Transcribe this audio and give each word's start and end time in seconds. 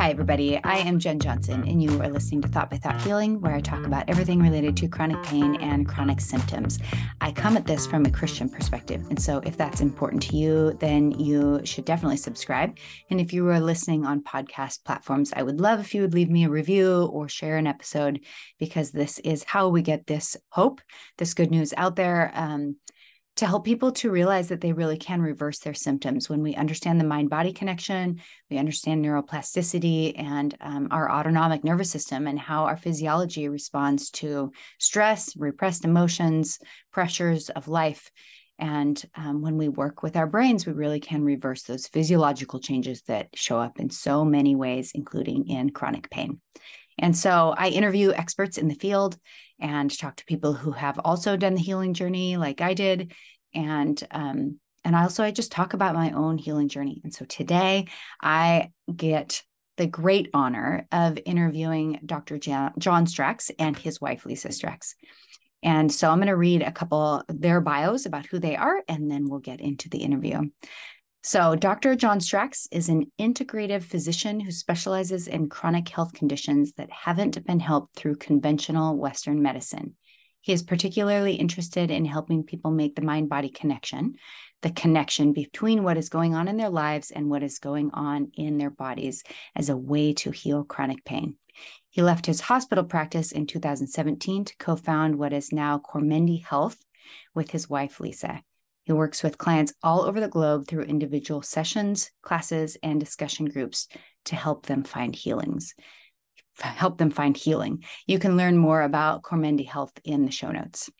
Hi, 0.00 0.08
everybody. 0.08 0.58
I 0.64 0.78
am 0.78 0.98
Jen 0.98 1.20
Johnson, 1.20 1.68
and 1.68 1.82
you 1.82 2.00
are 2.00 2.08
listening 2.08 2.40
to 2.40 2.48
Thought 2.48 2.70
by 2.70 2.78
Thought 2.78 3.02
Healing, 3.02 3.38
where 3.42 3.54
I 3.54 3.60
talk 3.60 3.84
about 3.84 4.08
everything 4.08 4.40
related 4.40 4.74
to 4.78 4.88
chronic 4.88 5.22
pain 5.24 5.56
and 5.56 5.86
chronic 5.86 6.22
symptoms. 6.22 6.78
I 7.20 7.32
come 7.32 7.54
at 7.54 7.66
this 7.66 7.86
from 7.86 8.06
a 8.06 8.10
Christian 8.10 8.48
perspective. 8.48 9.04
And 9.10 9.20
so, 9.20 9.42
if 9.44 9.58
that's 9.58 9.82
important 9.82 10.22
to 10.22 10.36
you, 10.38 10.72
then 10.80 11.10
you 11.10 11.60
should 11.64 11.84
definitely 11.84 12.16
subscribe. 12.16 12.78
And 13.10 13.20
if 13.20 13.34
you 13.34 13.46
are 13.50 13.60
listening 13.60 14.06
on 14.06 14.24
podcast 14.24 14.84
platforms, 14.84 15.34
I 15.36 15.42
would 15.42 15.60
love 15.60 15.80
if 15.80 15.94
you 15.94 16.00
would 16.00 16.14
leave 16.14 16.30
me 16.30 16.44
a 16.44 16.48
review 16.48 17.10
or 17.12 17.28
share 17.28 17.58
an 17.58 17.66
episode, 17.66 18.20
because 18.58 18.92
this 18.92 19.18
is 19.18 19.44
how 19.44 19.68
we 19.68 19.82
get 19.82 20.06
this 20.06 20.34
hope, 20.48 20.80
this 21.18 21.34
good 21.34 21.50
news 21.50 21.74
out 21.76 21.96
there. 21.96 22.32
Um, 22.34 22.76
to 23.40 23.46
help 23.46 23.64
people 23.64 23.90
to 23.90 24.10
realize 24.10 24.48
that 24.48 24.60
they 24.60 24.74
really 24.74 24.98
can 24.98 25.22
reverse 25.22 25.60
their 25.60 25.72
symptoms. 25.72 26.28
When 26.28 26.42
we 26.42 26.54
understand 26.54 27.00
the 27.00 27.04
mind 27.04 27.30
body 27.30 27.54
connection, 27.54 28.20
we 28.50 28.58
understand 28.58 29.02
neuroplasticity 29.02 30.12
and 30.14 30.54
um, 30.60 30.88
our 30.90 31.10
autonomic 31.10 31.64
nervous 31.64 31.90
system 31.90 32.26
and 32.26 32.38
how 32.38 32.64
our 32.64 32.76
physiology 32.76 33.48
responds 33.48 34.10
to 34.10 34.52
stress, 34.78 35.34
repressed 35.38 35.86
emotions, 35.86 36.58
pressures 36.92 37.48
of 37.48 37.66
life. 37.66 38.10
And 38.58 39.02
um, 39.14 39.40
when 39.40 39.56
we 39.56 39.70
work 39.70 40.02
with 40.02 40.18
our 40.18 40.26
brains, 40.26 40.66
we 40.66 40.74
really 40.74 41.00
can 41.00 41.24
reverse 41.24 41.62
those 41.62 41.86
physiological 41.86 42.60
changes 42.60 43.00
that 43.08 43.28
show 43.34 43.58
up 43.58 43.80
in 43.80 43.88
so 43.88 44.22
many 44.22 44.54
ways, 44.54 44.92
including 44.94 45.48
in 45.48 45.70
chronic 45.70 46.10
pain. 46.10 46.42
And 47.00 47.16
so 47.16 47.54
I 47.56 47.68
interview 47.68 48.12
experts 48.12 48.58
in 48.58 48.68
the 48.68 48.74
field 48.74 49.18
and 49.58 49.90
talk 49.90 50.16
to 50.16 50.24
people 50.24 50.52
who 50.52 50.72
have 50.72 50.98
also 51.00 51.36
done 51.36 51.54
the 51.54 51.60
healing 51.60 51.94
journey 51.94 52.36
like 52.36 52.60
I 52.60 52.74
did. 52.74 53.12
And 53.54 54.00
um, 54.10 54.60
and 54.84 54.96
also 54.96 55.24
I 55.24 55.30
just 55.30 55.52
talk 55.52 55.74
about 55.74 55.94
my 55.94 56.12
own 56.12 56.38
healing 56.38 56.68
journey. 56.68 57.00
And 57.04 57.12
so 57.12 57.24
today 57.24 57.86
I 58.22 58.70
get 58.94 59.42
the 59.76 59.86
great 59.86 60.28
honor 60.34 60.86
of 60.92 61.18
interviewing 61.24 62.00
Dr. 62.04 62.38
John 62.38 63.06
Stracks 63.06 63.50
and 63.58 63.76
his 63.76 64.00
wife 64.00 64.24
Lisa 64.24 64.52
Stracks. 64.52 64.94
And 65.62 65.92
so 65.92 66.10
I'm 66.10 66.18
going 66.18 66.28
to 66.28 66.36
read 66.36 66.62
a 66.62 66.72
couple 66.72 67.22
their 67.28 67.60
bios 67.60 68.06
about 68.06 68.26
who 68.26 68.38
they 68.38 68.56
are, 68.56 68.82
and 68.88 69.10
then 69.10 69.28
we'll 69.28 69.40
get 69.40 69.60
into 69.60 69.90
the 69.90 69.98
interview. 69.98 70.40
So, 71.22 71.54
Dr. 71.54 71.96
John 71.96 72.18
Stracks 72.20 72.66
is 72.72 72.88
an 72.88 73.12
integrative 73.20 73.82
physician 73.82 74.40
who 74.40 74.50
specializes 74.50 75.28
in 75.28 75.50
chronic 75.50 75.86
health 75.90 76.14
conditions 76.14 76.72
that 76.78 76.90
haven't 76.90 77.44
been 77.44 77.60
helped 77.60 77.94
through 77.94 78.16
conventional 78.16 78.96
Western 78.96 79.42
medicine. 79.42 79.96
He 80.40 80.54
is 80.54 80.62
particularly 80.62 81.34
interested 81.34 81.90
in 81.90 82.06
helping 82.06 82.44
people 82.44 82.70
make 82.70 82.94
the 82.94 83.02
mind 83.02 83.28
body 83.28 83.50
connection, 83.50 84.14
the 84.62 84.70
connection 84.70 85.34
between 85.34 85.82
what 85.82 85.98
is 85.98 86.08
going 86.08 86.34
on 86.34 86.48
in 86.48 86.56
their 86.56 86.70
lives 86.70 87.10
and 87.10 87.28
what 87.28 87.42
is 87.42 87.58
going 87.58 87.90
on 87.92 88.30
in 88.34 88.56
their 88.56 88.70
bodies 88.70 89.22
as 89.54 89.68
a 89.68 89.76
way 89.76 90.14
to 90.14 90.30
heal 90.30 90.64
chronic 90.64 91.04
pain. 91.04 91.36
He 91.90 92.00
left 92.00 92.24
his 92.24 92.40
hospital 92.40 92.84
practice 92.84 93.30
in 93.30 93.46
2017 93.46 94.46
to 94.46 94.56
co 94.56 94.74
found 94.74 95.16
what 95.16 95.34
is 95.34 95.52
now 95.52 95.76
Cormendi 95.76 96.42
Health 96.42 96.78
with 97.34 97.50
his 97.50 97.68
wife, 97.68 98.00
Lisa. 98.00 98.42
He 98.84 98.92
works 98.92 99.22
with 99.22 99.38
clients 99.38 99.72
all 99.82 100.02
over 100.02 100.20
the 100.20 100.28
globe 100.28 100.66
through 100.66 100.84
individual 100.84 101.42
sessions, 101.42 102.10
classes, 102.22 102.76
and 102.82 102.98
discussion 102.98 103.46
groups 103.46 103.88
to 104.26 104.36
help 104.36 104.66
them 104.66 104.84
find 104.84 105.14
healings. 105.14 105.74
Help 106.58 106.98
them 106.98 107.10
find 107.10 107.36
healing. 107.36 107.84
You 108.06 108.18
can 108.18 108.36
learn 108.36 108.56
more 108.56 108.82
about 108.82 109.22
Cormendi 109.22 109.66
Health 109.66 109.92
in 110.04 110.24
the 110.24 110.30
show 110.30 110.50
notes. 110.50 110.90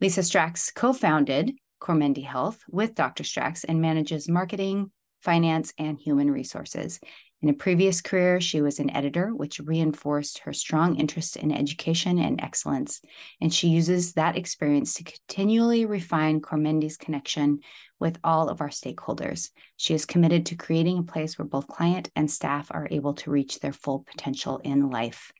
Lisa 0.00 0.22
Stracks 0.22 0.70
co 0.70 0.92
founded 0.92 1.52
Cormendi 1.80 2.24
Health 2.24 2.62
with 2.68 2.94
Dr. 2.94 3.24
Stracks 3.24 3.64
and 3.64 3.80
manages 3.80 4.28
marketing, 4.28 4.90
finance, 5.22 5.72
and 5.78 5.98
human 5.98 6.30
resources. 6.30 7.00
In 7.42 7.48
a 7.48 7.54
previous 7.54 8.02
career, 8.02 8.38
she 8.38 8.60
was 8.60 8.78
an 8.78 8.94
editor, 8.94 9.34
which 9.34 9.60
reinforced 9.60 10.40
her 10.40 10.52
strong 10.52 10.96
interest 10.96 11.36
in 11.36 11.50
education 11.50 12.18
and 12.18 12.38
excellence. 12.38 13.00
And 13.40 13.52
she 13.52 13.68
uses 13.68 14.12
that 14.12 14.36
experience 14.36 14.92
to 14.94 15.04
continually 15.04 15.86
refine 15.86 16.42
Cormendi's 16.42 16.98
connection 16.98 17.60
with 17.98 18.18
all 18.22 18.50
of 18.50 18.60
our 18.60 18.68
stakeholders. 18.68 19.50
She 19.78 19.94
is 19.94 20.04
committed 20.04 20.46
to 20.46 20.54
creating 20.54 20.98
a 20.98 21.02
place 21.02 21.38
where 21.38 21.48
both 21.48 21.66
client 21.66 22.10
and 22.14 22.30
staff 22.30 22.68
are 22.72 22.88
able 22.90 23.14
to 23.14 23.30
reach 23.30 23.60
their 23.60 23.72
full 23.72 24.00
potential 24.00 24.58
in 24.58 24.90
life. 24.90 25.32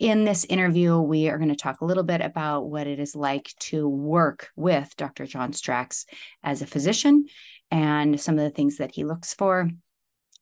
In 0.00 0.24
this 0.24 0.44
interview, 0.46 0.98
we 0.98 1.28
are 1.28 1.38
going 1.38 1.50
to 1.50 1.56
talk 1.56 1.80
a 1.80 1.84
little 1.84 2.02
bit 2.02 2.22
about 2.22 2.68
what 2.68 2.88
it 2.88 2.98
is 2.98 3.14
like 3.14 3.52
to 3.60 3.88
work 3.88 4.48
with 4.56 4.96
Dr. 4.96 5.26
John 5.26 5.52
Stracks 5.52 6.06
as 6.42 6.60
a 6.60 6.66
physician 6.66 7.26
and 7.70 8.20
some 8.20 8.36
of 8.36 8.42
the 8.44 8.50
things 8.50 8.78
that 8.78 8.94
he 8.94 9.04
looks 9.04 9.32
for 9.34 9.68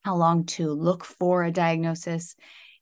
how 0.05 0.17
long 0.17 0.45
to 0.47 0.71
look 0.71 1.05
for 1.05 1.45
a 1.45 1.51
diagnosis. 1.51 2.35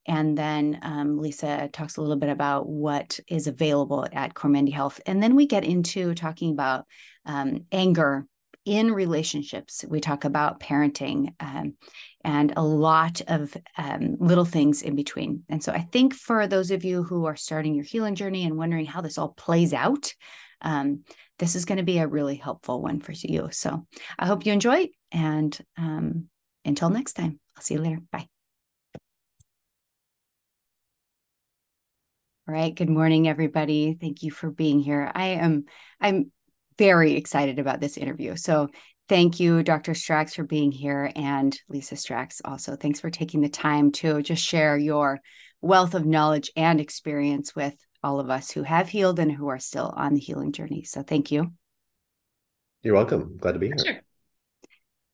And 0.07 0.39
then 0.39 0.79
um, 0.83 1.19
Lisa 1.19 1.69
talks 1.73 1.97
a 1.97 2.01
little 2.01 2.17
bit 2.17 2.29
about 2.29 2.69
what 2.69 3.19
is 3.29 3.47
available 3.47 4.07
at 4.13 4.35
Cormendi 4.35 4.73
Health. 4.73 5.01
And 5.07 5.23
then 5.23 5.35
we 5.35 5.47
get 5.47 5.65
into 5.65 6.15
talking 6.15 6.53
about 6.53 6.87
um, 7.25 7.65
anger 7.73 8.27
in 8.65 8.93
relationships. 8.93 9.85
We 9.89 10.01
talk 10.01 10.25
about 10.25 10.61
parenting 10.61 11.35
um, 11.41 11.75
and 12.25 12.53
a 12.57 12.63
lot 12.63 13.21
of 13.29 13.57
um, 13.79 14.17
little 14.19 14.45
things 14.45 14.83
in 14.83 14.97
between. 14.97 15.45
And 15.49 15.63
so 15.63 15.73
I 15.73 15.81
think 15.81 16.15
for 16.15 16.47
those 16.47 16.73
of 16.73 16.85
you 16.85 17.05
who 17.05 17.27
are 17.27 17.37
starting 17.37 17.75
your 17.75 17.85
healing 17.85 18.17
journey 18.17 18.45
and 18.45 18.57
wondering 18.57 18.87
how 18.87 19.01
this 19.01 19.19
all 19.19 19.31
plays 19.31 19.73
out, 19.73 20.13
um, 20.63 21.05
this 21.39 21.55
is 21.55 21.65
going 21.65 21.79
to 21.79 21.85
be 21.85 21.99
a 21.99 22.09
really 22.09 22.37
helpful 22.37 22.83
one 22.83 23.01
for 23.01 23.13
you. 23.13 23.49
So 23.53 23.87
I 24.19 24.27
hope 24.27 24.47
you 24.47 24.53
enjoy 24.53 24.89
and 25.13 25.57
um, 25.79 26.29
until 26.67 26.91
next 26.91 27.15
time, 27.15 27.41
I'll 27.57 27.63
see 27.63 27.75
you 27.75 27.81
later. 27.81 28.01
Bye. 28.13 28.27
All 32.49 32.55
right. 32.55 32.75
Good 32.75 32.91
morning, 32.91 33.27
everybody. 33.27 33.97
Thank 34.01 34.23
you 34.23 34.31
for 34.31 34.51
being 34.51 34.79
here. 34.79 35.11
I 35.15 35.29
am 35.29 35.65
I'm 36.01 36.31
very 36.79 37.15
excited 37.15 37.59
about 37.59 37.81
this 37.81 37.97
interview. 37.97 38.37
So 38.37 38.69
thank 39.09 39.41
you, 39.41 39.63
Dr. 39.63 39.95
Stracks, 39.95 40.35
for 40.35 40.45
being 40.45 40.71
here, 40.71 41.11
and 41.17 41.59
Lisa 41.69 41.97
Stracks 41.97 42.41
also. 42.45 42.77
Thanks 42.77 43.01
for 43.01 43.11
taking 43.11 43.41
the 43.41 43.49
time 43.49 43.91
to 43.93 44.23
just 44.23 44.45
share 44.45 44.77
your 44.77 45.21
wealth 45.61 45.95
of 45.95 46.07
knowledge 46.07 46.51
and 46.55 46.81
experience 46.81 47.57
with 47.57 47.75
all 48.03 48.21
of 48.21 48.31
us 48.31 48.51
who 48.51 48.63
have 48.63 48.89
healed 48.89 49.19
and 49.19 49.33
who 49.33 49.49
are 49.49 49.59
still 49.59 49.93
on 49.97 50.15
the 50.15 50.21
healing 50.21 50.53
journey. 50.53 50.85
So 50.85 51.03
thank 51.03 51.33
you. 51.33 51.53
You're 52.83 52.95
welcome. 52.95 53.37
Glad 53.39 53.53
to 53.53 53.59
be 53.59 53.69
here. 53.69 53.79
Sure. 53.79 54.01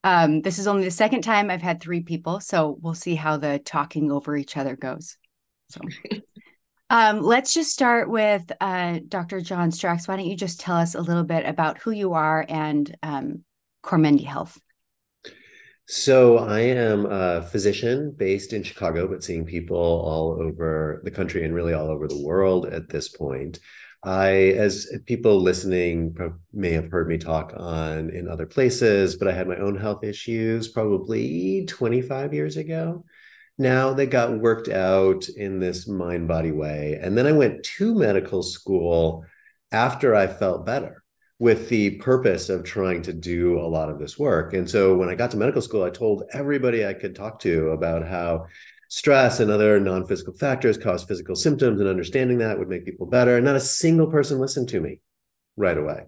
Um, 0.04 0.42
this 0.42 0.58
is 0.58 0.66
only 0.66 0.84
the 0.84 0.90
second 0.90 1.22
time 1.22 1.50
I've 1.50 1.62
had 1.62 1.80
three 1.80 2.00
people, 2.00 2.40
so 2.40 2.76
we'll 2.80 2.94
see 2.94 3.14
how 3.14 3.36
the 3.36 3.60
talking 3.60 4.10
over 4.10 4.36
each 4.36 4.56
other 4.56 4.74
goes. 4.74 5.16
So, 5.70 5.80
um, 6.90 7.20
let's 7.20 7.54
just 7.54 7.70
start 7.70 8.10
with 8.10 8.50
uh, 8.60 8.98
Dr. 9.06 9.40
John 9.40 9.70
Stracks. 9.70 10.08
Why 10.08 10.16
don't 10.16 10.26
you 10.26 10.36
just 10.36 10.60
tell 10.60 10.76
us 10.76 10.94
a 10.94 11.00
little 11.00 11.22
bit 11.22 11.46
about 11.46 11.78
who 11.78 11.92
you 11.92 12.14
are 12.14 12.44
and 12.48 12.94
um, 13.02 13.44
Cormendi 13.84 14.24
Health? 14.24 14.58
So, 15.86 16.38
I 16.38 16.60
am 16.60 17.06
a 17.06 17.42
physician 17.42 18.14
based 18.16 18.52
in 18.52 18.64
Chicago, 18.64 19.06
but 19.06 19.22
seeing 19.22 19.44
people 19.44 19.76
all 19.76 20.32
over 20.40 21.00
the 21.04 21.10
country 21.10 21.44
and 21.44 21.54
really 21.54 21.74
all 21.74 21.88
over 21.88 22.08
the 22.08 22.22
world 22.22 22.66
at 22.66 22.88
this 22.88 23.08
point. 23.08 23.60
I, 24.04 24.30
as 24.56 24.88
people 25.06 25.40
listening 25.40 26.16
may 26.52 26.72
have 26.72 26.90
heard 26.90 27.08
me 27.08 27.18
talk 27.18 27.52
on 27.56 28.10
in 28.10 28.28
other 28.28 28.46
places, 28.46 29.16
but 29.16 29.28
I 29.28 29.32
had 29.32 29.46
my 29.46 29.56
own 29.56 29.76
health 29.76 30.02
issues 30.02 30.68
probably 30.68 31.66
25 31.66 32.34
years 32.34 32.56
ago. 32.56 33.04
Now 33.58 33.92
they 33.92 34.06
got 34.06 34.40
worked 34.40 34.68
out 34.68 35.28
in 35.28 35.60
this 35.60 35.86
mind 35.86 36.26
body 36.26 36.50
way. 36.50 36.98
And 37.00 37.16
then 37.16 37.26
I 37.26 37.32
went 37.32 37.62
to 37.76 37.94
medical 37.94 38.42
school 38.42 39.24
after 39.70 40.16
I 40.16 40.26
felt 40.26 40.66
better 40.66 41.02
with 41.38 41.68
the 41.68 41.90
purpose 41.96 42.48
of 42.48 42.64
trying 42.64 43.02
to 43.02 43.12
do 43.12 43.58
a 43.58 43.66
lot 43.66 43.90
of 43.90 43.98
this 43.98 44.18
work. 44.18 44.54
And 44.54 44.68
so 44.68 44.96
when 44.96 45.08
I 45.08 45.14
got 45.14 45.30
to 45.32 45.36
medical 45.36 45.62
school, 45.62 45.82
I 45.82 45.90
told 45.90 46.24
everybody 46.32 46.86
I 46.86 46.94
could 46.94 47.14
talk 47.14 47.40
to 47.40 47.70
about 47.70 48.06
how 48.06 48.46
stress 48.92 49.40
and 49.40 49.50
other 49.50 49.80
non-physical 49.80 50.34
factors 50.34 50.76
cause 50.76 51.02
physical 51.02 51.34
symptoms 51.34 51.80
and 51.80 51.88
understanding 51.88 52.36
that 52.36 52.58
would 52.58 52.68
make 52.68 52.84
people 52.84 53.06
better. 53.06 53.36
And 53.36 53.46
not 53.46 53.56
a 53.56 53.60
single 53.60 54.06
person 54.06 54.38
listened 54.38 54.68
to 54.68 54.82
me 54.82 55.00
right 55.56 55.78
away. 55.78 56.02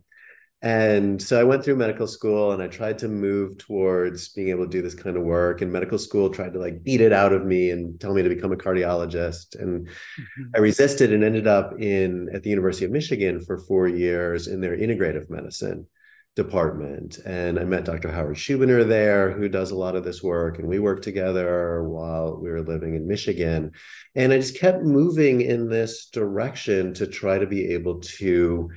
And 0.60 1.20
so 1.20 1.40
i 1.40 1.44
went 1.44 1.64
through 1.64 1.76
medical 1.76 2.06
school 2.06 2.52
and 2.52 2.62
i 2.62 2.68
tried 2.68 2.98
to 2.98 3.08
move 3.08 3.56
towards 3.58 4.28
being 4.30 4.48
able 4.48 4.64
to 4.64 4.70
do 4.70 4.82
this 4.82 4.94
kind 4.94 5.16
of 5.16 5.22
work. 5.22 5.62
And 5.62 5.72
medical 5.72 5.96
school 5.96 6.28
tried 6.28 6.52
to 6.52 6.58
like 6.58 6.82
beat 6.82 7.00
it 7.00 7.12
out 7.12 7.32
of 7.32 7.46
me 7.46 7.70
and 7.70 7.98
tell 7.98 8.12
me 8.12 8.22
to 8.22 8.28
become 8.28 8.52
a 8.52 8.56
cardiologist. 8.56 9.58
And 9.58 9.86
mm-hmm. 9.86 10.42
i 10.54 10.58
resisted 10.58 11.10
and 11.10 11.24
ended 11.24 11.46
up 11.46 11.80
in 11.80 12.28
at 12.34 12.42
the 12.42 12.50
university 12.50 12.84
of 12.84 12.90
michigan 12.90 13.40
for 13.40 13.56
four 13.56 13.88
years 13.88 14.46
in 14.46 14.60
their 14.60 14.76
integrative 14.76 15.30
medicine 15.30 15.86
department. 16.36 17.18
And 17.24 17.58
I 17.58 17.64
met 17.64 17.84
Dr. 17.84 18.10
Howard 18.10 18.36
Schubiner 18.36 18.86
there, 18.86 19.30
who 19.30 19.48
does 19.48 19.70
a 19.70 19.76
lot 19.76 19.94
of 19.94 20.04
this 20.04 20.22
work. 20.22 20.58
And 20.58 20.68
we 20.68 20.78
worked 20.78 21.04
together 21.04 21.84
while 21.84 22.36
we 22.40 22.50
were 22.50 22.62
living 22.62 22.96
in 22.96 23.06
Michigan. 23.06 23.72
And 24.14 24.32
I 24.32 24.38
just 24.38 24.58
kept 24.58 24.82
moving 24.82 25.40
in 25.42 25.68
this 25.68 26.06
direction 26.06 26.94
to 26.94 27.06
try 27.06 27.38
to 27.38 27.46
be 27.46 27.72
able 27.74 28.00
to 28.00 28.70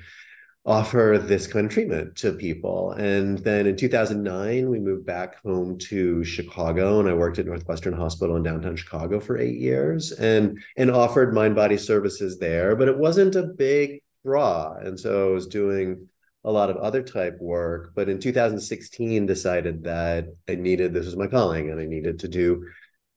offer 0.67 1.17
this 1.17 1.47
kind 1.47 1.65
of 1.65 1.71
treatment 1.71 2.17
to 2.17 2.33
people. 2.33 2.91
And 2.91 3.37
then 3.39 3.65
in 3.67 3.77
2009, 3.77 4.69
we 4.69 4.79
moved 4.79 5.05
back 5.05 5.41
home 5.41 5.77
to 5.79 6.25
Chicago, 6.25 6.99
and 6.99 7.07
I 7.07 7.13
worked 7.13 7.39
at 7.39 7.45
Northwestern 7.45 7.93
Hospital 7.93 8.35
in 8.35 8.43
downtown 8.43 8.75
Chicago 8.75 9.21
for 9.21 9.37
eight 9.37 9.57
years, 9.57 10.11
and 10.11 10.59
and 10.75 10.91
offered 10.91 11.33
mind 11.33 11.55
body 11.55 11.77
services 11.77 12.37
there. 12.37 12.75
But 12.75 12.89
it 12.89 12.97
wasn't 12.97 13.35
a 13.35 13.43
big 13.43 14.01
draw, 14.25 14.73
and 14.73 14.99
so 14.99 15.29
I 15.29 15.31
was 15.31 15.47
doing 15.47 16.09
a 16.47 16.51
lot 16.51 16.69
of 16.69 16.77
other 16.77 17.03
type 17.03 17.37
work. 17.41 17.91
But 17.93 18.07
in 18.07 18.19
2016, 18.19 19.25
decided 19.25 19.83
that 19.83 20.27
I 20.47 20.55
needed 20.55 20.93
this 20.93 21.05
was 21.05 21.17
my 21.17 21.27
calling, 21.27 21.69
and 21.69 21.79
I 21.79 21.85
needed 21.85 22.19
to 22.19 22.29
do 22.29 22.65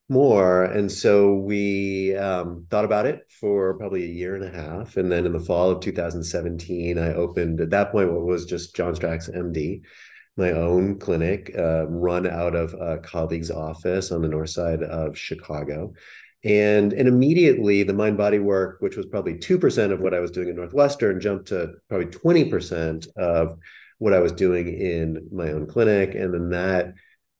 more. 0.08 0.64
And 0.64 0.90
so 0.90 1.34
we 1.34 2.16
um, 2.16 2.66
thought 2.70 2.84
about 2.84 3.06
it 3.06 3.20
for 3.40 3.78
probably 3.78 4.02
a 4.02 4.08
year 4.12 4.34
and 4.34 4.44
a 4.44 4.50
half. 4.50 4.96
And 4.96 5.10
then 5.10 5.26
in 5.26 5.32
the 5.32 5.38
fall 5.38 5.70
of 5.70 5.80
2017, 5.80 6.98
I 6.98 7.14
opened 7.14 7.60
at 7.60 7.70
that 7.70 7.92
point 7.92 8.12
what 8.12 8.26
was 8.26 8.44
just 8.46 8.74
John 8.74 8.96
Stracks 8.96 9.28
MD, 9.28 9.82
my 10.36 10.50
own 10.50 10.98
clinic, 10.98 11.52
uh, 11.56 11.86
run 11.86 12.26
out 12.26 12.56
of 12.56 12.74
a 12.74 12.98
colleague's 12.98 13.52
office 13.52 14.10
on 14.10 14.22
the 14.22 14.28
north 14.28 14.50
side 14.50 14.82
of 14.82 15.16
Chicago. 15.16 15.92
And, 16.42 16.92
and 16.92 17.06
immediately 17.06 17.82
the 17.82 17.92
mind 17.92 18.16
body 18.16 18.38
work, 18.38 18.78
which 18.80 18.96
was 18.96 19.06
probably 19.06 19.34
2% 19.34 19.92
of 19.92 20.00
what 20.00 20.14
I 20.14 20.20
was 20.20 20.30
doing 20.30 20.48
at 20.48 20.54
Northwestern, 20.54 21.20
jumped 21.20 21.48
to 21.48 21.74
probably 21.88 22.06
20% 22.06 23.08
of 23.16 23.58
what 23.98 24.14
I 24.14 24.20
was 24.20 24.32
doing 24.32 24.68
in 24.68 25.28
my 25.30 25.52
own 25.52 25.66
clinic. 25.66 26.14
And 26.14 26.32
then 26.32 26.50
that 26.50 26.94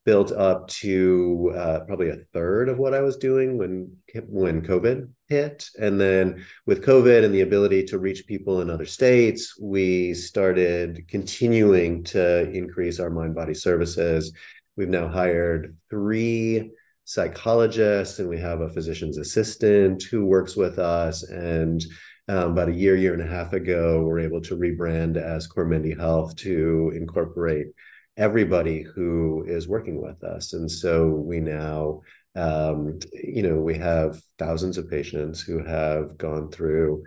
built 0.05 0.31
up 0.31 0.67
to 0.67 1.53
uh, 1.55 1.79
probably 1.81 2.09
a 2.09 2.17
third 2.33 2.69
of 2.69 2.79
what 2.79 2.93
I 2.93 3.01
was 3.01 3.17
doing 3.17 3.57
when 3.57 3.95
when 4.27 4.61
COVID 4.61 5.09
hit, 5.27 5.69
and 5.79 5.99
then 5.99 6.43
with 6.65 6.83
COVID 6.83 7.23
and 7.23 7.33
the 7.33 7.41
ability 7.41 7.85
to 7.85 7.99
reach 7.99 8.25
people 8.25 8.61
in 8.61 8.69
other 8.69 8.85
states, 8.85 9.57
we 9.59 10.13
started 10.13 11.07
continuing 11.07 12.03
to 12.05 12.49
increase 12.51 12.99
our 12.99 13.09
mind 13.09 13.35
body 13.35 13.53
services. 13.53 14.33
We've 14.75 14.89
now 14.89 15.07
hired 15.07 15.77
three 15.89 16.71
psychologists, 17.13 18.19
and 18.19 18.29
we 18.29 18.39
have 18.39 18.61
a 18.61 18.69
physician's 18.69 19.17
assistant 19.17 20.01
who 20.03 20.25
works 20.25 20.55
with 20.55 20.79
us, 20.79 21.23
and 21.23 21.83
um, 22.29 22.51
about 22.53 22.69
a 22.69 22.73
year, 22.73 22.95
year 22.95 23.13
and 23.13 23.21
a 23.21 23.27
half 23.27 23.51
ago, 23.51 24.01
we're 24.03 24.19
able 24.19 24.39
to 24.41 24.55
rebrand 24.55 25.17
as 25.17 25.47
Cormendi 25.47 25.99
Health 25.99 26.35
to 26.37 26.93
incorporate 26.95 27.67
everybody 28.15 28.81
who 28.81 29.43
is 29.45 29.67
working 29.67 30.01
with 30.01 30.23
us. 30.23 30.53
And 30.53 30.71
so 30.71 31.07
we 31.09 31.41
now, 31.41 32.01
um, 32.35 32.99
you 33.13 33.43
know, 33.43 33.55
we 33.55 33.77
have 33.77 34.21
thousands 34.39 34.77
of 34.77 34.89
patients 34.89 35.41
who 35.41 35.61
have 35.63 36.17
gone 36.17 36.49
through 36.49 37.03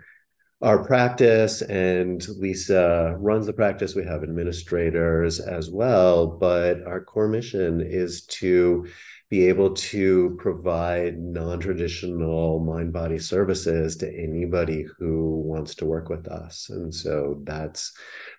our 0.61 0.83
practice 0.83 1.61
and 1.61 2.25
Lisa 2.37 3.15
runs 3.19 3.45
the 3.45 3.53
practice. 3.53 3.95
We 3.95 4.05
have 4.05 4.23
administrators 4.23 5.39
as 5.39 5.69
well, 5.69 6.27
but 6.27 6.85
our 6.85 7.03
core 7.03 7.27
mission 7.27 7.81
is 7.81 8.25
to 8.27 8.87
be 9.29 9.47
able 9.47 9.73
to 9.73 10.37
provide 10.39 11.17
non-traditional 11.17 12.59
mind 12.59 12.93
body 12.93 13.17
services 13.17 13.97
to 13.97 14.07
anybody 14.07 14.85
who 14.99 15.41
wants 15.41 15.75
to 15.75 15.85
work 15.85 16.09
with 16.09 16.27
us. 16.27 16.69
And 16.69 16.93
so 16.93 17.41
that's 17.43 17.91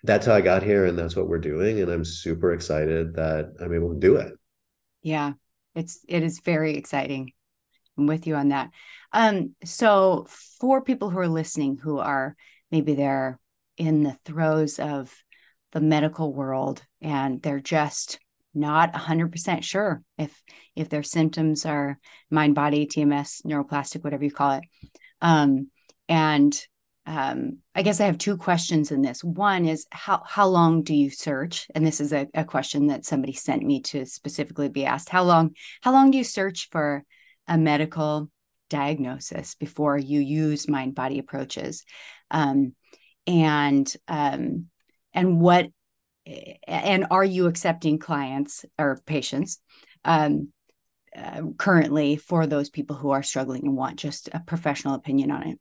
that's 0.03 0.25
how 0.25 0.33
i 0.33 0.41
got 0.41 0.63
here 0.63 0.85
and 0.85 0.97
that's 0.97 1.15
what 1.15 1.27
we're 1.27 1.39
doing 1.39 1.81
and 1.81 1.91
i'm 1.91 2.05
super 2.05 2.53
excited 2.53 3.15
that 3.15 3.53
i'm 3.59 3.73
able 3.73 3.93
to 3.93 3.99
do 3.99 4.15
it. 4.15 4.33
Yeah 5.01 5.33
it's 5.77 6.03
it 6.07 6.23
is 6.23 6.39
very 6.39 6.75
exciting. 6.75 7.31
I'm 7.97 8.07
with 8.07 8.25
you 8.25 8.35
on 8.35 8.49
that. 8.49 8.71
Um 9.13 9.55
so 9.63 10.25
for 10.59 10.81
people 10.81 11.09
who 11.09 11.19
are 11.19 11.27
listening 11.27 11.77
who 11.77 11.99
are 11.99 12.35
maybe 12.71 12.95
they're 12.95 13.39
in 13.77 14.03
the 14.03 14.17
throes 14.25 14.79
of 14.79 15.15
the 15.71 15.81
medical 15.81 16.33
world 16.33 16.81
and 17.01 17.41
they're 17.41 17.59
just 17.59 18.19
not 18.57 18.93
100% 18.93 19.63
sure 19.63 20.01
if 20.17 20.43
if 20.75 20.89
their 20.89 21.03
symptoms 21.03 21.65
are 21.65 21.99
mind 22.29 22.55
body 22.55 22.85
tms 22.85 23.41
neuroplastic 23.45 24.03
whatever 24.03 24.23
you 24.23 24.31
call 24.31 24.53
it. 24.53 24.63
Um, 25.21 25.69
and 26.09 26.59
um, 27.05 27.59
i 27.73 27.81
guess 27.81 28.01
i 28.01 28.05
have 28.05 28.17
two 28.17 28.37
questions 28.37 28.91
in 28.91 29.01
this. 29.01 29.23
One 29.23 29.65
is 29.65 29.87
how 29.91 30.23
how 30.25 30.47
long 30.47 30.83
do 30.83 30.95
you 30.95 31.09
search? 31.09 31.67
And 31.73 31.85
this 31.85 32.01
is 32.01 32.13
a, 32.13 32.27
a 32.33 32.43
question 32.43 32.87
that 32.87 33.05
somebody 33.05 33.33
sent 33.33 33.63
me 33.63 33.81
to 33.83 34.05
specifically 34.05 34.69
be 34.69 34.85
asked. 34.85 35.09
How 35.09 35.23
long 35.23 35.51
how 35.81 35.91
long 35.91 36.11
do 36.11 36.17
you 36.17 36.23
search 36.23 36.69
for 36.71 37.03
a 37.47 37.57
medical 37.57 38.29
diagnosis 38.69 39.55
before 39.55 39.97
you 39.97 40.19
use 40.19 40.67
mind 40.67 40.95
body 40.95 41.19
approaches? 41.19 41.85
Um, 42.29 42.73
and 43.25 43.91
um, 44.07 44.67
and 45.13 45.39
what 45.39 45.69
and 46.67 47.07
are 47.11 47.23
you 47.23 47.47
accepting 47.47 47.99
clients 47.99 48.65
or 48.77 48.99
patients 49.05 49.59
um, 50.03 50.49
uh, 51.15 51.41
currently 51.57 52.15
for 52.15 52.45
those 52.45 52.69
people 52.69 52.95
who 52.95 53.11
are 53.11 53.23
struggling 53.23 53.65
and 53.65 53.75
want 53.75 53.97
just 53.97 54.29
a 54.33 54.39
professional 54.39 54.93
opinion 54.93 55.31
on 55.31 55.47
it? 55.47 55.59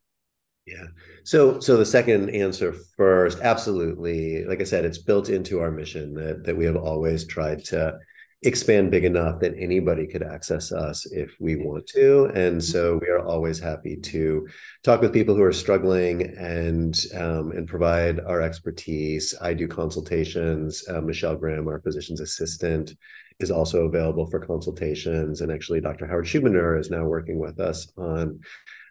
Yeah. 0.66 0.86
So 1.22 1.60
so 1.60 1.76
the 1.76 1.86
second 1.86 2.30
answer 2.30 2.74
first, 2.96 3.38
absolutely. 3.40 4.44
Like 4.44 4.60
I 4.60 4.64
said, 4.64 4.84
it's 4.84 4.98
built 4.98 5.28
into 5.28 5.60
our 5.60 5.70
mission 5.70 6.14
that 6.14 6.44
that 6.44 6.56
we 6.56 6.64
have 6.64 6.76
always 6.76 7.26
tried 7.26 7.64
to 7.66 7.98
expand 8.46 8.90
big 8.90 9.04
enough 9.04 9.40
that 9.40 9.54
anybody 9.58 10.06
could 10.06 10.22
access 10.22 10.72
us 10.72 11.04
if 11.06 11.34
we 11.40 11.56
want 11.56 11.87
to. 11.88 12.26
And 12.34 12.62
so 12.62 12.98
we 13.02 13.08
are 13.08 13.25
always 13.25 13.58
happy 13.58 13.96
to 13.96 14.46
talk 14.82 15.00
with 15.00 15.12
people 15.12 15.34
who 15.34 15.43
are 15.43 15.52
struggling 15.52 16.22
and 16.38 17.04
um, 17.14 17.50
and 17.52 17.66
provide 17.66 18.20
our 18.20 18.40
expertise. 18.40 19.34
I 19.40 19.52
do 19.52 19.69
consultations. 19.69 20.84
Uh, 20.88 21.00
Michelle 21.00 21.37
Graham, 21.37 21.69
our 21.69 21.81
physician's 21.81 22.20
assistant, 22.20 22.94
is 23.40 23.50
also 23.50 23.84
available 23.84 24.26
for 24.31 24.40
consultations. 24.40 25.40
And 25.40 25.50
actually, 25.52 25.81
Dr. 25.81 26.06
Howard 26.06 26.26
Schubiner 26.26 26.78
is 26.78 26.90
now 26.90 27.04
working 27.04 27.38
with 27.38 27.60
us 27.60 27.92
on 27.96 28.40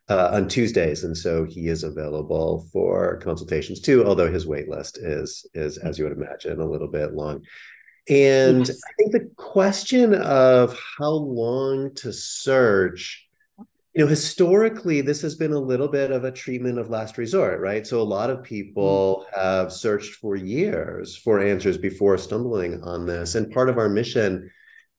uh, 0.07 0.29
on 0.33 0.47
Tuesdays, 0.47 1.03
and 1.03 1.17
so 1.17 1.45
he 1.45 1.67
is 1.67 1.83
available 1.83 2.67
for 2.71 3.17
consultations 3.23 3.81
too. 3.81 4.05
Although 4.05 4.31
his 4.31 4.45
wait 4.45 4.69
list 4.69 4.97
is 4.97 5.47
is, 5.53 5.77
as 5.77 5.97
you 5.97 6.03
would 6.03 6.17
imagine, 6.17 6.59
a 6.59 6.69
little 6.69 6.89
bit 6.89 7.13
long. 7.13 7.41
And 8.07 8.67
yes. 8.67 8.81
I 8.87 8.93
think 8.97 9.11
the 9.11 9.29
question 9.35 10.13
of 10.13 10.77
how 10.99 11.09
long 11.09 11.93
to 11.95 12.13
search, 12.13 13.27
you 13.95 14.03
know, 14.03 14.07
historically, 14.07 15.01
this 15.01 15.21
has 15.21 15.35
been 15.35 15.53
a 15.53 15.59
little 15.59 15.87
bit 15.87 16.11
of 16.11 16.23
a 16.23 16.31
treatment 16.31 16.77
of 16.77 16.89
last 16.89 17.17
resort, 17.17 17.61
right? 17.61 17.87
So 17.87 18.01
a 18.01 18.03
lot 18.03 18.29
of 18.29 18.43
people 18.43 19.25
mm-hmm. 19.33 19.41
have 19.41 19.73
searched 19.73 20.15
for 20.15 20.35
years 20.35 21.15
for 21.15 21.39
answers 21.39 21.77
before 21.77 22.17
stumbling 22.17 22.83
on 22.83 23.05
this. 23.07 23.35
And 23.35 23.51
part 23.51 23.69
of 23.69 23.77
our 23.77 23.89
mission 23.89 24.51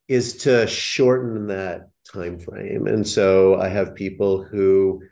is 0.08 0.38
to 0.38 0.66
shorten 0.66 1.46
that 1.48 1.90
time 2.12 2.38
frame. 2.38 2.86
And 2.86 3.06
so 3.06 3.60
I 3.60 3.68
have 3.68 3.94
people 3.94 4.44
who 4.44 5.02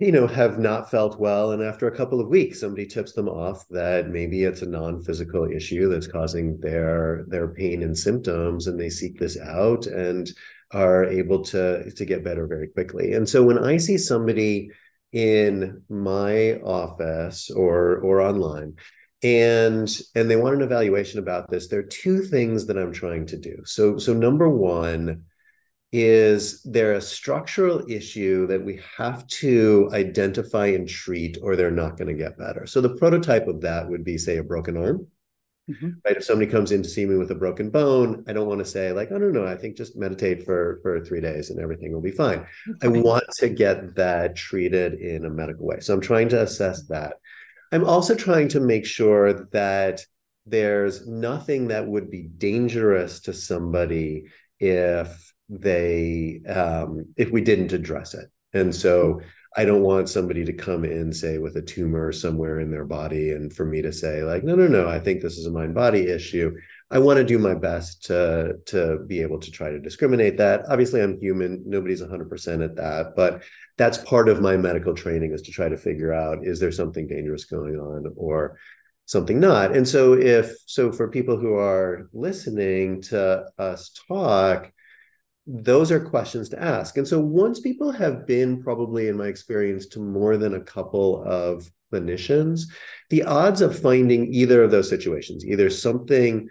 you 0.00 0.10
know 0.10 0.26
have 0.26 0.58
not 0.58 0.90
felt 0.90 1.20
well 1.20 1.52
and 1.52 1.62
after 1.62 1.86
a 1.86 1.96
couple 1.96 2.20
of 2.20 2.28
weeks 2.28 2.60
somebody 2.60 2.86
tips 2.86 3.12
them 3.12 3.28
off 3.28 3.68
that 3.68 4.08
maybe 4.08 4.44
it's 4.44 4.62
a 4.62 4.66
non-physical 4.66 5.46
issue 5.50 5.88
that's 5.88 6.06
causing 6.06 6.58
their 6.60 7.24
their 7.28 7.48
pain 7.48 7.82
and 7.82 7.96
symptoms 7.96 8.66
and 8.66 8.80
they 8.80 8.88
seek 8.88 9.18
this 9.18 9.38
out 9.38 9.86
and 9.86 10.32
are 10.72 11.04
able 11.04 11.42
to 11.42 11.90
to 11.92 12.04
get 12.04 12.24
better 12.24 12.46
very 12.46 12.68
quickly. 12.68 13.12
And 13.12 13.28
so 13.28 13.42
when 13.44 13.58
i 13.58 13.76
see 13.76 13.98
somebody 13.98 14.70
in 15.12 15.82
my 15.88 16.54
office 16.60 17.50
or 17.50 17.98
or 17.98 18.20
online 18.20 18.74
and 19.22 20.00
and 20.14 20.30
they 20.30 20.36
want 20.36 20.54
an 20.56 20.62
evaluation 20.62 21.18
about 21.18 21.50
this 21.50 21.68
there 21.68 21.80
are 21.80 21.82
two 21.82 22.22
things 22.22 22.66
that 22.66 22.78
i'm 22.78 22.92
trying 22.92 23.26
to 23.26 23.36
do. 23.36 23.56
So 23.64 23.98
so 23.98 24.14
number 24.14 24.48
one 24.48 25.24
is 25.92 26.62
there 26.62 26.92
a 26.92 27.00
structural 27.00 27.84
issue 27.90 28.46
that 28.46 28.64
we 28.64 28.80
have 28.96 29.26
to 29.26 29.90
identify 29.92 30.66
and 30.66 30.88
treat 30.88 31.38
or 31.42 31.56
they're 31.56 31.70
not 31.70 31.96
going 31.96 32.08
to 32.08 32.22
get 32.22 32.38
better? 32.38 32.66
So 32.66 32.80
the 32.80 32.96
prototype 32.96 33.48
of 33.48 33.60
that 33.62 33.88
would 33.88 34.04
be 34.04 34.16
say 34.16 34.36
a 34.36 34.42
broken 34.42 34.76
arm. 34.76 35.08
Mm-hmm. 35.68 35.90
right? 36.04 36.16
If 36.16 36.24
somebody 36.24 36.50
comes 36.50 36.72
in 36.72 36.82
to 36.82 36.88
see 36.88 37.06
me 37.06 37.16
with 37.16 37.30
a 37.30 37.34
broken 37.36 37.70
bone 37.70 38.24
i 38.26 38.32
don't 38.32 38.48
want 38.48 38.58
to 38.58 38.64
say 38.64 38.90
like 38.90 39.12
oh 39.12 39.18
no 39.18 39.28
no 39.28 39.46
i 39.46 39.54
think 39.54 39.76
just 39.76 39.96
meditate 39.96 40.44
for 40.44 40.80
for 40.82 41.04
three 41.04 41.20
days 41.20 41.50
and 41.50 41.60
everything 41.60 41.92
will 41.92 42.00
be 42.00 42.10
fine. 42.10 42.44
I 42.82 42.88
want 42.88 43.24
to 43.36 43.48
get 43.48 43.94
that 43.94 44.34
treated 44.34 44.94
in 44.94 45.26
a 45.26 45.30
medical 45.30 45.66
way. 45.66 45.78
So 45.78 45.94
i'm 45.94 46.00
trying 46.00 46.28
to 46.30 46.42
assess 46.42 46.86
that. 46.88 47.16
I'm 47.70 47.84
also 47.84 48.16
trying 48.16 48.48
to 48.48 48.60
make 48.60 48.84
sure 48.84 49.32
that 49.52 50.04
there's 50.46 51.06
nothing 51.06 51.68
that 51.68 51.86
would 51.86 52.10
be 52.10 52.22
dangerous 52.22 53.20
to 53.20 53.32
somebody 53.32 54.24
if 54.60 55.32
they 55.48 56.40
um, 56.46 57.06
if 57.16 57.30
we 57.30 57.40
didn't 57.40 57.72
address 57.72 58.14
it. 58.14 58.30
And 58.52 58.74
so 58.74 59.20
I 59.56 59.64
don't 59.64 59.82
want 59.82 60.08
somebody 60.08 60.44
to 60.44 60.52
come 60.52 60.84
in, 60.84 61.12
say, 61.12 61.38
with 61.38 61.56
a 61.56 61.62
tumor 61.62 62.12
somewhere 62.12 62.60
in 62.60 62.70
their 62.70 62.84
body, 62.84 63.32
and 63.32 63.52
for 63.52 63.64
me 63.64 63.82
to 63.82 63.92
say, 63.92 64.22
like, 64.22 64.44
no, 64.44 64.54
no, 64.54 64.68
no, 64.68 64.88
I 64.88 65.00
think 65.00 65.20
this 65.20 65.38
is 65.38 65.46
a 65.46 65.50
mind 65.50 65.74
body 65.74 66.08
issue. 66.08 66.54
I 66.88 67.00
want 67.00 67.16
to 67.16 67.24
do 67.24 67.38
my 67.38 67.54
best 67.54 68.04
to 68.04 68.54
to 68.66 68.98
be 69.06 69.22
able 69.22 69.40
to 69.40 69.50
try 69.50 69.70
to 69.70 69.80
discriminate 69.80 70.36
that. 70.38 70.66
Obviously, 70.68 71.02
I'm 71.02 71.18
human; 71.18 71.64
nobody's 71.66 72.02
100% 72.02 72.64
at 72.64 72.76
that, 72.76 73.14
but 73.16 73.42
that's 73.76 73.98
part 73.98 74.28
of 74.28 74.40
my 74.40 74.56
medical 74.56 74.94
training 74.94 75.32
is 75.32 75.42
to 75.42 75.52
try 75.52 75.68
to 75.68 75.76
figure 75.76 76.12
out 76.12 76.46
is 76.46 76.60
there 76.60 76.72
something 76.72 77.08
dangerous 77.08 77.44
going 77.44 77.76
on, 77.76 78.12
or 78.16 78.56
something 79.10 79.40
not. 79.40 79.74
And 79.74 79.88
so 79.88 80.12
if 80.12 80.54
so 80.66 80.92
for 80.92 81.08
people 81.08 81.36
who 81.36 81.54
are 81.54 82.08
listening 82.12 83.02
to 83.02 83.44
us 83.58 83.90
talk, 84.06 84.70
those 85.48 85.90
are 85.90 85.98
questions 85.98 86.48
to 86.50 86.62
ask. 86.62 86.96
And 86.96 87.08
so 87.08 87.18
once 87.18 87.58
people 87.58 87.90
have 87.90 88.24
been 88.24 88.62
probably 88.62 89.08
in 89.08 89.16
my 89.16 89.26
experience 89.26 89.86
to 89.88 89.98
more 89.98 90.36
than 90.36 90.54
a 90.54 90.60
couple 90.60 91.24
of 91.24 91.68
clinicians, 91.92 92.66
the 93.08 93.24
odds 93.24 93.62
of 93.62 93.76
finding 93.76 94.32
either 94.32 94.62
of 94.62 94.70
those 94.70 94.88
situations, 94.88 95.44
either 95.44 95.70
something 95.70 96.48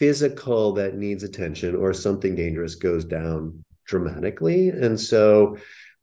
physical 0.00 0.72
that 0.72 0.96
needs 0.96 1.22
attention 1.22 1.76
or 1.76 1.92
something 1.92 2.34
dangerous 2.34 2.74
goes 2.74 3.04
down 3.04 3.64
dramatically. 3.86 4.70
And 4.70 4.98
so 4.98 5.56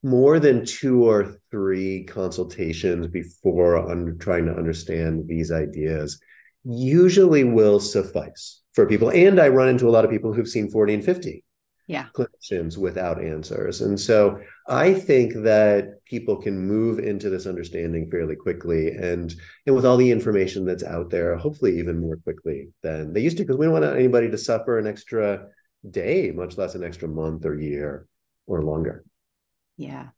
more 0.03 0.39
than 0.39 0.65
two 0.65 1.03
or 1.03 1.35
three 1.51 2.03
consultations 2.05 3.07
before 3.07 3.77
under, 3.77 4.13
trying 4.13 4.45
to 4.45 4.55
understand 4.55 5.27
these 5.27 5.51
ideas 5.51 6.19
usually 6.63 7.43
will 7.43 7.79
suffice 7.79 8.61
for 8.73 8.85
people. 8.85 9.09
And 9.09 9.39
I 9.39 9.49
run 9.49 9.69
into 9.69 9.87
a 9.87 9.91
lot 9.91 10.05
of 10.05 10.11
people 10.11 10.33
who've 10.33 10.47
seen 10.47 10.69
40 10.69 10.95
and 10.95 11.03
50 11.03 11.43
yeah. 11.89 12.05
clinicians 12.13 12.77
without 12.77 13.21
answers. 13.21 13.81
And 13.81 13.99
so 13.99 14.39
I 14.67 14.93
think 14.93 15.33
that 15.43 16.05
people 16.05 16.37
can 16.37 16.67
move 16.67 16.99
into 16.99 17.31
this 17.31 17.47
understanding 17.47 18.09
fairly 18.11 18.35
quickly 18.35 18.89
and 18.89 19.33
and 19.65 19.75
with 19.75 19.87
all 19.87 19.97
the 19.97 20.11
information 20.11 20.65
that's 20.65 20.83
out 20.83 21.09
there, 21.09 21.35
hopefully 21.35 21.79
even 21.79 21.99
more 21.99 22.17
quickly 22.17 22.69
than 22.83 23.11
they 23.11 23.21
used 23.21 23.37
to, 23.37 23.43
because 23.43 23.57
we 23.57 23.65
don't 23.65 23.73
want 23.73 23.85
anybody 23.85 24.29
to 24.29 24.37
suffer 24.37 24.77
an 24.77 24.85
extra 24.85 25.47
day, 25.89 26.31
much 26.31 26.57
less 26.57 26.75
an 26.75 26.83
extra 26.83 27.07
month 27.07 27.43
or 27.43 27.59
year 27.59 28.07
or 28.45 28.61
longer. 28.63 29.03
Yeah. 29.79 30.09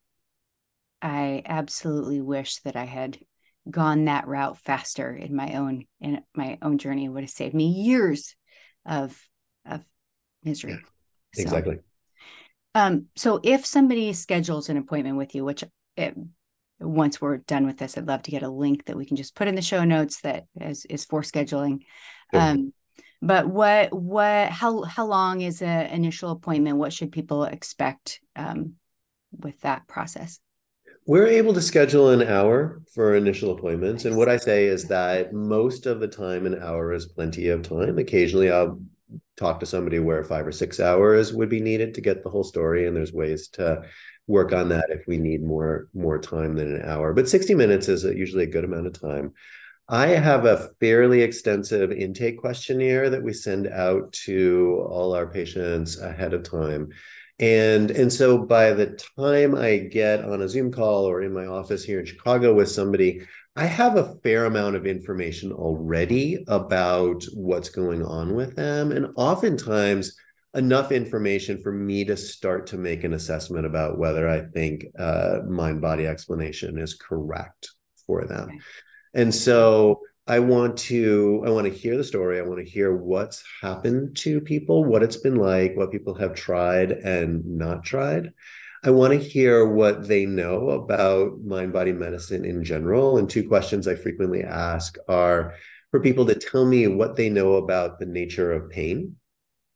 I 1.03 1.43
absolutely 1.45 2.19
wish 2.19 2.61
that 2.61 2.75
I 2.75 2.85
had 2.85 3.19
gone 3.69 4.05
that 4.05 4.27
route 4.27 4.57
faster 4.57 5.15
in 5.15 5.35
my 5.35 5.53
own 5.53 5.85
in 5.99 6.21
my 6.35 6.57
own 6.63 6.79
journey. 6.79 7.05
It 7.05 7.09
would 7.09 7.23
have 7.23 7.29
saved 7.29 7.53
me 7.53 7.67
years 7.67 8.35
of 8.87 9.15
of 9.63 9.83
misery. 10.43 10.71
Yeah, 10.71 11.43
exactly. 11.43 11.75
So, 11.75 11.81
um, 12.73 13.05
so 13.15 13.39
if 13.43 13.67
somebody 13.67 14.13
schedules 14.13 14.69
an 14.69 14.77
appointment 14.77 15.17
with 15.17 15.35
you, 15.35 15.45
which 15.45 15.63
it, 15.95 16.15
once 16.79 17.21
we're 17.21 17.37
done 17.37 17.67
with 17.67 17.77
this, 17.77 17.99
I'd 17.99 18.07
love 18.07 18.23
to 18.23 18.31
get 18.31 18.41
a 18.41 18.49
link 18.49 18.85
that 18.85 18.97
we 18.97 19.05
can 19.05 19.15
just 19.15 19.35
put 19.35 19.47
in 19.47 19.53
the 19.53 19.61
show 19.61 19.83
notes 19.83 20.21
that 20.21 20.45
is 20.59 20.85
is 20.85 21.05
for 21.05 21.21
scheduling. 21.21 21.81
Um, 22.33 22.73
but 23.21 23.47
what 23.47 23.93
what 23.93 24.49
how 24.49 24.81
how 24.81 25.05
long 25.05 25.41
is 25.41 25.61
an 25.61 25.85
initial 25.87 26.31
appointment? 26.31 26.77
What 26.77 26.93
should 26.93 27.11
people 27.11 27.43
expect 27.43 28.21
um, 28.35 28.73
with 29.39 29.59
that 29.61 29.87
process? 29.87 30.39
We're 31.07 31.27
able 31.27 31.53
to 31.55 31.61
schedule 31.61 32.09
an 32.11 32.21
hour 32.21 32.81
for 32.93 33.15
initial 33.15 33.51
appointments. 33.51 34.05
And 34.05 34.15
what 34.15 34.29
I 34.29 34.37
say 34.37 34.65
is 34.65 34.85
that 34.85 35.33
most 35.33 35.87
of 35.87 35.99
the 35.99 36.07
time, 36.07 36.45
an 36.45 36.61
hour 36.61 36.93
is 36.93 37.07
plenty 37.07 37.49
of 37.49 37.63
time. 37.63 37.97
Occasionally, 37.97 38.51
I'll 38.51 38.79
talk 39.35 39.59
to 39.59 39.65
somebody 39.65 39.99
where 39.99 40.23
five 40.23 40.45
or 40.45 40.51
six 40.51 40.79
hours 40.79 41.33
would 41.33 41.49
be 41.49 41.59
needed 41.59 41.95
to 41.95 42.01
get 42.01 42.23
the 42.23 42.29
whole 42.29 42.43
story. 42.43 42.87
And 42.87 42.95
there's 42.95 43.13
ways 43.13 43.47
to 43.49 43.83
work 44.27 44.53
on 44.53 44.69
that 44.69 44.85
if 44.89 45.07
we 45.07 45.17
need 45.17 45.43
more 45.43 45.89
more 45.93 46.19
time 46.19 46.55
than 46.55 46.75
an 46.75 46.87
hour. 46.87 47.13
But 47.13 47.27
60 47.27 47.55
minutes 47.55 47.87
is 47.87 48.03
usually 48.03 48.43
a 48.43 48.51
good 48.51 48.63
amount 48.63 48.87
of 48.87 48.99
time. 48.99 49.33
I 49.89 50.07
have 50.07 50.45
a 50.45 50.69
fairly 50.79 51.21
extensive 51.21 51.91
intake 51.91 52.39
questionnaire 52.39 53.09
that 53.09 53.23
we 53.23 53.33
send 53.33 53.67
out 53.67 54.13
to 54.25 54.85
all 54.89 55.13
our 55.13 55.27
patients 55.27 55.99
ahead 55.99 56.33
of 56.33 56.43
time 56.43 56.89
and 57.41 57.89
and 57.89 58.13
so 58.13 58.37
by 58.37 58.71
the 58.71 58.85
time 59.17 59.55
i 59.55 59.77
get 59.77 60.23
on 60.23 60.41
a 60.41 60.47
zoom 60.47 60.71
call 60.71 61.05
or 61.05 61.23
in 61.23 61.33
my 61.33 61.47
office 61.47 61.83
here 61.83 61.99
in 61.99 62.05
chicago 62.05 62.53
with 62.53 62.69
somebody 62.69 63.21
i 63.55 63.65
have 63.65 63.97
a 63.97 64.15
fair 64.23 64.45
amount 64.45 64.75
of 64.75 64.85
information 64.85 65.51
already 65.51 66.43
about 66.47 67.23
what's 67.33 67.69
going 67.69 68.05
on 68.05 68.35
with 68.35 68.55
them 68.55 68.91
and 68.91 69.07
oftentimes 69.15 70.15
enough 70.53 70.91
information 70.91 71.61
for 71.61 71.71
me 71.71 72.05
to 72.05 72.15
start 72.15 72.67
to 72.67 72.77
make 72.77 73.03
an 73.03 73.13
assessment 73.13 73.65
about 73.65 73.97
whether 73.97 74.29
i 74.29 74.41
think 74.53 74.85
uh, 74.99 75.39
mind 75.47 75.81
body 75.81 76.05
explanation 76.05 76.77
is 76.77 76.93
correct 76.93 77.71
for 78.05 78.25
them 78.25 78.49
okay. 78.49 78.59
and 79.15 79.33
so 79.33 79.99
I 80.27 80.39
want 80.39 80.77
to 80.77 81.43
I 81.45 81.49
want 81.49 81.65
to 81.65 81.73
hear 81.73 81.97
the 81.97 82.03
story. 82.03 82.39
I 82.39 82.43
want 82.43 82.59
to 82.59 82.69
hear 82.69 82.95
what's 82.95 83.43
happened 83.61 84.15
to 84.17 84.39
people, 84.39 84.85
what 84.85 85.03
it's 85.03 85.17
been 85.17 85.35
like, 85.35 85.75
what 85.75 85.91
people 85.91 86.13
have 86.15 86.35
tried 86.35 86.91
and 86.91 87.45
not 87.45 87.83
tried. 87.83 88.31
I 88.83 88.91
want 88.91 89.13
to 89.13 89.19
hear 89.19 89.65
what 89.65 90.07
they 90.07 90.25
know 90.25 90.69
about 90.71 91.41
mind 91.43 91.73
body 91.73 91.91
medicine 91.91 92.45
in 92.45 92.63
general. 92.63 93.17
And 93.17 93.29
two 93.29 93.47
questions 93.47 93.87
I 93.87 93.95
frequently 93.95 94.43
ask 94.43 94.97
are 95.07 95.55
for 95.91 95.99
people 95.99 96.25
to 96.27 96.35
tell 96.35 96.65
me 96.65 96.87
what 96.87 97.15
they 97.15 97.29
know 97.29 97.55
about 97.55 97.99
the 97.99 98.05
nature 98.05 98.51
of 98.51 98.69
pain 98.69 99.17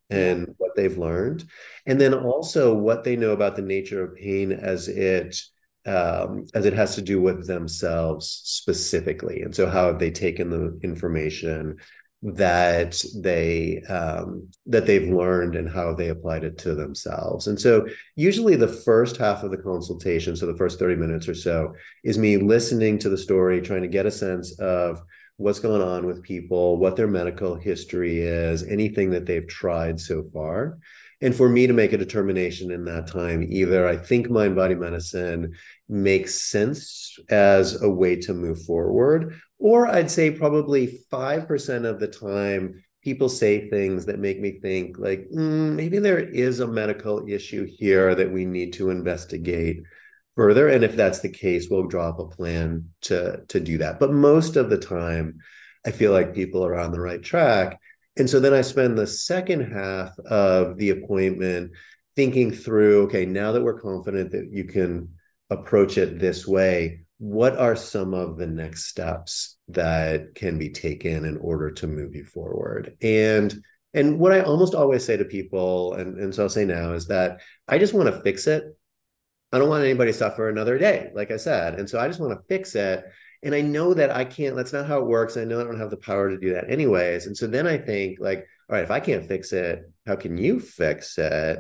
and 0.09 0.53
what 0.57 0.75
they've 0.75 0.97
learned. 0.97 1.43
And 1.85 1.99
then 1.99 2.13
also 2.13 2.73
what 2.73 3.03
they 3.03 3.15
know 3.15 3.31
about 3.31 3.55
the 3.55 3.61
nature 3.61 4.03
of 4.03 4.15
pain 4.15 4.51
as 4.51 4.87
it 4.87 5.37
um, 5.85 6.45
as 6.53 6.65
it 6.65 6.73
has 6.73 6.95
to 6.95 7.01
do 7.01 7.21
with 7.21 7.47
themselves 7.47 8.41
specifically. 8.43 9.41
And 9.41 9.55
so, 9.55 9.69
how 9.69 9.87
have 9.87 9.99
they 9.99 10.11
taken 10.11 10.49
the 10.49 10.79
information 10.83 11.77
that 12.23 13.03
they 13.21 13.83
um, 13.87 14.49
that 14.65 14.87
they've 14.87 15.07
learned 15.07 15.55
and 15.55 15.69
how 15.69 15.89
have 15.89 15.97
they 15.97 16.09
applied 16.09 16.43
it 16.43 16.57
to 16.59 16.73
themselves? 16.73 17.47
And 17.47 17.59
so, 17.59 17.87
usually, 18.15 18.55
the 18.55 18.67
first 18.67 19.17
half 19.17 19.43
of 19.43 19.51
the 19.51 19.57
consultation, 19.57 20.35
so 20.35 20.45
the 20.47 20.57
first 20.57 20.79
thirty 20.79 20.95
minutes 20.95 21.27
or 21.27 21.35
so, 21.35 21.73
is 22.03 22.17
me 22.17 22.37
listening 22.37 22.97
to 22.99 23.09
the 23.09 23.17
story, 23.17 23.61
trying 23.61 23.83
to 23.83 23.87
get 23.87 24.07
a 24.07 24.11
sense 24.11 24.57
of 24.59 25.01
what's 25.37 25.59
going 25.59 25.81
on 25.81 26.05
with 26.05 26.23
people, 26.23 26.77
what 26.77 26.95
their 26.95 27.07
medical 27.07 27.55
history 27.55 28.21
is, 28.21 28.63
anything 28.63 29.11
that 29.11 29.25
they've 29.25 29.47
tried 29.47 29.99
so 29.99 30.23
far 30.33 30.77
and 31.21 31.35
for 31.35 31.49
me 31.49 31.65
to 31.65 31.73
make 31.73 31.93
a 31.93 31.97
determination 31.97 32.71
in 32.71 32.85
that 32.85 33.07
time 33.07 33.45
either 33.49 33.87
i 33.87 33.95
think 33.95 34.29
mind 34.29 34.55
body 34.55 34.75
medicine 34.75 35.53
makes 35.87 36.41
sense 36.41 37.17
as 37.29 37.81
a 37.81 37.89
way 37.89 38.15
to 38.15 38.33
move 38.33 38.61
forward 38.63 39.39
or 39.59 39.87
i'd 39.87 40.09
say 40.09 40.31
probably 40.31 40.99
5% 41.11 41.85
of 41.85 41.99
the 41.99 42.07
time 42.07 42.83
people 43.03 43.29
say 43.29 43.69
things 43.69 44.07
that 44.07 44.17
make 44.17 44.39
me 44.39 44.59
think 44.59 44.97
like 44.97 45.27
mm, 45.33 45.75
maybe 45.75 45.99
there 45.99 46.19
is 46.19 46.59
a 46.59 46.67
medical 46.67 47.27
issue 47.27 47.67
here 47.77 48.15
that 48.15 48.31
we 48.31 48.45
need 48.45 48.73
to 48.73 48.89
investigate 48.89 49.81
further 50.35 50.67
and 50.69 50.83
if 50.83 50.95
that's 50.95 51.19
the 51.19 51.29
case 51.29 51.67
we'll 51.69 51.87
draw 51.87 52.09
up 52.09 52.19
a 52.19 52.27
plan 52.27 52.89
to 53.01 53.41
to 53.47 53.59
do 53.59 53.77
that. 53.77 53.99
But 53.99 54.11
most 54.11 54.55
of 54.55 54.69
the 54.69 54.77
time 54.77 55.37
i 55.85 55.91
feel 55.91 56.11
like 56.11 56.33
people 56.33 56.65
are 56.65 56.75
on 56.75 56.91
the 56.91 56.99
right 56.99 57.21
track 57.21 57.79
and 58.17 58.29
so 58.29 58.39
then 58.39 58.53
I 58.53 58.61
spend 58.61 58.97
the 58.97 59.07
second 59.07 59.71
half 59.71 60.17
of 60.19 60.77
the 60.77 60.91
appointment 60.91 61.71
thinking 62.15 62.51
through 62.51 63.03
okay, 63.03 63.25
now 63.25 63.51
that 63.51 63.63
we're 63.63 63.79
confident 63.79 64.31
that 64.31 64.49
you 64.51 64.63
can 64.63 65.09
approach 65.49 65.97
it 65.97 66.19
this 66.19 66.47
way, 66.47 67.05
what 67.17 67.57
are 67.57 67.75
some 67.75 68.13
of 68.13 68.37
the 68.37 68.47
next 68.47 68.85
steps 68.85 69.57
that 69.69 70.35
can 70.35 70.57
be 70.57 70.69
taken 70.69 71.25
in 71.25 71.37
order 71.37 71.71
to 71.71 71.87
move 71.87 72.15
you 72.15 72.25
forward? 72.25 72.97
And 73.01 73.55
and 73.93 74.19
what 74.19 74.33
I 74.33 74.41
almost 74.41 74.75
always 74.75 75.05
say 75.05 75.15
to 75.15 75.23
people, 75.23 75.93
and, 75.93 76.19
and 76.19 76.35
so 76.35 76.43
I'll 76.43 76.49
say 76.49 76.65
now, 76.65 76.91
is 76.91 77.07
that 77.07 77.39
I 77.65 77.77
just 77.77 77.93
want 77.93 78.13
to 78.13 78.21
fix 78.21 78.45
it. 78.45 78.63
I 79.53 79.59
don't 79.59 79.69
want 79.69 79.85
anybody 79.85 80.11
to 80.11 80.17
suffer 80.17 80.49
another 80.49 80.77
day, 80.77 81.11
like 81.15 81.31
I 81.31 81.37
said. 81.37 81.79
And 81.79 81.89
so 81.89 81.97
I 81.97 82.07
just 82.07 82.19
want 82.19 82.33
to 82.33 82.43
fix 82.49 82.75
it 82.75 83.05
and 83.45 83.53
I 83.53 83.61
know 83.61 83.93
that 83.93 84.09
I 84.09 84.25
can't, 84.25 84.55
that's 84.55 84.73
not 84.73 84.87
how 84.87 84.97
it 84.97 85.05
works. 85.05 85.37
I 85.37 85.43
know 85.43 85.61
I 85.61 85.63
don't 85.63 85.79
have 85.79 85.91
the 85.91 85.97
power 85.97 86.31
to 86.31 86.37
do 86.37 86.53
that 86.53 86.71
anyways. 86.71 87.27
And 87.27 87.37
so 87.37 87.45
then 87.45 87.67
I 87.67 87.77
think, 87.77 88.17
like, 88.19 88.39
all 88.67 88.75
right, 88.75 88.83
if 88.83 88.89
I 88.89 88.99
can't 88.99 89.27
fix 89.27 89.53
it, 89.53 89.83
how 90.07 90.15
can 90.15 90.35
you 90.35 90.59
fix 90.59 91.15
it? 91.19 91.59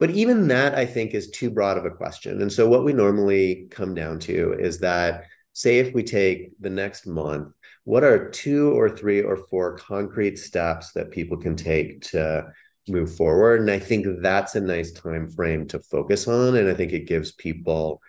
But 0.00 0.10
even 0.10 0.48
that, 0.48 0.74
I 0.74 0.86
think, 0.86 1.12
is 1.12 1.30
too 1.30 1.50
broad 1.50 1.76
of 1.78 1.84
a 1.84 1.90
question. 1.90 2.40
And 2.40 2.50
so 2.50 2.66
what 2.66 2.84
we 2.84 2.92
normally 2.92 3.68
come 3.70 3.94
down 3.94 4.18
to 4.20 4.54
is 4.58 4.78
that, 4.80 5.26
say, 5.52 5.78
if 5.78 5.94
we 5.94 6.02
take 6.02 6.50
the 6.58 6.70
next 6.70 7.06
month, 7.06 7.52
what 7.84 8.02
are 8.02 8.30
two 8.30 8.72
or 8.72 8.88
three 8.88 9.20
or 9.22 9.36
four 9.36 9.76
concrete 9.76 10.38
steps 10.38 10.92
that 10.92 11.10
people 11.10 11.36
can 11.36 11.54
take 11.54 12.00
to 12.08 12.46
move 12.88 13.14
forward? 13.14 13.60
And 13.60 13.70
I 13.70 13.78
think 13.78 14.06
that's 14.22 14.54
a 14.54 14.60
nice 14.60 14.92
time 14.92 15.28
frame 15.28 15.68
to 15.68 15.78
focus 15.78 16.26
on. 16.26 16.56
And 16.56 16.68
I 16.68 16.74
think 16.74 16.92
it 16.92 17.06
gives 17.06 17.32
people 17.32 18.00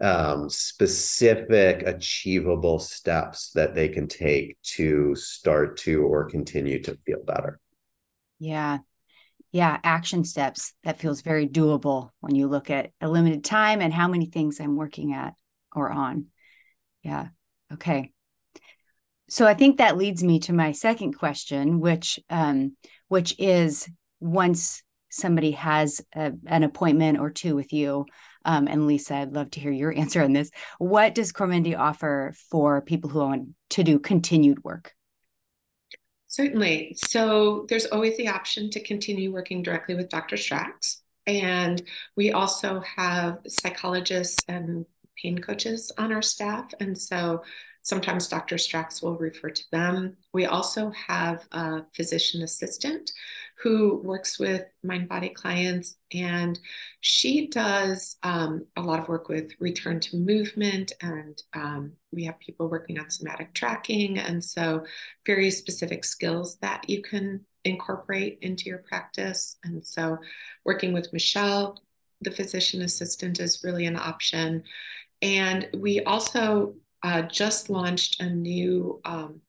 um, 0.00 0.48
specific 0.50 1.82
achievable 1.86 2.78
steps 2.78 3.50
that 3.52 3.74
they 3.74 3.88
can 3.88 4.08
take 4.08 4.56
to 4.62 5.14
start 5.14 5.78
to 5.78 6.02
or 6.02 6.30
continue 6.30 6.82
to 6.82 6.96
feel 7.06 7.22
better. 7.24 7.60
Yeah. 8.38 8.78
Yeah. 9.52 9.78
Action 9.82 10.24
steps 10.24 10.72
that 10.84 10.98
feels 10.98 11.22
very 11.22 11.48
doable 11.48 12.10
when 12.20 12.34
you 12.34 12.48
look 12.48 12.70
at 12.70 12.90
a 13.00 13.08
limited 13.08 13.44
time 13.44 13.80
and 13.80 13.92
how 13.92 14.08
many 14.08 14.26
things 14.26 14.60
I'm 14.60 14.76
working 14.76 15.12
at 15.14 15.34
or 15.74 15.90
on. 15.90 16.26
Yeah. 17.02 17.28
Okay. 17.72 18.12
So 19.28 19.46
I 19.46 19.54
think 19.54 19.78
that 19.78 19.96
leads 19.96 20.22
me 20.22 20.38
to 20.40 20.52
my 20.52 20.72
second 20.72 21.14
question, 21.14 21.80
which 21.80 22.20
um, 22.30 22.76
which 23.08 23.34
is 23.38 23.88
once 24.20 24.82
somebody 25.10 25.52
has 25.52 26.00
a, 26.14 26.32
an 26.46 26.62
appointment 26.62 27.18
or 27.18 27.30
two 27.30 27.56
with 27.56 27.72
you, 27.72 28.06
um, 28.44 28.68
and 28.68 28.86
Lisa, 28.86 29.16
I'd 29.16 29.32
love 29.32 29.50
to 29.52 29.60
hear 29.60 29.72
your 29.72 29.92
answer 29.96 30.22
on 30.22 30.32
this. 30.32 30.50
What 30.78 31.14
does 31.14 31.32
Cormendi 31.32 31.76
offer 31.76 32.34
for 32.50 32.80
people 32.80 33.10
who 33.10 33.18
want 33.18 33.48
to 33.70 33.82
do 33.82 33.98
continued 33.98 34.62
work? 34.62 34.95
Certainly. 36.36 36.94
So 36.98 37.64
there's 37.70 37.86
always 37.86 38.18
the 38.18 38.28
option 38.28 38.68
to 38.72 38.80
continue 38.84 39.32
working 39.32 39.62
directly 39.62 39.94
with 39.94 40.10
Dr. 40.10 40.36
Stracks. 40.36 41.02
And 41.26 41.80
we 42.14 42.30
also 42.30 42.80
have 42.80 43.38
psychologists 43.48 44.44
and 44.46 44.84
pain 45.16 45.38
coaches 45.38 45.90
on 45.96 46.12
our 46.12 46.20
staff. 46.20 46.74
And 46.78 46.98
so 46.98 47.42
sometimes 47.80 48.28
Dr. 48.28 48.58
Stracks 48.58 49.00
will 49.00 49.16
refer 49.16 49.48
to 49.48 49.62
them. 49.72 50.18
We 50.34 50.44
also 50.44 50.90
have 51.08 51.46
a 51.52 51.84
physician 51.94 52.42
assistant 52.42 53.12
who 53.62 54.00
works 54.04 54.38
with 54.38 54.64
mind 54.82 55.08
body 55.08 55.30
clients, 55.30 55.96
and 56.12 56.58
she 57.00 57.48
does 57.48 58.16
um, 58.22 58.66
a 58.76 58.82
lot 58.82 59.00
of 59.00 59.08
work 59.08 59.28
with 59.28 59.52
return 59.60 59.98
to 60.00 60.16
movement. 60.16 60.92
And 61.00 61.42
um, 61.54 61.92
we 62.12 62.24
have 62.24 62.38
people 62.38 62.68
working 62.68 62.98
on 62.98 63.08
somatic 63.08 63.54
tracking. 63.54 64.18
And 64.18 64.44
so, 64.44 64.84
very 65.24 65.50
specific 65.50 66.04
skills 66.04 66.58
that 66.58 66.88
you 66.88 67.02
can 67.02 67.44
incorporate 67.64 68.38
into 68.42 68.66
your 68.66 68.78
practice. 68.78 69.56
And 69.64 69.84
so, 69.84 70.18
working 70.64 70.92
with 70.92 71.12
Michelle, 71.12 71.80
the 72.20 72.30
physician 72.30 72.82
assistant, 72.82 73.40
is 73.40 73.64
really 73.64 73.86
an 73.86 73.96
option. 73.96 74.64
And 75.22 75.68
we 75.74 76.02
also 76.02 76.74
uh, 77.02 77.22
just 77.22 77.70
launched 77.70 78.20
a 78.20 78.28
new 78.28 79.00
um, 79.04 79.40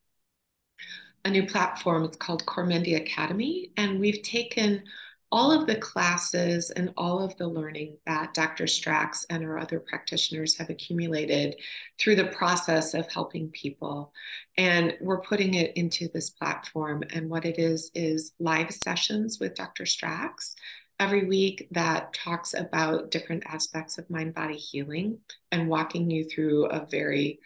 a 1.27 1.29
new 1.29 1.45
platform. 1.45 2.05
It's 2.05 2.15
called 2.15 2.45
Cormendi 2.45 2.95
Academy, 2.95 3.71
and 3.75 3.99
we've 3.99 4.21
taken 4.21 4.83
all 5.29 5.51
of 5.51 5.67
the 5.67 5.75
classes 5.75 6.71
and 6.71 6.93
all 6.95 7.21
of 7.21 7.35
the 7.35 7.47
learning 7.47 7.97
that 8.05 8.33
Dr. 8.33 8.65
Stracks 8.65 9.25
and 9.29 9.43
our 9.43 9.59
other 9.59 9.81
practitioners 9.81 10.57
have 10.57 10.69
accumulated 10.69 11.57
through 11.99 12.15
the 12.15 12.27
process 12.27 12.93
of 12.93 13.11
helping 13.11 13.49
people. 13.49 14.13
And 14.57 14.95
we're 15.01 15.19
putting 15.19 15.55
it 15.55 15.75
into 15.75 16.07
this 16.07 16.29
platform. 16.29 17.03
And 17.11 17.29
what 17.29 17.43
it 17.43 17.59
is, 17.59 17.91
is 17.93 18.31
live 18.39 18.71
sessions 18.71 19.37
with 19.37 19.53
Dr. 19.53 19.85
Stracks 19.85 20.55
every 20.97 21.25
week 21.25 21.67
that 21.71 22.13
talks 22.13 22.53
about 22.53 23.11
different 23.11 23.43
aspects 23.47 23.97
of 23.97 24.09
mind 24.09 24.33
body 24.33 24.55
healing 24.55 25.17
and 25.51 25.67
walking 25.67 26.09
you 26.09 26.23
through 26.23 26.67
a 26.67 26.87
very 26.89 27.39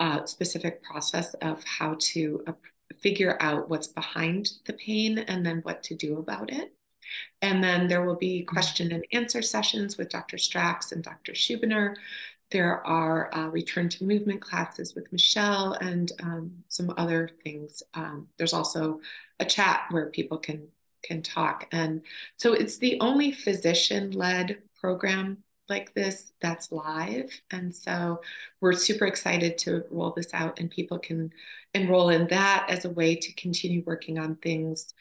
uh, 0.00 0.26
specific 0.26 0.82
process 0.82 1.32
of 1.34 1.64
how 1.64 1.96
to 1.98 2.42
uh, 2.46 2.52
figure 2.92 3.36
out 3.40 3.68
what's 3.68 3.86
behind 3.86 4.50
the 4.66 4.72
pain 4.74 5.18
and 5.18 5.44
then 5.44 5.60
what 5.62 5.82
to 5.84 5.94
do 5.94 6.18
about 6.18 6.50
it. 6.52 6.74
And 7.42 7.62
then 7.62 7.88
there 7.88 8.04
will 8.04 8.16
be 8.16 8.42
question 8.42 8.92
and 8.92 9.04
answer 9.12 9.42
sessions 9.42 9.98
with 9.98 10.08
Dr. 10.08 10.38
Stracks 10.38 10.92
and 10.92 11.02
Dr. 11.02 11.32
Schubiner. 11.32 11.96
There 12.50 12.86
are 12.86 13.34
uh, 13.34 13.48
return 13.48 13.88
to 13.90 14.04
movement 14.04 14.40
classes 14.40 14.94
with 14.94 15.12
Michelle 15.12 15.72
and 15.74 16.12
um, 16.22 16.52
some 16.68 16.92
other 16.96 17.30
things. 17.42 17.82
Um, 17.94 18.28
there's 18.36 18.52
also 18.52 19.00
a 19.40 19.44
chat 19.44 19.86
where 19.90 20.10
people 20.10 20.38
can 20.38 20.68
can 21.02 21.20
talk. 21.20 21.66
And 21.72 22.02
so 22.36 22.52
it's 22.52 22.78
the 22.78 23.00
only 23.00 23.32
physician 23.32 24.12
led 24.12 24.58
program 24.80 25.38
like 25.68 25.94
this 25.94 26.32
that's 26.40 26.72
live. 26.72 27.30
And 27.50 27.74
so 27.74 28.20
we're 28.60 28.72
super 28.72 29.06
excited 29.06 29.58
to 29.58 29.84
roll 29.90 30.12
this 30.14 30.32
out, 30.34 30.58
and 30.58 30.70
people 30.70 30.98
can 30.98 31.32
enroll 31.74 32.10
in 32.10 32.28
that 32.28 32.66
as 32.68 32.84
a 32.84 32.90
way 32.90 33.14
to 33.16 33.32
continue 33.34 33.82
working 33.86 34.18
on 34.18 34.36
things 34.36 34.94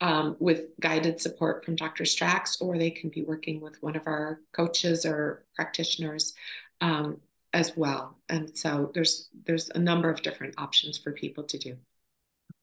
um, 0.00 0.36
with 0.38 0.62
guided 0.80 1.20
support 1.20 1.64
from 1.64 1.76
Dr. 1.76 2.04
Stracks, 2.04 2.60
or 2.60 2.78
they 2.78 2.90
can 2.90 3.10
be 3.10 3.22
working 3.22 3.60
with 3.60 3.82
one 3.82 3.96
of 3.96 4.06
our 4.06 4.40
coaches 4.52 5.04
or 5.04 5.44
practitioners 5.54 6.34
um, 6.80 7.20
as 7.52 7.76
well. 7.76 8.16
And 8.28 8.56
so 8.56 8.90
there's 8.94 9.28
there's 9.44 9.70
a 9.70 9.78
number 9.78 10.10
of 10.10 10.22
different 10.22 10.54
options 10.58 10.98
for 10.98 11.12
people 11.12 11.44
to 11.44 11.58
do. 11.58 11.76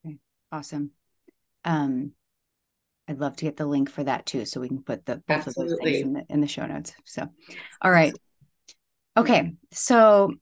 Okay, 0.05 0.17
awesome. 0.51 0.91
Um, 1.63 2.13
I'd 3.07 3.19
love 3.19 3.35
to 3.37 3.45
get 3.45 3.57
the 3.57 3.65
link 3.65 3.89
for 3.89 4.03
that 4.03 4.25
too, 4.25 4.45
so 4.45 4.59
we 4.59 4.67
can 4.67 4.83
put 4.83 5.05
the 5.05 5.17
both 5.27 5.47
Absolutely. 5.47 5.63
of 5.63 5.69
those 5.79 5.79
things 5.83 6.01
in 6.01 6.13
the 6.13 6.25
in 6.29 6.41
the 6.41 6.47
show 6.47 6.65
notes. 6.65 6.93
So, 7.05 7.27
all 7.81 7.91
right, 7.91 8.13
okay, 9.15 9.53
so 9.71 10.33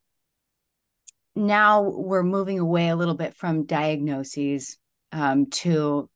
now 1.35 1.81
we're 1.81 2.23
moving 2.23 2.59
away 2.59 2.89
a 2.89 2.95
little 2.95 3.13
bit 3.15 3.35
from 3.35 3.65
diagnoses 3.65 4.77
um, 5.11 5.47
to 5.47 6.09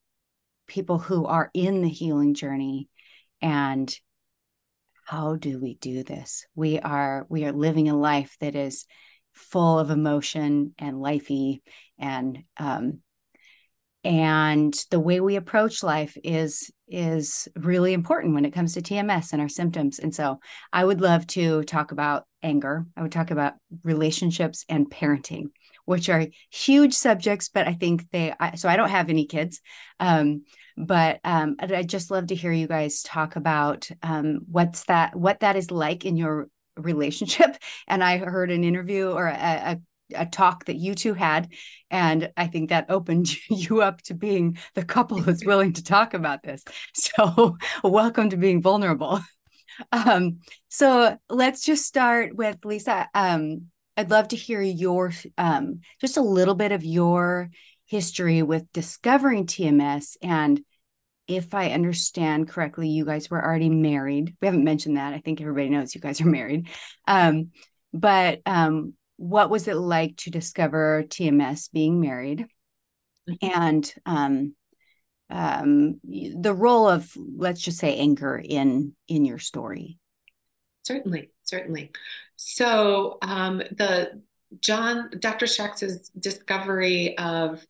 people 0.67 0.97
who 0.97 1.25
are 1.25 1.49
in 1.53 1.81
the 1.81 1.89
healing 1.89 2.33
journey 2.33 2.87
and 3.41 3.93
how 5.05 5.35
do 5.35 5.59
we 5.59 5.73
do 5.75 6.03
this 6.03 6.45
we 6.53 6.79
are 6.79 7.25
we 7.29 7.43
are 7.43 7.51
living 7.51 7.89
a 7.89 7.97
life 7.97 8.37
that 8.39 8.55
is 8.55 8.85
full 9.33 9.79
of 9.79 9.89
emotion 9.89 10.73
and 10.77 10.97
lifey 10.97 11.61
and 11.97 12.43
um, 12.57 12.99
and 14.03 14.73
the 14.91 14.99
way 14.99 15.19
we 15.19 15.35
approach 15.35 15.83
life 15.83 16.17
is 16.23 16.71
is 16.87 17.47
really 17.55 17.93
important 17.93 18.33
when 18.33 18.45
it 18.45 18.53
comes 18.53 18.73
to 18.73 18.81
TMS 18.81 19.33
and 19.33 19.41
our 19.41 19.49
symptoms. 19.49 19.99
And 19.99 20.15
so 20.15 20.39
I 20.73 20.83
would 20.83 21.01
love 21.01 21.27
to 21.27 21.63
talk 21.63 21.91
about 21.91 22.25
anger. 22.41 22.85
I 22.97 23.03
would 23.03 23.11
talk 23.11 23.29
about 23.29 23.53
relationships 23.83 24.65
and 24.69 24.89
parenting, 24.89 25.49
which 25.85 26.09
are 26.09 26.25
huge 26.49 26.93
subjects, 26.93 27.49
but 27.49 27.67
I 27.67 27.73
think 27.73 28.09
they 28.11 28.33
I, 28.39 28.55
so 28.55 28.69
I 28.69 28.77
don't 28.77 28.89
have 28.89 29.09
any 29.09 29.25
kids. 29.25 29.61
Um, 29.99 30.43
but 30.77 31.19
um, 31.25 31.57
I'd 31.59 31.89
just 31.89 32.09
love 32.09 32.27
to 32.27 32.35
hear 32.35 32.53
you 32.53 32.67
guys 32.67 33.01
talk 33.01 33.35
about 33.35 33.89
um, 34.01 34.39
what's 34.49 34.85
that 34.85 35.15
what 35.15 35.41
that 35.41 35.57
is 35.57 35.71
like 35.71 36.05
in 36.05 36.15
your 36.15 36.47
relationship 36.77 37.57
and 37.87 38.01
i 38.01 38.17
heard 38.17 38.51
an 38.51 38.63
interview 38.63 39.09
or 39.09 39.27
a, 39.27 39.33
a, 39.33 39.81
a 40.15 40.25
talk 40.25 40.65
that 40.65 40.75
you 40.75 40.95
two 40.95 41.13
had 41.13 41.51
and 41.89 42.31
i 42.37 42.47
think 42.47 42.69
that 42.69 42.89
opened 42.89 43.29
you 43.49 43.81
up 43.81 44.01
to 44.01 44.13
being 44.13 44.57
the 44.75 44.83
couple 44.83 45.17
that's 45.21 45.45
willing 45.45 45.73
to 45.73 45.83
talk 45.83 46.13
about 46.13 46.43
this 46.43 46.63
so 46.93 47.57
welcome 47.83 48.29
to 48.29 48.37
being 48.37 48.61
vulnerable 48.61 49.19
um, 49.91 50.39
so 50.67 51.17
let's 51.29 51.63
just 51.63 51.85
start 51.85 52.35
with 52.35 52.57
lisa 52.63 53.07
um, 53.13 53.67
i'd 53.97 54.09
love 54.11 54.27
to 54.27 54.35
hear 54.35 54.61
your 54.61 55.11
um, 55.37 55.81
just 56.01 56.17
a 56.17 56.21
little 56.21 56.55
bit 56.55 56.71
of 56.71 56.83
your 56.83 57.49
history 57.85 58.41
with 58.41 58.71
discovering 58.73 59.45
tms 59.45 60.15
and 60.21 60.61
if 61.29 61.53
I 61.53 61.69
understand 61.69 62.49
correctly, 62.49 62.89
you 62.89 63.05
guys 63.05 63.29
were 63.29 63.43
already 63.43 63.69
married. 63.69 64.35
We 64.41 64.47
haven't 64.47 64.63
mentioned 64.63 64.97
that. 64.97 65.13
I 65.13 65.19
think 65.19 65.39
everybody 65.39 65.69
knows 65.69 65.93
you 65.93 66.01
guys 66.01 66.19
are 66.21 66.25
married. 66.25 66.67
Um, 67.07 67.51
but 67.93 68.41
um, 68.47 68.95
what 69.19 69.49
was 69.49 69.67
it 69.67 69.75
like 69.75 70.15
to 70.15 70.31
discover 70.31 71.03
TMS 71.09 71.69
being 71.73 71.99
married 71.99 72.47
mm-hmm. 73.29 73.61
and 73.61 73.93
um, 74.05 74.55
um, 75.29 75.99
the 76.03 76.53
role 76.53 76.87
of 76.87 77.11
let's 77.35 77.61
just 77.61 77.79
say 77.79 77.97
anger 77.97 78.41
in 78.43 78.93
in 79.09 79.25
your 79.25 79.37
story 79.37 79.99
certainly 80.83 81.31
certainly 81.43 81.91
so 82.37 83.17
um, 83.21 83.57
the 83.57 84.21
john 84.59 85.11
dr 85.19 85.45
Stracks's 85.45 86.09
discovery 86.09 87.15
of 87.17 87.63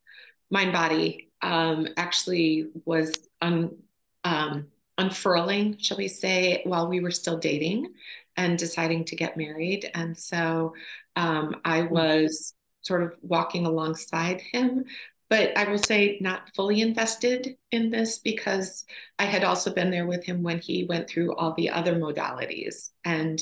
mind 0.51 0.71
body 0.71 1.31
um, 1.41 1.88
actually 1.97 2.67
was 2.85 3.19
un, 3.41 3.75
um, 4.23 4.67
unfurling 4.99 5.77
shall 5.79 5.97
we 5.97 6.07
say 6.07 6.62
while 6.63 6.88
we 6.88 6.99
were 6.99 7.12
still 7.12 7.39
dating 7.39 7.91
and 8.39 8.57
deciding 8.57 9.03
to 9.03 9.17
get 9.17 9.35
married. 9.35 9.91
And 9.93 10.17
so 10.17 10.73
um, 11.19 11.58
I 11.65 11.82
was 11.82 12.53
sort 12.82 13.03
of 13.03 13.13
walking 13.21 13.65
alongside 13.65 14.39
him. 14.39 14.86
But 15.29 15.55
I 15.55 15.69
will 15.69 15.77
say, 15.77 16.17
not 16.21 16.49
fully 16.55 16.82
invested 16.82 17.55
in 17.69 17.91
this 17.91 18.17
because 18.17 18.86
I 19.19 19.25
had 19.25 19.43
also 19.43 19.71
been 19.71 19.91
there 19.91 20.08
with 20.08 20.23
him 20.23 20.41
when 20.41 20.58
he 20.58 20.86
went 20.86 21.08
through 21.08 21.36
all 21.36 21.53
the 21.53 21.69
other 21.69 21.93
modalities, 21.93 22.89
and 23.05 23.39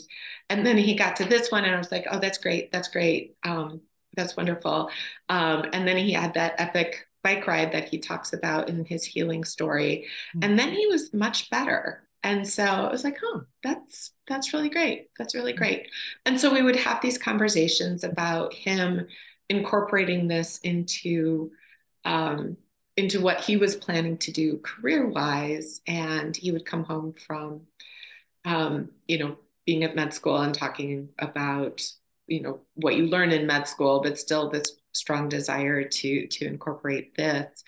and 0.50 0.66
then 0.66 0.78
he 0.78 0.96
got 0.96 1.16
to 1.18 1.26
this 1.26 1.50
one, 1.50 1.64
and 1.64 1.74
I 1.74 1.78
was 1.78 1.90
like, 1.90 2.06
oh, 2.12 2.20
that's 2.20 2.40
great, 2.40 2.74
that's 2.74 2.90
great, 2.90 3.38
um, 3.46 3.80
that's 4.18 4.36
wonderful. 4.36 4.90
Um, 5.30 5.70
and 5.72 5.88
then 5.88 5.96
he 5.96 6.12
had 6.12 6.34
that 6.34 6.56
epic 6.58 7.08
bike 7.24 7.48
ride 7.48 7.72
that 7.72 7.88
he 7.88 8.00
talks 8.00 8.34
about 8.34 8.68
in 8.68 8.84
his 8.84 9.06
healing 9.06 9.46
story, 9.46 10.08
mm-hmm. 10.36 10.44
and 10.44 10.60
then 10.60 10.74
he 10.74 10.88
was 10.88 11.14
much 11.14 11.50
better 11.50 12.07
and 12.28 12.46
so 12.46 12.66
I 12.66 12.92
was 12.92 13.06
like, 13.06 13.20
oh, 13.24 13.44
that's 13.64 14.12
that's 14.28 14.52
really 14.52 14.68
great. 14.68 15.08
That's 15.18 15.34
really 15.34 15.54
great. 15.54 15.88
And 16.26 16.38
so 16.38 16.52
we 16.54 16.62
would 16.62 16.76
have 16.76 17.02
these 17.02 17.18
conversations 17.18 18.04
about 18.04 18.54
him 18.54 19.08
incorporating 19.50 20.28
this 20.28 20.58
into 20.60 21.52
um, 22.04 22.58
into 22.98 23.22
what 23.22 23.40
he 23.40 23.56
was 23.56 23.78
planning 23.78 24.18
to 24.18 24.34
do 24.34 24.58
career 24.58 25.08
wise. 25.08 25.80
And 25.88 26.36
he 26.36 26.52
would 26.52 26.66
come 26.66 26.84
home 26.84 27.14
from, 27.14 27.62
um, 28.44 28.90
you 29.08 29.20
know, 29.20 29.38
being 29.66 29.86
at 29.86 29.96
med 29.96 30.14
school 30.14 30.36
and 30.36 30.54
talking 30.54 31.08
about, 31.20 31.82
you 32.28 32.42
know, 32.42 32.60
what 32.74 32.98
you 32.98 33.06
learn 33.08 33.32
in 33.32 33.48
med 33.48 33.70
school, 33.70 34.02
but 34.02 34.20
still 34.20 34.50
this 34.50 34.74
strong 34.92 35.30
desire 35.30 35.86
to 35.86 36.28
to 36.28 36.46
incorporate 36.46 37.16
this. 37.16 37.64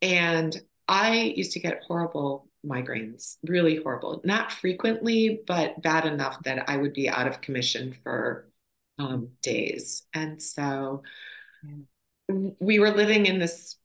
And 0.00 0.56
I 0.86 1.32
used 1.34 1.52
to 1.54 1.60
get 1.60 1.82
horrible 1.82 2.47
migraines, 2.66 3.36
really 3.44 3.76
horrible. 3.76 4.20
Not 4.24 4.52
frequently, 4.52 5.40
but 5.46 5.80
bad 5.82 6.04
enough 6.04 6.42
that 6.44 6.68
I 6.68 6.76
would 6.76 6.92
be 6.92 7.08
out 7.08 7.26
of 7.26 7.40
commission 7.40 7.96
for 8.02 8.48
um, 8.98 9.30
days. 9.42 10.02
And 10.12 10.42
so 10.42 11.02
we 12.28 12.78
were 12.78 12.90
living 12.90 13.26
in 13.26 13.38
this 13.38 13.76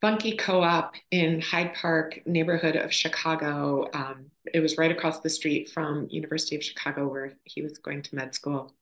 funky 0.00 0.36
co-op 0.36 0.94
in 1.10 1.40
Hyde 1.40 1.74
Park 1.74 2.20
neighborhood 2.24 2.76
of 2.76 2.92
Chicago. 2.92 3.88
Um, 3.92 4.26
it 4.52 4.60
was 4.60 4.78
right 4.78 4.90
across 4.90 5.20
the 5.20 5.28
street 5.28 5.70
from 5.70 6.08
University 6.10 6.56
of 6.56 6.64
Chicago 6.64 7.06
where 7.08 7.34
he 7.44 7.62
was 7.62 7.78
going 7.78 8.02
to 8.02 8.14
med 8.14 8.34
school. 8.34 8.72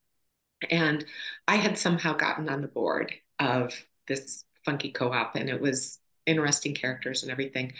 And 0.70 1.04
I 1.46 1.56
had 1.56 1.78
somehow 1.78 2.14
gotten 2.14 2.48
on 2.48 2.62
the 2.62 2.68
board 2.68 3.14
of 3.38 3.74
this 4.06 4.44
funky 4.64 4.90
co-op 4.90 5.34
and 5.34 5.48
it 5.48 5.60
was 5.60 5.98
interesting 6.28 6.74
characters 6.74 7.22
and 7.22 7.32
everything. 7.32 7.72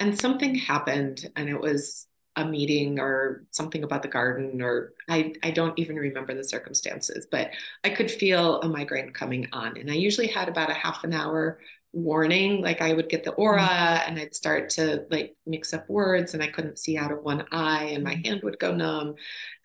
And 0.00 0.18
something 0.18 0.54
happened 0.54 1.30
and 1.36 1.48
it 1.48 1.60
was 1.60 2.06
a 2.36 2.44
meeting 2.44 3.00
or 3.00 3.44
something 3.50 3.82
about 3.82 4.02
the 4.02 4.08
garden 4.08 4.60
or 4.60 4.92
I, 5.08 5.34
I 5.42 5.50
don't 5.50 5.78
even 5.78 5.96
remember 5.96 6.34
the 6.34 6.44
circumstances, 6.44 7.26
but 7.30 7.50
I 7.82 7.90
could 7.90 8.10
feel 8.10 8.60
a 8.60 8.68
migraine 8.68 9.10
coming 9.10 9.48
on. 9.52 9.78
And 9.78 9.90
I 9.90 9.94
usually 9.94 10.26
had 10.26 10.48
about 10.48 10.70
a 10.70 10.74
half 10.74 11.02
an 11.02 11.14
hour 11.14 11.58
warning 11.96 12.60
like 12.60 12.82
i 12.82 12.92
would 12.92 13.08
get 13.08 13.24
the 13.24 13.32
aura 13.32 13.62
mm-hmm. 13.62 14.10
and 14.10 14.18
i'd 14.18 14.34
start 14.34 14.68
to 14.68 15.06
like 15.10 15.34
mix 15.46 15.72
up 15.72 15.88
words 15.88 16.34
and 16.34 16.42
i 16.42 16.46
couldn't 16.46 16.78
see 16.78 16.98
out 16.98 17.10
of 17.10 17.22
one 17.22 17.42
eye 17.52 17.84
and 17.94 18.04
my 18.04 18.12
mm-hmm. 18.12 18.24
hand 18.24 18.40
would 18.42 18.58
go 18.58 18.74
numb 18.74 19.14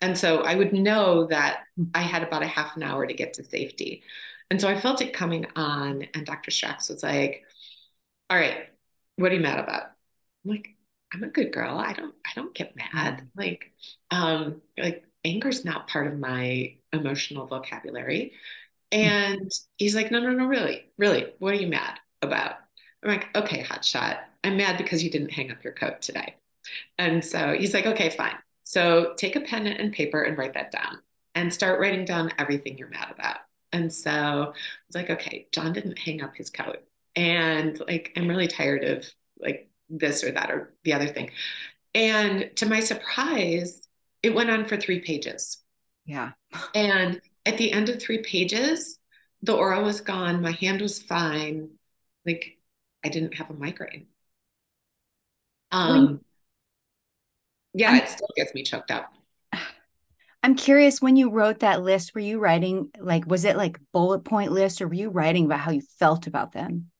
and 0.00 0.16
so 0.16 0.40
i 0.40 0.54
would 0.54 0.72
know 0.72 1.26
that 1.26 1.64
mm. 1.78 1.86
i 1.94 2.00
had 2.00 2.22
about 2.22 2.42
a 2.42 2.46
half 2.46 2.74
an 2.74 2.82
hour 2.82 3.06
to 3.06 3.12
get 3.12 3.34
to 3.34 3.44
safety 3.44 4.02
and 4.50 4.58
so 4.58 4.66
i 4.66 4.80
felt 4.80 5.02
it 5.02 5.12
coming 5.12 5.46
on 5.56 6.06
and 6.14 6.24
dr 6.24 6.50
stracks 6.50 6.88
was 6.88 7.02
like 7.02 7.44
all 8.32 8.38
right 8.38 8.68
what 9.16 9.30
are 9.30 9.34
you 9.34 9.40
mad 9.40 9.58
about 9.58 9.82
i'm 10.44 10.50
like 10.50 10.68
i'm 11.12 11.22
a 11.22 11.28
good 11.28 11.52
girl 11.52 11.78
i 11.78 11.92
don't 11.92 12.14
i 12.26 12.30
don't 12.34 12.54
get 12.54 12.74
mad 12.74 13.18
mm-hmm. 13.18 13.38
like 13.38 13.72
um 14.10 14.62
like 14.78 15.04
anger's 15.24 15.64
not 15.64 15.88
part 15.88 16.06
of 16.06 16.18
my 16.18 16.74
emotional 16.92 17.46
vocabulary 17.46 18.32
and 18.90 19.50
he's 19.78 19.94
like, 19.94 20.10
no, 20.10 20.20
no, 20.20 20.32
no, 20.32 20.44
really, 20.44 20.84
really, 20.98 21.32
what 21.38 21.54
are 21.54 21.56
you 21.56 21.66
mad? 21.66 21.98
about. 22.22 22.56
I'm 23.02 23.10
like, 23.10 23.36
okay, 23.36 23.62
hotshot. 23.62 24.18
I'm 24.44 24.56
mad 24.56 24.78
because 24.78 25.02
you 25.02 25.10
didn't 25.10 25.32
hang 25.32 25.50
up 25.50 25.62
your 25.62 25.72
coat 25.72 26.00
today. 26.00 26.36
And 26.98 27.24
so 27.24 27.54
he's 27.58 27.74
like, 27.74 27.86
okay, 27.86 28.10
fine. 28.10 28.36
So 28.62 29.14
take 29.16 29.36
a 29.36 29.40
pen 29.40 29.66
and 29.66 29.92
paper 29.92 30.22
and 30.22 30.38
write 30.38 30.54
that 30.54 30.70
down 30.72 31.00
and 31.34 31.52
start 31.52 31.80
writing 31.80 32.04
down 32.04 32.32
everything 32.38 32.78
you're 32.78 32.88
mad 32.88 33.12
about. 33.12 33.38
And 33.72 33.92
so 33.92 34.10
I 34.10 34.46
was 34.46 34.94
like, 34.94 35.10
okay, 35.10 35.48
John 35.52 35.72
didn't 35.72 35.98
hang 35.98 36.22
up 36.22 36.36
his 36.36 36.50
coat. 36.50 36.82
And 37.14 37.78
like, 37.86 38.12
I'm 38.16 38.28
really 38.28 38.48
tired 38.48 38.84
of 38.84 39.06
like 39.38 39.68
this 39.90 40.24
or 40.24 40.32
that 40.32 40.50
or 40.50 40.74
the 40.84 40.94
other 40.94 41.08
thing. 41.08 41.30
And 41.94 42.50
to 42.56 42.66
my 42.66 42.80
surprise, 42.80 43.86
it 44.22 44.34
went 44.34 44.50
on 44.50 44.64
for 44.64 44.76
three 44.76 45.00
pages. 45.00 45.58
Yeah. 46.04 46.32
and 46.74 47.20
at 47.46 47.58
the 47.58 47.72
end 47.72 47.88
of 47.88 48.00
three 48.00 48.22
pages, 48.22 48.98
the 49.42 49.54
aura 49.54 49.82
was 49.82 50.00
gone. 50.00 50.42
My 50.42 50.52
hand 50.52 50.80
was 50.80 51.00
fine 51.02 51.70
like 52.24 52.56
I 53.04 53.08
didn't 53.08 53.34
have 53.34 53.50
a 53.50 53.54
migraine. 53.54 54.06
Um, 55.70 56.20
yeah, 57.74 57.90
I'm, 57.90 57.96
it 57.96 58.08
still 58.08 58.28
gets 58.36 58.54
me 58.54 58.62
choked 58.62 58.90
up. 58.90 59.12
I'm 60.42 60.54
curious 60.54 61.00
when 61.00 61.16
you 61.16 61.30
wrote 61.30 61.60
that 61.60 61.82
list, 61.82 62.14
were 62.14 62.20
you 62.20 62.38
writing 62.38 62.90
like, 62.98 63.26
was 63.26 63.44
it 63.44 63.56
like 63.56 63.78
bullet 63.92 64.20
point 64.20 64.52
list 64.52 64.82
or 64.82 64.88
were 64.88 64.94
you 64.94 65.10
writing 65.10 65.46
about 65.46 65.60
how 65.60 65.70
you 65.70 65.82
felt 65.98 66.26
about 66.26 66.52
them? 66.52 66.91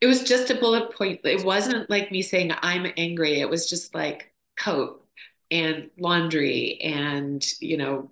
It 0.00 0.06
was 0.06 0.24
just 0.24 0.50
a 0.50 0.54
bullet 0.54 0.94
point. 0.94 1.20
It 1.24 1.44
wasn't 1.44 1.88
like 1.90 2.10
me 2.10 2.22
saying 2.22 2.52
I'm 2.62 2.92
angry. 2.96 3.40
It 3.40 3.50
was 3.50 3.68
just 3.68 3.94
like 3.94 4.32
coat 4.58 5.04
and 5.50 5.90
laundry 5.98 6.80
and, 6.80 7.44
you 7.60 7.76
know, 7.76 8.10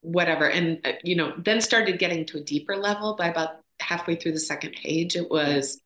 whatever. 0.00 0.48
And, 0.48 0.80
uh, 0.84 0.92
you 1.02 1.16
know, 1.16 1.32
then 1.38 1.60
started 1.60 1.98
getting 1.98 2.26
to 2.26 2.38
a 2.38 2.42
deeper 2.42 2.76
level 2.76 3.16
by 3.16 3.28
about 3.28 3.60
halfway 3.80 4.16
through 4.16 4.32
the 4.32 4.40
second 4.40 4.72
page, 4.72 5.16
it 5.16 5.30
was 5.30 5.80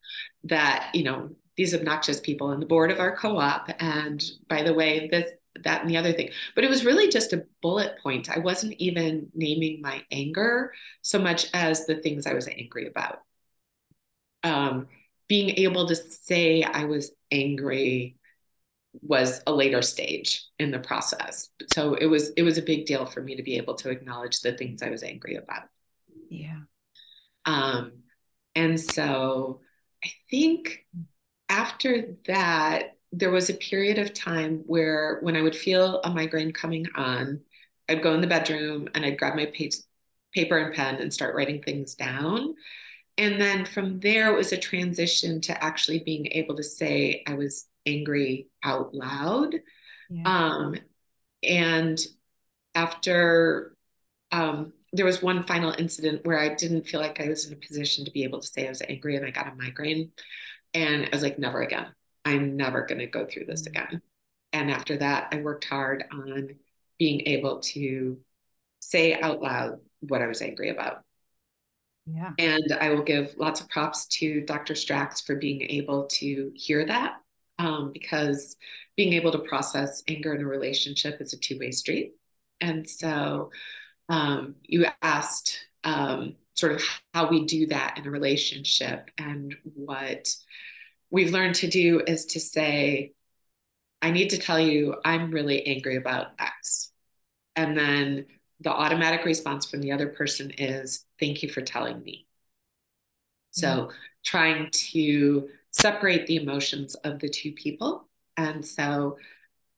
that, 0.45 0.91
you 0.95 1.03
know, 1.03 1.31
these 1.57 1.75
obnoxious 1.75 2.21
people 2.21 2.49
on 2.49 2.61
the 2.61 2.67
board 2.67 2.91
of 2.91 3.01
our 3.01 3.17
co-op. 3.17 3.69
And 3.81 4.25
by 4.49 4.63
the 4.63 4.75
way, 4.75 5.09
this, 5.11 5.31
that, 5.65 5.83
and 5.83 5.91
the 5.91 5.97
other 5.97 6.13
thing. 6.13 6.31
But 6.55 6.65
it 6.65 6.71
was 6.71 6.85
really 6.85 7.09
just 7.09 7.33
a 7.33 7.45
bullet 7.63 7.99
point. 8.03 8.31
I 8.31 8.39
wasn't 8.39 8.75
even 8.75 9.29
naming 9.35 9.83
my 9.83 10.05
anger 10.11 10.73
so 11.03 11.19
much 11.19 11.47
as 11.53 11.87
the 11.87 11.97
things 11.97 12.27
I 12.27 12.35
was 12.35 12.47
angry 12.49 12.87
about. 12.87 13.23
Um, 14.45 14.87
being 15.29 15.51
able 15.59 15.87
to 15.89 15.95
say 15.95 16.63
I 16.63 16.85
was 16.85 17.13
angry 17.31 18.17
was 19.03 19.43
a 19.47 19.53
later 19.53 19.83
stage 19.83 20.45
in 20.59 20.71
the 20.71 20.79
process. 20.79 21.51
So 21.73 21.95
it 21.95 22.07
was 22.07 22.31
it 22.31 22.43
was 22.43 22.59
a 22.59 22.63
big 22.63 22.87
deal 22.87 23.07
for 23.07 23.21
me 23.21 23.37
to 23.37 23.43
be 23.43 23.57
able 23.57 23.75
to 23.77 23.91
acknowledge 23.91 24.41
the 24.41 24.53
things 24.53 24.83
I 24.83 24.91
was 24.91 25.03
angry 25.03 25.37
about. 25.37 25.65
Yeah. 26.31 26.61
Um, 27.45 27.93
and 28.55 28.81
so 28.81 29.61
I 30.05 30.09
think 30.31 30.87
after 31.49 32.17
that, 32.27 32.97
there 33.13 33.31
was 33.31 33.49
a 33.49 33.55
period 33.55 33.99
of 33.99 34.13
time 34.13 34.63
where 34.67 35.19
when 35.23 35.37
I 35.37 35.43
would 35.43 35.57
feel 35.57 36.01
a 36.03 36.11
migraine 36.11 36.53
coming 36.53 36.87
on, 36.95 37.41
I'd 37.89 38.03
go 38.03 38.15
in 38.15 38.21
the 38.21 38.27
bedroom 38.27 38.89
and 38.95 39.05
I'd 39.05 39.19
grab 39.19 39.35
my 39.35 39.47
page, 39.47 39.77
paper 40.35 40.59
and 40.59 40.75
pen 40.75 40.97
and 40.97 41.13
start 41.13 41.35
writing 41.35 41.63
things 41.63 41.95
down. 41.95 42.55
And 43.19 43.41
then 43.41 43.65
from 43.65 43.99
there, 43.99 44.33
it 44.33 44.37
was 44.37 44.53
a 44.53 44.57
transition 44.57 45.41
to 45.43 45.65
actually 45.65 45.99
being 45.99 46.29
able 46.29 46.57
to 46.57 46.63
say 46.63 47.25
I 47.27 47.35
was 47.35 47.67
angry 47.85 48.47
out 48.63 48.95
loud. 48.95 49.57
Yeah. 50.09 50.23
Um, 50.25 50.77
and 51.43 51.99
after 52.77 53.75
um, 54.31 54.73
there 54.93 55.05
was 55.05 55.21
one 55.21 55.43
final 55.43 55.75
incident 55.77 56.25
where 56.25 56.39
I 56.39 56.55
didn't 56.55 56.87
feel 56.87 57.01
like 57.01 57.21
I 57.21 57.29
was 57.29 57.47
in 57.47 57.53
a 57.53 57.57
position 57.57 58.05
to 58.05 58.13
be 58.13 58.23
able 58.23 58.41
to 58.41 58.47
say 58.47 58.67
I 58.67 58.71
was 58.71 58.83
angry 58.89 59.17
and 59.17 59.27
I 59.27 59.31
got 59.31 59.53
a 59.53 59.55
migraine. 59.57 60.13
And 60.73 61.07
I 61.07 61.09
was 61.13 61.23
like, 61.23 61.41
never 61.41 61.63
again. 61.63 61.89
I'm 62.25 62.57
never 62.57 62.87
going 62.87 63.01
to 63.01 63.07
go 63.07 63.27
through 63.27 63.47
this 63.47 63.63
mm. 63.63 63.69
again. 63.69 64.03
And 64.53 64.71
after 64.71 64.97
that, 64.99 65.29
I 65.33 65.41
worked 65.41 65.65
hard 65.65 66.05
on 66.13 66.55
being 66.99 67.23
able 67.27 67.61
to 67.61 68.19
say 68.81 69.19
out 69.19 69.43
loud 69.43 69.81
what 70.01 70.23
I 70.23 70.27
was 70.27 70.41
angry 70.41 70.71
about. 70.71 71.03
Yeah. 72.15 72.33
And 72.39 72.73
I 72.81 72.91
will 72.91 73.03
give 73.03 73.35
lots 73.37 73.61
of 73.61 73.69
props 73.69 74.07
to 74.19 74.41
Dr. 74.43 74.75
Stracks 74.75 75.21
for 75.21 75.37
being 75.37 75.63
able 75.63 76.07
to 76.07 76.53
hear 76.55 76.87
that 76.87 77.21
um, 77.59 77.91
because 77.93 78.57
being 78.97 79.13
able 79.13 79.33
to 79.33 79.39
process 79.39 80.03
anger 80.09 80.35
in 80.35 80.41
a 80.41 80.47
relationship 80.47 81.21
is 81.21 81.33
a 81.33 81.39
two 81.39 81.59
way 81.59 81.71
street. 81.71 82.15
And 82.61 82.89
so 82.89 83.51
um, 84.09 84.57
you 84.63 84.87
asked 85.03 85.59
um, 85.85 86.37
sort 86.55 86.73
of 86.73 86.83
how 87.13 87.29
we 87.29 87.45
do 87.45 87.67
that 87.67 87.99
in 87.99 88.07
a 88.07 88.11
relationship. 88.11 89.11
And 89.19 89.55
what 89.75 90.35
we've 91.11 91.33
learned 91.33 91.57
to 91.57 91.69
do 91.69 92.03
is 92.07 92.27
to 92.27 92.41
say, 92.41 93.13
I 94.01 94.13
need 94.13 94.31
to 94.31 94.39
tell 94.39 94.59
you, 94.59 94.95
I'm 95.05 95.31
really 95.31 95.67
angry 95.67 95.97
about 95.97 96.29
X. 96.39 96.91
And 97.55 97.77
then 97.77 98.27
the 98.61 98.71
automatic 98.71 99.25
response 99.25 99.67
from 99.67 99.81
the 99.81 99.93
other 99.93 100.09
person 100.09 100.51
is, 100.51 101.05
Thank 101.21 101.43
you 101.43 101.49
for 101.49 101.61
telling 101.61 102.03
me. 102.03 102.27
So 103.51 103.69
mm-hmm. 103.69 103.91
trying 104.25 104.71
to 104.71 105.49
separate 105.73 106.27
the 106.27 106.37
emotions 106.37 106.95
of 106.97 107.19
the 107.19 107.29
two 107.29 107.53
people. 107.53 108.09
And 108.37 108.65
so 108.65 109.17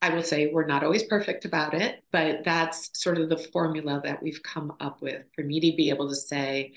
I 0.02 0.14
will 0.14 0.22
say 0.22 0.50
we're 0.52 0.66
not 0.66 0.82
always 0.82 1.02
perfect 1.04 1.44
about 1.44 1.74
it, 1.74 2.02
but 2.10 2.44
that's 2.44 2.90
sort 2.94 3.18
of 3.18 3.28
the 3.28 3.36
formula 3.36 4.00
that 4.04 4.22
we've 4.22 4.42
come 4.42 4.72
up 4.80 5.02
with 5.02 5.24
for 5.34 5.42
me 5.42 5.60
to 5.60 5.76
be 5.76 5.90
able 5.90 6.08
to 6.08 6.16
say, 6.16 6.72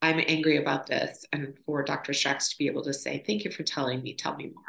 I'm 0.00 0.22
angry 0.28 0.58
about 0.58 0.86
this, 0.86 1.26
and 1.32 1.54
for 1.66 1.82
Dr. 1.82 2.12
Stracks 2.12 2.50
to 2.50 2.58
be 2.58 2.68
able 2.68 2.82
to 2.84 2.92
say, 2.92 3.22
Thank 3.26 3.44
you 3.44 3.50
for 3.50 3.64
telling 3.64 4.02
me, 4.02 4.14
tell 4.14 4.36
me 4.36 4.52
more. 4.54 4.64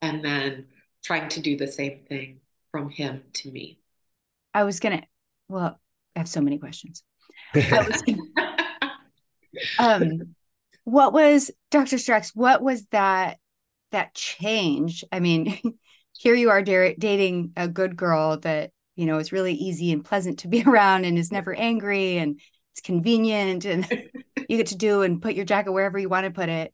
And 0.00 0.24
then 0.24 0.66
trying 1.02 1.28
to 1.30 1.40
do 1.40 1.56
the 1.56 1.68
same 1.68 2.00
thing 2.08 2.40
from 2.70 2.88
him 2.88 3.22
to 3.34 3.50
me. 3.50 3.78
I 4.54 4.64
was 4.64 4.80
going 4.80 5.00
to, 5.00 5.06
well, 5.48 5.80
I 6.14 6.18
have 6.18 6.28
so 6.28 6.40
many 6.40 6.58
questions. 6.58 7.02
Um, 9.78 10.34
what 10.84 11.12
was 11.12 11.50
Dr. 11.70 11.98
Stracks? 11.98 12.34
What 12.34 12.62
was 12.62 12.84
that 12.86 13.38
that 13.92 14.14
change? 14.14 15.04
I 15.12 15.20
mean, 15.20 15.58
here 16.12 16.34
you 16.34 16.50
are 16.50 16.62
dating 16.62 17.52
a 17.56 17.68
good 17.68 17.96
girl 17.96 18.38
that 18.38 18.70
you 18.96 19.06
know 19.06 19.18
is 19.18 19.32
really 19.32 19.54
easy 19.54 19.92
and 19.92 20.04
pleasant 20.04 20.40
to 20.40 20.48
be 20.48 20.62
around 20.62 21.04
and 21.04 21.18
is 21.18 21.32
never 21.32 21.54
angry 21.54 22.18
and 22.18 22.40
it's 22.72 22.80
convenient 22.80 23.64
and 23.64 23.88
you 24.48 24.56
get 24.56 24.68
to 24.68 24.76
do 24.76 25.02
and 25.02 25.22
put 25.22 25.34
your 25.34 25.44
jacket 25.44 25.72
wherever 25.72 25.98
you 25.98 26.08
want 26.08 26.24
to 26.24 26.30
put 26.30 26.48
it 26.48 26.72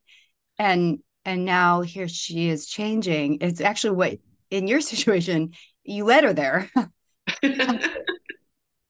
and 0.58 0.98
and 1.24 1.44
now 1.44 1.82
here 1.82 2.08
she 2.08 2.48
is 2.48 2.66
changing 2.66 3.38
it's 3.40 3.60
actually 3.60 3.96
what 3.96 4.18
in 4.50 4.66
your 4.66 4.80
situation 4.80 5.52
you 5.84 6.04
led 6.04 6.24
her 6.24 6.32
there 6.32 6.70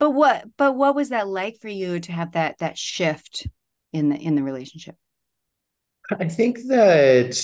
but 0.01 0.11
what 0.11 0.45
but 0.57 0.75
what 0.75 0.97
was 0.97 1.11
that 1.11 1.29
like 1.29 1.59
for 1.61 1.69
you 1.69 2.01
to 2.01 2.11
have 2.11 2.33
that 2.33 2.59
that 2.59 2.77
shift 2.77 3.47
in 3.93 4.09
the 4.09 4.17
in 4.17 4.35
the 4.35 4.43
relationship? 4.43 4.97
I 6.19 6.27
think 6.27 6.59
that 6.67 7.41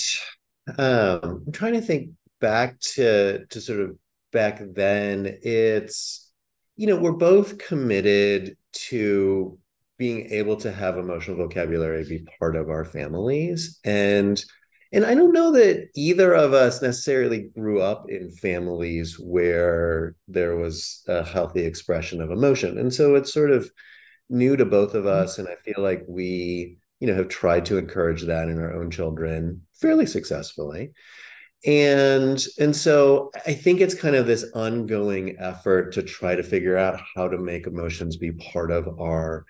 um 0.77 1.43
i'm 1.47 1.53
trying 1.53 1.73
to 1.73 1.81
think 1.81 2.09
back 2.41 2.77
to 2.81 3.45
to 3.45 3.61
sort 3.61 3.79
of 3.79 3.95
back 4.33 4.61
then. 4.73 5.37
It's 5.41 6.31
you 6.75 6.87
know 6.87 6.97
we're 6.97 7.13
both 7.13 7.57
committed 7.59 8.57
to 8.73 9.57
being 9.97 10.29
able 10.31 10.55
to 10.57 10.71
have 10.71 10.97
emotional 10.97 11.37
vocabulary 11.37 12.03
be 12.03 12.25
part 12.39 12.55
of 12.55 12.69
our 12.69 12.85
families. 12.85 13.79
And 13.83 14.43
and 14.91 15.05
I 15.05 15.15
don't 15.15 15.33
know 15.33 15.51
that 15.51 15.89
either 15.95 16.33
of 16.33 16.53
us 16.53 16.81
necessarily 16.81 17.49
grew 17.57 17.81
up 17.81 18.09
in 18.09 18.31
families 18.31 19.19
where 19.19 20.15
there 20.27 20.55
was 20.55 21.03
a 21.07 21.23
healthy 21.23 21.61
expression 21.61 22.21
of 22.21 22.31
emotion. 22.31 22.77
And 22.77 22.93
so 22.93 23.15
it's 23.15 23.33
sort 23.33 23.51
of 23.51 23.69
new 24.29 24.55
to 24.55 24.65
both 24.65 24.93
of 24.93 25.05
mm-hmm. 25.05 25.23
us. 25.23 25.37
And 25.39 25.47
I 25.47 25.55
feel 25.65 25.83
like 25.83 26.03
we, 26.07 26.77
you 26.99 27.07
know, 27.07 27.15
have 27.15 27.27
tried 27.27 27.65
to 27.65 27.77
encourage 27.77 28.23
that 28.23 28.47
in 28.47 28.59
our 28.59 28.73
own 28.73 28.89
children 28.89 29.61
fairly 29.73 30.05
successfully. 30.05 30.91
And 31.65 32.43
and 32.59 32.75
so 32.75 33.31
I 33.45 33.53
think 33.53 33.81
it's 33.81 33.95
kind 33.95 34.15
of 34.15 34.27
this 34.27 34.45
ongoing 34.53 35.37
effort 35.39 35.91
to 35.93 36.03
try 36.03 36.35
to 36.35 36.43
figure 36.43 36.77
out 36.77 37.01
how 37.15 37.27
to 37.27 37.37
make 37.37 37.65
emotions 37.65 38.15
be 38.15 38.31
part 38.31 38.71
of 38.71 38.87
our 38.99 39.43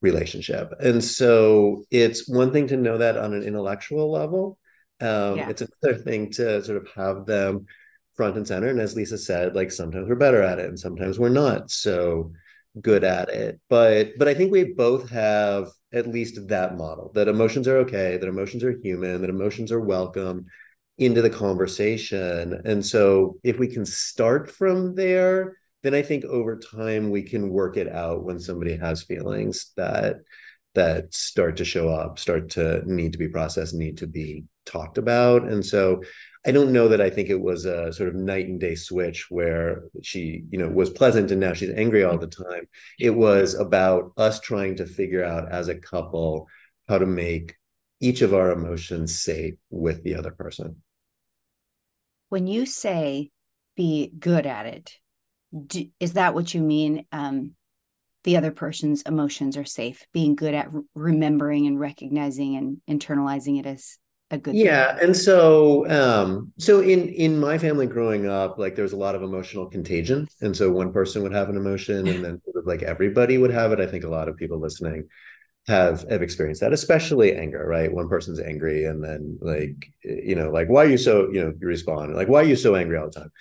relationship. 0.00 0.72
And 0.80 1.02
so 1.02 1.84
it's 1.90 2.28
one 2.28 2.52
thing 2.52 2.66
to 2.68 2.76
know 2.76 2.98
that 2.98 3.16
on 3.16 3.32
an 3.32 3.44
intellectual 3.44 4.10
level 4.10 4.58
um, 5.02 5.36
yeah. 5.36 5.48
It's 5.48 5.62
another 5.62 5.98
thing 5.98 6.30
to 6.32 6.62
sort 6.64 6.78
of 6.78 6.88
have 6.94 7.26
them 7.26 7.66
front 8.14 8.36
and 8.36 8.46
center. 8.46 8.68
And 8.68 8.80
as 8.80 8.94
Lisa 8.94 9.18
said, 9.18 9.54
like 9.54 9.70
sometimes 9.70 10.08
we're 10.08 10.14
better 10.14 10.42
at 10.42 10.58
it 10.58 10.68
and 10.68 10.78
sometimes 10.78 11.18
we're 11.18 11.28
not 11.28 11.70
so 11.70 12.32
good 12.80 13.04
at 13.04 13.28
it. 13.28 13.60
But 13.68 14.12
but 14.18 14.28
I 14.28 14.34
think 14.34 14.52
we 14.52 14.64
both 14.64 15.10
have 15.10 15.68
at 15.92 16.06
least 16.06 16.48
that 16.48 16.76
model 16.76 17.12
that 17.14 17.28
emotions 17.28 17.68
are 17.68 17.78
okay, 17.78 18.16
that 18.16 18.28
emotions 18.28 18.64
are 18.64 18.78
human, 18.82 19.20
that 19.20 19.30
emotions 19.30 19.72
are 19.72 19.80
welcome 19.80 20.46
into 20.98 21.22
the 21.22 21.30
conversation. 21.30 22.60
And 22.64 22.84
so 22.84 23.38
if 23.42 23.58
we 23.58 23.68
can 23.68 23.84
start 23.84 24.50
from 24.50 24.94
there, 24.94 25.56
then 25.82 25.94
I 25.94 26.02
think 26.02 26.24
over 26.24 26.58
time 26.58 27.10
we 27.10 27.22
can 27.22 27.50
work 27.50 27.76
it 27.76 27.88
out 27.88 28.24
when 28.24 28.38
somebody 28.38 28.76
has 28.76 29.02
feelings 29.02 29.72
that 29.76 30.16
that 30.74 31.12
start 31.12 31.58
to 31.58 31.64
show 31.64 31.88
up, 31.88 32.18
start 32.18 32.50
to 32.50 32.82
need 32.86 33.12
to 33.12 33.18
be 33.18 33.28
processed, 33.28 33.74
need 33.74 33.98
to 33.98 34.06
be 34.06 34.44
talked 34.64 34.98
about. 34.98 35.42
And 35.44 35.64
so 35.64 36.02
I 36.44 36.50
don't 36.50 36.72
know 36.72 36.88
that 36.88 37.00
I 37.00 37.08
think 37.08 37.28
it 37.28 37.40
was 37.40 37.66
a 37.66 37.92
sort 37.92 38.08
of 38.08 38.16
night 38.16 38.48
and 38.48 38.60
day 38.60 38.74
switch 38.74 39.30
where 39.30 39.84
she, 40.02 40.44
you 40.50 40.58
know, 40.58 40.68
was 40.68 40.90
pleasant 40.90 41.30
and 41.30 41.40
now 41.40 41.52
she's 41.52 41.70
angry 41.70 42.04
all 42.04 42.18
the 42.18 42.26
time. 42.26 42.68
It 42.98 43.10
was 43.10 43.54
about 43.54 44.12
us 44.16 44.40
trying 44.40 44.76
to 44.76 44.86
figure 44.86 45.24
out 45.24 45.52
as 45.52 45.68
a 45.68 45.78
couple 45.78 46.48
how 46.88 46.98
to 46.98 47.06
make 47.06 47.54
each 48.00 48.22
of 48.22 48.34
our 48.34 48.50
emotions 48.50 49.22
safe 49.22 49.54
with 49.70 50.02
the 50.02 50.16
other 50.16 50.32
person. 50.32 50.82
When 52.28 52.48
you 52.48 52.66
say 52.66 53.30
be 53.76 54.12
good 54.18 54.46
at 54.46 54.66
it, 54.66 54.92
do, 55.66 55.86
is 56.00 56.14
that 56.14 56.34
what 56.34 56.52
you 56.52 56.60
mean? 56.60 57.06
Um, 57.12 57.54
the 58.24 58.36
other 58.36 58.50
person's 58.50 59.02
emotions 59.02 59.56
are 59.56 59.64
safe, 59.64 60.06
being 60.12 60.34
good 60.34 60.54
at 60.54 60.72
re- 60.72 60.82
remembering 60.94 61.66
and 61.66 61.78
recognizing 61.78 62.56
and 62.56 63.00
internalizing 63.00 63.60
it 63.60 63.66
as 63.66 63.98
a 64.32 64.38
good 64.38 64.58
yeah 64.58 64.96
thing. 64.96 64.98
and 65.00 65.16
so 65.16 65.88
um 65.90 66.52
so 66.58 66.80
in 66.80 67.08
in 67.08 67.38
my 67.38 67.58
family 67.58 67.86
growing 67.86 68.26
up 68.28 68.58
like 68.58 68.74
there 68.74 68.82
was 68.82 68.92
a 68.92 68.96
lot 68.96 69.14
of 69.14 69.22
emotional 69.22 69.66
contagion 69.66 70.26
and 70.40 70.56
so 70.56 70.70
one 70.70 70.92
person 70.92 71.22
would 71.22 71.32
have 71.32 71.48
an 71.48 71.56
emotion 71.56 72.08
and 72.08 72.24
then 72.24 72.40
like 72.64 72.82
everybody 72.82 73.38
would 73.38 73.50
have 73.52 73.72
it. 73.72 73.80
I 73.80 73.86
think 73.86 74.04
a 74.04 74.08
lot 74.08 74.28
of 74.28 74.36
people 74.36 74.60
listening 74.60 75.08
have 75.68 76.04
have 76.10 76.22
experienced 76.22 76.62
that 76.62 76.72
especially 76.72 77.36
anger 77.36 77.64
right? 77.66 77.92
One 77.92 78.08
person's 78.08 78.40
angry 78.40 78.84
and 78.86 79.02
then 79.04 79.38
like 79.40 79.92
you 80.04 80.36
know 80.36 80.50
like 80.50 80.68
why 80.68 80.84
are 80.84 80.88
you 80.88 80.98
so 80.98 81.30
you 81.32 81.42
know 81.44 81.52
you 81.60 81.66
respond 81.68 82.14
like 82.16 82.28
why 82.28 82.40
are 82.42 82.46
you 82.46 82.56
so 82.56 82.76
angry 82.76 82.98
all 82.98 83.06
the 83.10 83.20
time 83.20 83.32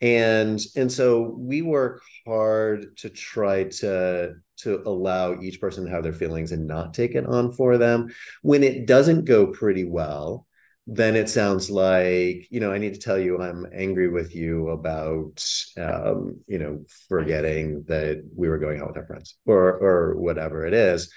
and 0.00 0.60
and 0.76 0.90
so 0.90 1.34
we 1.38 1.62
work 1.62 2.02
hard 2.26 2.96
to 2.98 3.10
try 3.10 3.64
to 3.64 4.34
to 4.56 4.82
allow 4.86 5.40
each 5.40 5.60
person 5.60 5.84
to 5.84 5.90
have 5.90 6.02
their 6.02 6.12
feelings 6.12 6.52
and 6.52 6.66
not 6.66 6.94
take 6.94 7.14
it 7.14 7.26
on 7.26 7.52
for 7.52 7.78
them. 7.78 8.12
When 8.42 8.62
it 8.62 8.86
doesn't 8.86 9.24
go 9.24 9.46
pretty 9.48 9.84
well 9.84 10.46
then 10.86 11.16
it 11.16 11.30
sounds 11.30 11.70
like 11.70 12.46
you 12.50 12.60
know 12.60 12.70
i 12.70 12.78
need 12.78 12.92
to 12.92 13.00
tell 13.00 13.18
you 13.18 13.40
i'm 13.40 13.66
angry 13.72 14.08
with 14.08 14.34
you 14.34 14.68
about 14.68 15.42
um, 15.78 16.38
you 16.46 16.58
know 16.58 16.84
forgetting 17.08 17.82
that 17.88 18.22
we 18.36 18.48
were 18.48 18.58
going 18.58 18.80
out 18.80 18.88
with 18.88 18.98
our 18.98 19.06
friends 19.06 19.36
or 19.46 19.78
or 19.78 20.16
whatever 20.16 20.66
it 20.66 20.74
is. 20.74 21.12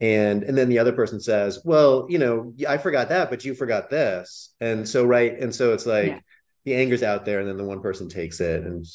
And 0.00 0.42
and 0.42 0.58
then 0.58 0.68
the 0.68 0.80
other 0.80 0.92
person 0.92 1.20
says 1.20 1.60
well 1.64 2.06
you 2.08 2.18
know 2.18 2.52
i 2.68 2.76
forgot 2.76 3.10
that 3.10 3.30
but 3.30 3.44
you 3.44 3.54
forgot 3.54 3.90
this. 3.90 4.52
And 4.60 4.88
so 4.88 5.04
right 5.04 5.38
and 5.38 5.54
so 5.54 5.72
it's 5.72 5.86
like 5.86 6.08
yeah 6.08 6.18
the 6.64 6.74
anger's 6.74 7.02
out 7.02 7.24
there 7.24 7.40
and 7.40 7.48
then 7.48 7.56
the 7.56 7.64
one 7.64 7.80
person 7.80 8.08
takes 8.08 8.40
it 8.40 8.64
and 8.64 8.86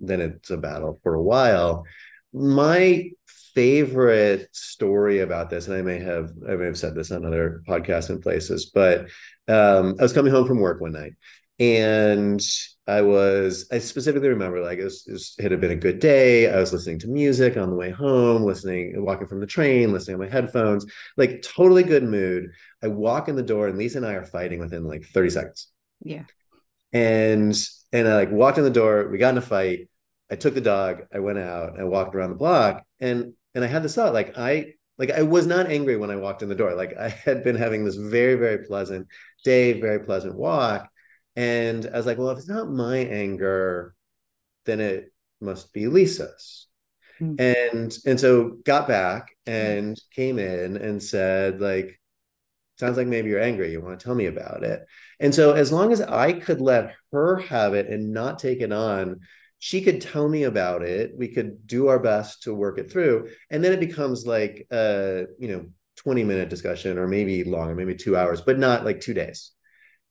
then 0.00 0.20
it's 0.20 0.50
a 0.50 0.56
battle 0.56 0.98
for 1.02 1.14
a 1.14 1.22
while. 1.22 1.84
My 2.32 3.10
favorite 3.54 4.48
story 4.52 5.20
about 5.20 5.50
this 5.50 5.66
and 5.66 5.76
i 5.76 5.82
may 5.82 5.98
have 5.98 6.30
i 6.48 6.54
may 6.54 6.66
have 6.66 6.78
said 6.78 6.94
this 6.94 7.10
on 7.10 7.24
other 7.24 7.62
podcasts 7.68 8.08
and 8.08 8.22
places 8.22 8.70
but 8.72 9.08
um, 9.48 9.96
i 9.98 10.02
was 10.02 10.12
coming 10.12 10.32
home 10.32 10.46
from 10.46 10.60
work 10.60 10.80
one 10.80 10.92
night 10.92 11.12
and 11.58 12.40
i 12.86 13.02
was 13.02 13.66
i 13.72 13.78
specifically 13.78 14.28
remember 14.28 14.60
like 14.60 14.78
it, 14.78 14.84
was, 14.84 15.04
it, 15.06 15.12
was, 15.12 15.34
it 15.38 15.50
had 15.50 15.60
been 15.60 15.72
a 15.72 15.76
good 15.76 15.98
day. 15.98 16.50
I 16.50 16.60
was 16.60 16.72
listening 16.72 17.00
to 17.00 17.08
music 17.08 17.56
on 17.56 17.70
the 17.70 17.76
way 17.76 17.90
home 17.90 18.42
listening 18.42 18.94
walking 19.04 19.26
from 19.26 19.40
the 19.40 19.46
train 19.46 19.92
listening 19.92 20.14
on 20.14 20.20
my 20.20 20.32
headphones 20.32 20.86
like 21.16 21.42
totally 21.42 21.82
good 21.82 22.04
mood. 22.04 22.50
I 22.82 22.86
walk 22.86 23.28
in 23.28 23.36
the 23.36 23.42
door 23.42 23.68
and 23.68 23.76
lisa 23.76 23.98
and 23.98 24.06
i 24.06 24.12
are 24.12 24.24
fighting 24.24 24.60
within 24.60 24.84
like 24.84 25.04
30 25.06 25.30
seconds. 25.30 25.68
Yeah 26.02 26.22
and 26.92 27.56
and 27.92 28.08
I 28.08 28.14
like 28.14 28.30
walked 28.30 28.58
in 28.58 28.64
the 28.64 28.70
door. 28.70 29.08
We 29.08 29.18
got 29.18 29.30
in 29.30 29.38
a 29.38 29.42
fight. 29.42 29.88
I 30.30 30.36
took 30.36 30.54
the 30.54 30.60
dog. 30.60 31.02
I 31.12 31.18
went 31.18 31.38
out. 31.38 31.78
I 31.78 31.84
walked 31.84 32.14
around 32.14 32.30
the 32.30 32.36
block, 32.36 32.84
and 33.00 33.34
and 33.54 33.64
I 33.64 33.66
had 33.66 33.82
this 33.82 33.94
thought 33.94 34.14
like 34.14 34.36
I 34.38 34.74
like 34.98 35.10
I 35.10 35.22
was 35.22 35.46
not 35.46 35.70
angry 35.70 35.96
when 35.96 36.10
I 36.10 36.16
walked 36.16 36.42
in 36.42 36.48
the 36.48 36.54
door. 36.54 36.74
Like 36.74 36.96
I 36.98 37.08
had 37.08 37.44
been 37.44 37.56
having 37.56 37.84
this 37.84 37.96
very 37.96 38.34
very 38.34 38.64
pleasant 38.66 39.08
day, 39.44 39.80
very 39.80 40.00
pleasant 40.00 40.34
walk, 40.36 40.88
and 41.36 41.88
I 41.92 41.96
was 41.96 42.06
like, 42.06 42.18
well, 42.18 42.30
if 42.30 42.38
it's 42.38 42.48
not 42.48 42.70
my 42.70 42.98
anger, 42.98 43.94
then 44.66 44.80
it 44.80 45.12
must 45.40 45.72
be 45.72 45.86
Lisa's. 45.86 46.66
Mm. 47.20 47.40
And 47.40 47.98
and 48.06 48.20
so 48.20 48.58
got 48.64 48.88
back 48.88 49.30
and 49.46 50.00
came 50.14 50.38
in 50.38 50.76
and 50.76 51.02
said 51.02 51.60
like 51.60 52.00
sounds 52.78 52.96
like 52.96 53.06
maybe 53.06 53.28
you're 53.28 53.42
angry 53.42 53.70
you 53.70 53.80
want 53.80 53.98
to 53.98 54.02
tell 54.02 54.14
me 54.14 54.24
about 54.24 54.62
it 54.62 54.86
and 55.20 55.34
so 55.34 55.52
as 55.52 55.70
long 55.70 55.92
as 55.92 56.00
i 56.00 56.32
could 56.32 56.60
let 56.60 56.94
her 57.12 57.36
have 57.36 57.74
it 57.74 57.86
and 57.86 58.12
not 58.12 58.38
take 58.38 58.60
it 58.60 58.72
on 58.72 59.20
she 59.60 59.82
could 59.82 60.00
tell 60.00 60.28
me 60.28 60.44
about 60.44 60.82
it 60.82 61.12
we 61.16 61.28
could 61.28 61.66
do 61.66 61.88
our 61.88 61.98
best 61.98 62.42
to 62.42 62.54
work 62.54 62.78
it 62.78 62.90
through 62.90 63.28
and 63.50 63.62
then 63.62 63.72
it 63.72 63.80
becomes 63.80 64.26
like 64.26 64.66
a 64.72 65.26
you 65.38 65.48
know 65.48 65.66
20 65.96 66.24
minute 66.24 66.48
discussion 66.48 66.98
or 66.98 67.06
maybe 67.06 67.44
longer 67.44 67.74
maybe 67.74 67.94
two 67.94 68.16
hours 68.16 68.40
but 68.40 68.58
not 68.58 68.84
like 68.84 69.00
two 69.00 69.14
days 69.14 69.52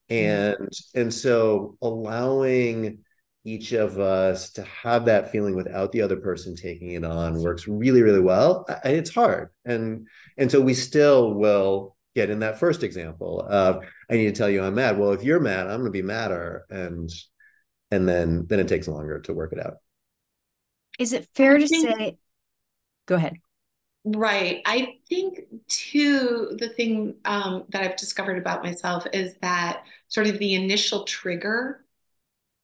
mm-hmm. 0.08 0.24
and 0.24 0.56
mm-hmm. 0.56 1.00
and 1.00 1.12
so 1.12 1.76
allowing 1.82 2.98
each 3.44 3.72
of 3.72 3.98
us 3.98 4.52
to 4.52 4.62
have 4.64 5.06
that 5.06 5.32
feeling 5.32 5.56
without 5.56 5.92
the 5.92 6.02
other 6.02 6.16
person 6.16 6.54
taking 6.54 6.90
it 6.92 7.04
on 7.04 7.42
works 7.42 7.66
really 7.66 8.02
really 8.02 8.20
well 8.20 8.66
and 8.84 8.96
it's 8.96 9.12
hard 9.12 9.48
and 9.64 10.06
and 10.36 10.50
so 10.50 10.60
we 10.60 10.74
still 10.74 11.34
will 11.34 11.96
get 12.20 12.30
in 12.30 12.40
that 12.40 12.58
first 12.58 12.82
example 12.82 13.40
of 13.48 13.84
I 14.10 14.14
need 14.14 14.26
to 14.26 14.32
tell 14.32 14.50
you 14.50 14.62
I'm 14.62 14.74
mad. 14.74 14.98
Well, 14.98 15.12
if 15.12 15.22
you're 15.22 15.40
mad, 15.40 15.66
I'm 15.66 15.80
going 15.80 15.84
to 15.84 15.90
be 15.90 16.02
madder, 16.02 16.66
and 16.70 17.10
and 17.90 18.08
then 18.08 18.46
then 18.48 18.60
it 18.60 18.68
takes 18.68 18.88
longer 18.88 19.20
to 19.20 19.34
work 19.34 19.52
it 19.52 19.64
out. 19.64 19.74
Is 20.98 21.12
it 21.12 21.28
fair 21.34 21.58
to 21.58 21.66
say? 21.66 22.18
Go 23.06 23.14
ahead. 23.14 23.34
Right. 24.04 24.62
I 24.64 24.94
think 25.08 25.40
too 25.68 26.56
the 26.58 26.70
thing 26.70 27.16
um, 27.24 27.64
that 27.70 27.82
I've 27.82 27.96
discovered 27.96 28.38
about 28.38 28.62
myself 28.62 29.06
is 29.12 29.36
that 29.42 29.84
sort 30.08 30.26
of 30.26 30.38
the 30.38 30.54
initial 30.54 31.04
trigger 31.04 31.84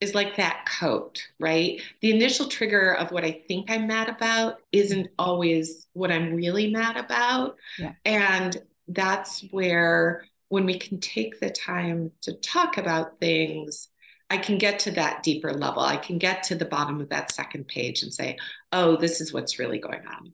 is 0.00 0.14
like 0.14 0.36
that 0.36 0.66
coat, 0.66 1.26
right? 1.38 1.80
The 2.00 2.10
initial 2.14 2.48
trigger 2.48 2.94
of 2.94 3.10
what 3.12 3.24
I 3.24 3.42
think 3.48 3.70
I'm 3.70 3.86
mad 3.86 4.08
about 4.08 4.58
isn't 4.72 5.08
always 5.18 5.86
what 5.94 6.10
I'm 6.10 6.34
really 6.34 6.70
mad 6.70 6.96
about. 6.96 7.56
Yeah. 7.78 7.92
And 8.04 8.56
that's 8.88 9.44
where 9.50 10.24
when 10.48 10.64
we 10.64 10.78
can 10.78 11.00
take 11.00 11.40
the 11.40 11.50
time 11.50 12.12
to 12.22 12.32
talk 12.32 12.78
about 12.78 13.18
things 13.20 13.88
i 14.30 14.36
can 14.36 14.58
get 14.58 14.80
to 14.80 14.90
that 14.92 15.22
deeper 15.22 15.52
level. 15.52 15.82
I 15.82 15.96
can 15.96 16.18
get 16.18 16.44
to 16.44 16.54
the 16.54 16.64
bottom 16.64 17.00
of 17.00 17.10
that 17.10 17.30
second 17.30 17.68
page 17.68 18.02
and 18.02 18.12
say 18.12 18.38
oh 18.72 18.96
this 18.96 19.20
is 19.20 19.32
what's 19.32 19.58
really 19.58 19.78
going 19.78 20.06
on. 20.06 20.32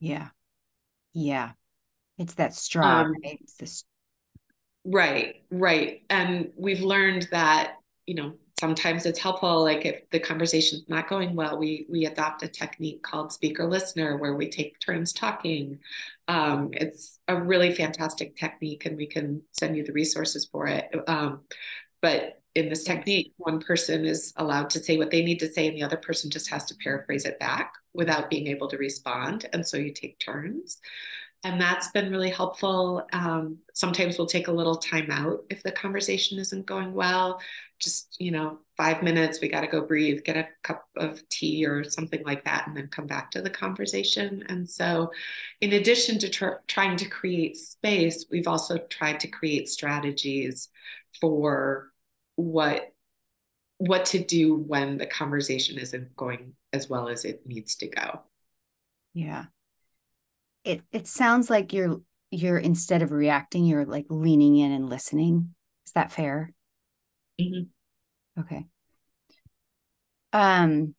Yeah. 0.00 0.28
Yeah. 1.12 1.52
It's 2.18 2.34
that 2.34 2.54
straw 2.54 3.00
um, 3.00 3.14
right? 3.22 3.38
It's 3.42 3.54
this 3.54 3.84
right 4.84 5.42
right. 5.50 6.02
And 6.08 6.52
we've 6.56 6.80
learned 6.80 7.28
that 7.30 7.74
you 8.06 8.14
know 8.14 8.34
sometimes 8.60 9.06
it's 9.06 9.18
helpful 9.18 9.62
like 9.62 9.86
if 9.86 10.08
the 10.10 10.20
conversation's 10.20 10.84
not 10.86 11.08
going 11.08 11.34
well 11.34 11.58
we 11.58 11.86
we 11.88 12.04
adopt 12.04 12.42
a 12.42 12.48
technique 12.48 13.02
called 13.02 13.32
speaker 13.32 13.66
listener 13.66 14.18
where 14.18 14.34
we 14.34 14.50
take 14.50 14.78
turns 14.78 15.12
talking. 15.14 15.78
Um, 16.28 16.68
it's 16.72 17.18
a 17.26 17.34
really 17.40 17.74
fantastic 17.74 18.36
technique 18.36 18.84
and 18.84 18.98
we 18.98 19.06
can 19.06 19.42
send 19.58 19.76
you 19.76 19.82
the 19.82 19.94
resources 19.94 20.44
for 20.44 20.66
it. 20.66 20.94
Um, 21.08 21.40
but 22.02 22.42
in 22.54 22.68
this 22.68 22.84
technique 22.84 23.32
one 23.38 23.60
person 23.60 24.04
is 24.04 24.34
allowed 24.36 24.68
to 24.70 24.80
say 24.80 24.98
what 24.98 25.10
they 25.10 25.22
need 25.22 25.40
to 25.40 25.50
say 25.50 25.66
and 25.66 25.76
the 25.76 25.82
other 25.82 25.96
person 25.96 26.30
just 26.30 26.50
has 26.50 26.66
to 26.66 26.74
paraphrase 26.82 27.24
it 27.24 27.38
back 27.38 27.72
without 27.94 28.28
being 28.28 28.48
able 28.48 28.68
to 28.68 28.76
respond 28.76 29.48
and 29.52 29.66
so 29.66 29.76
you 29.76 29.92
take 29.92 30.18
turns 30.18 30.80
and 31.42 31.60
that's 31.60 31.90
been 31.90 32.10
really 32.10 32.28
helpful. 32.28 33.06
Um, 33.12 33.58
sometimes 33.72 34.18
we'll 34.18 34.26
take 34.26 34.48
a 34.48 34.52
little 34.52 34.76
time 34.76 35.10
out 35.10 35.44
if 35.48 35.62
the 35.62 35.72
conversation 35.72 36.38
isn't 36.38 36.66
going 36.66 36.92
well. 36.92 37.40
Just, 37.78 38.16
you 38.18 38.30
know, 38.30 38.58
five 38.76 39.02
minutes, 39.02 39.40
we 39.40 39.48
got 39.48 39.62
to 39.62 39.66
go 39.66 39.80
breathe, 39.80 40.22
get 40.22 40.36
a 40.36 40.48
cup 40.62 40.84
of 40.96 41.26
tea 41.30 41.64
or 41.64 41.82
something 41.82 42.22
like 42.24 42.44
that, 42.44 42.66
and 42.66 42.76
then 42.76 42.88
come 42.88 43.06
back 43.06 43.30
to 43.30 43.40
the 43.40 43.48
conversation. 43.48 44.44
And 44.50 44.68
so, 44.68 45.12
in 45.62 45.72
addition 45.72 46.18
to 46.18 46.28
tr- 46.28 46.60
trying 46.66 46.98
to 46.98 47.08
create 47.08 47.56
space, 47.56 48.26
we've 48.30 48.48
also 48.48 48.76
tried 48.76 49.20
to 49.20 49.28
create 49.28 49.68
strategies 49.70 50.68
for 51.20 51.90
what 52.36 52.92
what 53.78 54.04
to 54.04 54.22
do 54.22 54.56
when 54.56 54.98
the 54.98 55.06
conversation 55.06 55.78
isn't 55.78 56.14
going 56.14 56.52
as 56.74 56.90
well 56.90 57.08
as 57.08 57.24
it 57.24 57.46
needs 57.46 57.76
to 57.76 57.88
go. 57.88 58.20
Yeah 59.14 59.46
it 60.64 60.82
it 60.92 61.06
sounds 61.06 61.50
like 61.50 61.72
you're 61.72 62.00
you're 62.30 62.58
instead 62.58 63.02
of 63.02 63.10
reacting 63.10 63.64
you're 63.64 63.84
like 63.86 64.06
leaning 64.08 64.56
in 64.56 64.72
and 64.72 64.88
listening. 64.88 65.54
Is 65.86 65.92
that 65.92 66.12
fair? 66.12 66.52
Mm-hmm. 67.40 68.40
okay. 68.40 68.66
Um 70.32 70.94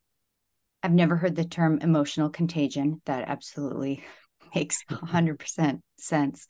i've 0.83 0.91
never 0.91 1.15
heard 1.15 1.35
the 1.35 1.45
term 1.45 1.79
emotional 1.81 2.29
contagion. 2.29 3.01
That 3.05 3.27
absolutely 3.27 4.03
makes 4.55 4.83
100% 4.89 5.81
sense. 5.97 6.47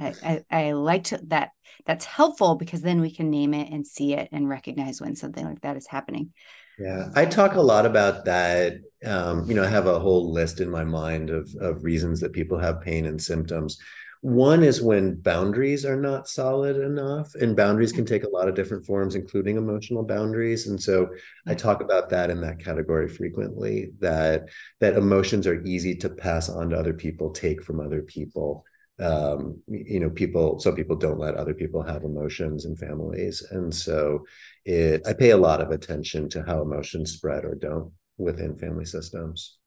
I, 0.00 0.14
I, 0.22 0.42
I 0.50 0.72
liked 0.72 1.12
that 1.28 1.50
that's 1.84 2.04
helpful 2.04 2.54
because 2.54 2.82
then 2.82 3.00
we 3.00 3.12
can 3.12 3.30
name 3.30 3.52
it 3.52 3.72
and 3.72 3.84
see 3.84 4.14
it 4.14 4.28
and 4.30 4.48
recognize 4.48 5.00
when 5.00 5.16
something 5.16 5.44
like 5.44 5.60
that 5.62 5.76
is 5.76 5.88
happening 5.88 6.32
yeah, 6.78 7.08
I 7.14 7.24
talk 7.24 7.54
a 7.54 7.60
lot 7.60 7.86
about 7.86 8.24
that. 8.26 8.74
Um, 9.04 9.48
you 9.48 9.54
know, 9.54 9.64
I 9.64 9.68
have 9.68 9.86
a 9.86 9.98
whole 9.98 10.32
list 10.32 10.60
in 10.60 10.70
my 10.70 10.84
mind 10.84 11.30
of 11.30 11.52
of 11.60 11.84
reasons 11.84 12.20
that 12.20 12.32
people 12.32 12.58
have 12.58 12.80
pain 12.80 13.06
and 13.06 13.20
symptoms. 13.20 13.78
One 14.20 14.64
is 14.64 14.82
when 14.82 15.20
boundaries 15.20 15.84
are 15.84 15.96
not 15.96 16.28
solid 16.28 16.76
enough, 16.76 17.32
and 17.36 17.56
boundaries 17.56 17.92
can 17.92 18.04
take 18.04 18.24
a 18.24 18.28
lot 18.28 18.48
of 18.48 18.56
different 18.56 18.84
forms, 18.84 19.14
including 19.14 19.56
emotional 19.56 20.02
boundaries. 20.02 20.66
And 20.66 20.80
so 20.82 21.08
I 21.46 21.54
talk 21.54 21.80
about 21.80 22.10
that 22.10 22.30
in 22.30 22.40
that 22.40 22.58
category 22.58 23.08
frequently. 23.08 23.92
That 24.00 24.48
that 24.80 24.96
emotions 24.96 25.46
are 25.46 25.62
easy 25.64 25.94
to 25.96 26.08
pass 26.08 26.48
on 26.48 26.70
to 26.70 26.76
other 26.78 26.94
people, 26.94 27.30
take 27.30 27.62
from 27.62 27.80
other 27.80 28.02
people 28.02 28.64
um, 29.00 29.62
you 29.68 30.00
know 30.00 30.10
people 30.10 30.58
some 30.58 30.74
people 30.74 30.96
don't 30.96 31.18
let 31.18 31.36
other 31.36 31.54
people 31.54 31.82
have 31.82 32.04
emotions 32.04 32.64
and 32.64 32.78
families. 32.78 33.42
And 33.50 33.74
so 33.74 34.24
it 34.64 35.02
i 35.06 35.12
pay 35.12 35.30
a 35.30 35.36
lot 35.36 35.60
of 35.60 35.70
attention 35.70 36.28
to 36.30 36.42
how 36.42 36.62
emotions 36.62 37.12
spread 37.12 37.44
or 37.44 37.54
don't 37.54 37.92
within 38.16 38.56
family 38.56 38.84
systems. 38.84 39.58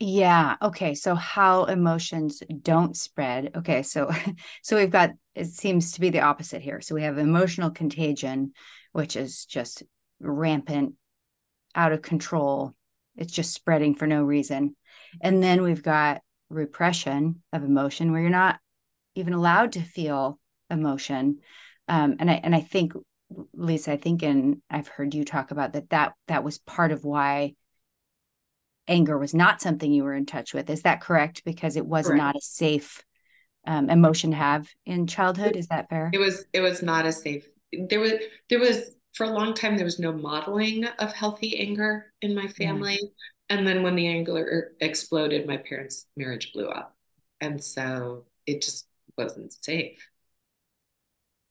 Yeah 0.00 0.56
okay 0.62 0.94
so 0.94 1.14
how 1.14 1.64
emotions 1.64 2.42
don't 2.62 2.96
spread 2.96 3.50
okay 3.56 3.82
so 3.82 4.10
so 4.62 4.76
we've 4.76 4.90
got 4.90 5.10
it 5.34 5.46
seems 5.46 5.92
to 5.92 6.00
be 6.00 6.10
the 6.10 6.20
opposite 6.20 6.62
here. 6.62 6.80
So 6.80 6.94
we 6.94 7.02
have 7.02 7.18
emotional 7.18 7.70
contagion 7.70 8.52
which 8.92 9.16
is 9.16 9.44
just 9.44 9.82
rampant 10.20 10.94
out 11.74 11.92
of 11.92 12.02
control. 12.02 12.74
It's 13.16 13.32
just 13.32 13.52
spreading 13.52 13.94
for 13.94 14.06
no 14.06 14.22
reason. 14.22 14.76
And 15.20 15.42
then 15.42 15.62
we've 15.62 15.82
got 15.82 16.22
repression 16.50 17.42
of 17.52 17.64
emotion 17.64 18.12
where 18.12 18.20
you're 18.20 18.30
not 18.30 18.58
even 19.14 19.32
allowed 19.32 19.72
to 19.72 19.82
feel 19.82 20.38
emotion. 20.70 21.38
Um, 21.88 22.16
and 22.18 22.30
i 22.30 22.34
and 22.34 22.54
i 22.54 22.60
think 22.60 22.92
lisa 23.54 23.92
i 23.92 23.96
think 23.96 24.22
and 24.22 24.60
i've 24.70 24.88
heard 24.88 25.14
you 25.14 25.24
talk 25.24 25.50
about 25.50 25.72
that 25.72 25.90
that 25.90 26.12
that 26.28 26.44
was 26.44 26.58
part 26.58 26.92
of 26.92 27.04
why 27.04 27.54
anger 28.86 29.18
was 29.18 29.34
not 29.34 29.62
something 29.62 29.92
you 29.92 30.04
were 30.04 30.14
in 30.14 30.24
touch 30.24 30.54
with. 30.54 30.70
Is 30.70 30.82
that 30.82 31.02
correct? 31.02 31.44
Because 31.44 31.76
it 31.76 31.84
was 31.84 32.06
correct. 32.06 32.18
not 32.18 32.36
a 32.36 32.40
safe 32.40 33.04
um, 33.66 33.90
emotion 33.90 34.30
to 34.30 34.36
have 34.36 34.68
in 34.86 35.06
childhood? 35.06 35.56
Is 35.56 35.68
that 35.68 35.90
fair? 35.90 36.10
It 36.12 36.18
was 36.18 36.44
it 36.52 36.60
was 36.60 36.82
not 36.82 37.04
a 37.06 37.12
safe 37.12 37.46
there 37.72 38.00
was 38.00 38.12
there 38.48 38.58
was 38.58 38.94
for 39.14 39.24
a 39.24 39.30
long 39.30 39.54
time 39.54 39.76
there 39.76 39.84
was 39.84 39.98
no 39.98 40.12
modeling 40.12 40.84
of 40.98 41.12
healthy 41.12 41.58
anger 41.58 42.12
in 42.22 42.34
my 42.34 42.48
family 42.48 42.98
and 43.48 43.66
then 43.66 43.82
when 43.82 43.96
the 43.96 44.06
anger 44.06 44.74
exploded, 44.80 45.46
my 45.46 45.56
parents' 45.56 46.06
marriage 46.16 46.52
blew 46.52 46.68
up. 46.68 46.96
And 47.40 47.62
so 47.62 48.26
it 48.46 48.62
just 48.62 48.86
wasn't 49.16 49.52
safe. 49.52 50.08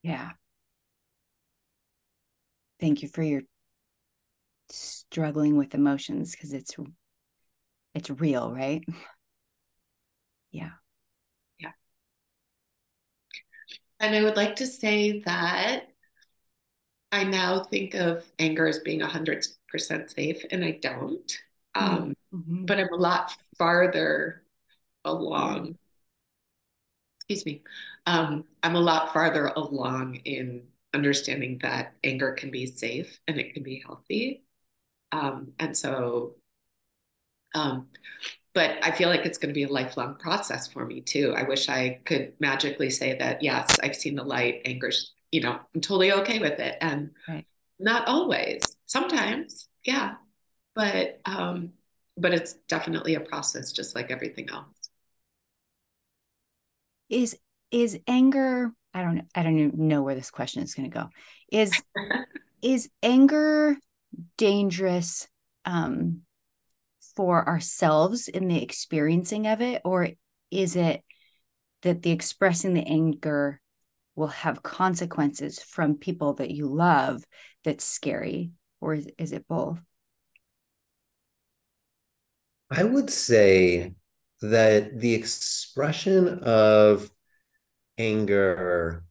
Yeah. 0.03 0.31
Thank 2.79 3.01
you 3.01 3.07
for 3.07 3.23
your 3.23 3.41
struggling 4.69 5.57
with 5.57 5.73
emotions 5.73 6.31
because 6.31 6.53
it's 6.53 6.75
it's 7.93 8.09
real, 8.09 8.51
right? 8.53 8.83
Yeah. 10.49 10.71
Yeah. 11.59 11.71
And 13.99 14.15
I 14.15 14.23
would 14.23 14.37
like 14.37 14.55
to 14.55 14.65
say 14.65 15.19
that 15.25 15.87
I 17.11 17.25
now 17.25 17.63
think 17.63 17.95
of 17.95 18.25
anger 18.39 18.65
as 18.65 18.79
being 18.79 19.01
100% 19.01 20.11
safe, 20.11 20.45
and 20.49 20.63
I 20.63 20.71
don't. 20.81 21.31
Um, 21.75 22.15
mm-hmm. 22.33 22.65
But 22.65 22.79
I'm 22.79 22.93
a 22.93 22.97
lot 22.97 23.35
farther 23.57 24.43
along. 25.05 25.77
Excuse 27.19 27.45
me. 27.45 27.63
Um, 28.05 28.45
I'm 28.63 28.75
a 28.75 28.81
lot 28.81 29.13
farther 29.13 29.47
along 29.47 30.15
in 30.25 30.63
understanding 30.93 31.59
that 31.61 31.93
anger 32.03 32.31
can 32.31 32.51
be 32.51 32.65
safe 32.65 33.19
and 33.27 33.37
it 33.39 33.53
can 33.53 33.63
be 33.63 33.83
healthy. 33.85 34.43
Um, 35.11 35.53
and 35.59 35.75
so, 35.75 36.35
um, 37.53 37.87
but 38.53 38.77
I 38.81 38.91
feel 38.91 39.09
like 39.09 39.25
it's 39.25 39.37
going 39.37 39.49
to 39.49 39.53
be 39.53 39.63
a 39.63 39.71
lifelong 39.71 40.15
process 40.15 40.67
for 40.67 40.85
me 40.85 41.01
too. 41.01 41.33
I 41.35 41.43
wish 41.43 41.69
I 41.69 41.99
could 42.05 42.33
magically 42.39 42.89
say 42.89 43.17
that, 43.17 43.43
yes, 43.43 43.79
I've 43.83 43.95
seen 43.95 44.15
the 44.15 44.23
light, 44.23 44.61
anger's, 44.65 45.13
you 45.31 45.41
know, 45.41 45.59
I'm 45.75 45.81
totally 45.81 46.11
okay 46.11 46.39
with 46.39 46.59
it. 46.59 46.77
And 46.81 47.11
right. 47.27 47.45
not 47.77 48.07
always, 48.07 48.77
sometimes, 48.85 49.67
yeah, 49.83 50.15
but 50.77 51.19
um, 51.25 51.71
but 52.15 52.33
it's 52.35 52.53
definitely 52.53 53.15
a 53.15 53.19
process, 53.19 53.71
just 53.71 53.95
like 53.95 54.11
everything 54.11 54.49
else. 54.51 54.69
Is 57.09 57.35
is 57.71 57.99
anger? 58.07 58.71
I 58.93 59.01
don't 59.01 59.23
I 59.33 59.41
don't 59.41 59.57
even 59.57 59.87
know 59.87 60.03
where 60.03 60.13
this 60.13 60.29
question 60.29 60.61
is 60.61 60.75
going 60.75 60.89
to 60.89 60.95
go. 60.95 61.09
Is 61.51 61.73
is 62.61 62.89
anger 63.01 63.75
dangerous 64.37 65.27
um, 65.65 66.21
for 67.15 67.47
ourselves 67.49 68.27
in 68.27 68.47
the 68.47 68.61
experiencing 68.61 69.47
of 69.47 69.61
it, 69.61 69.81
or 69.83 70.09
is 70.51 70.75
it 70.75 71.03
that 71.81 72.03
the 72.03 72.11
expressing 72.11 72.75
the 72.75 72.85
anger 72.85 73.59
will 74.15 74.27
have 74.27 74.61
consequences 74.61 75.59
from 75.59 75.95
people 75.95 76.33
that 76.35 76.51
you 76.51 76.67
love 76.67 77.23
that's 77.63 77.83
scary, 77.83 78.51
or 78.79 78.93
is, 78.93 79.07
is 79.17 79.31
it 79.31 79.47
both? 79.47 79.79
I 82.69 82.83
would 82.83 83.09
say 83.09 83.93
that 84.41 84.99
the 84.99 85.13
expression 85.13 86.39
of 86.39 87.09
anger, 87.97 89.05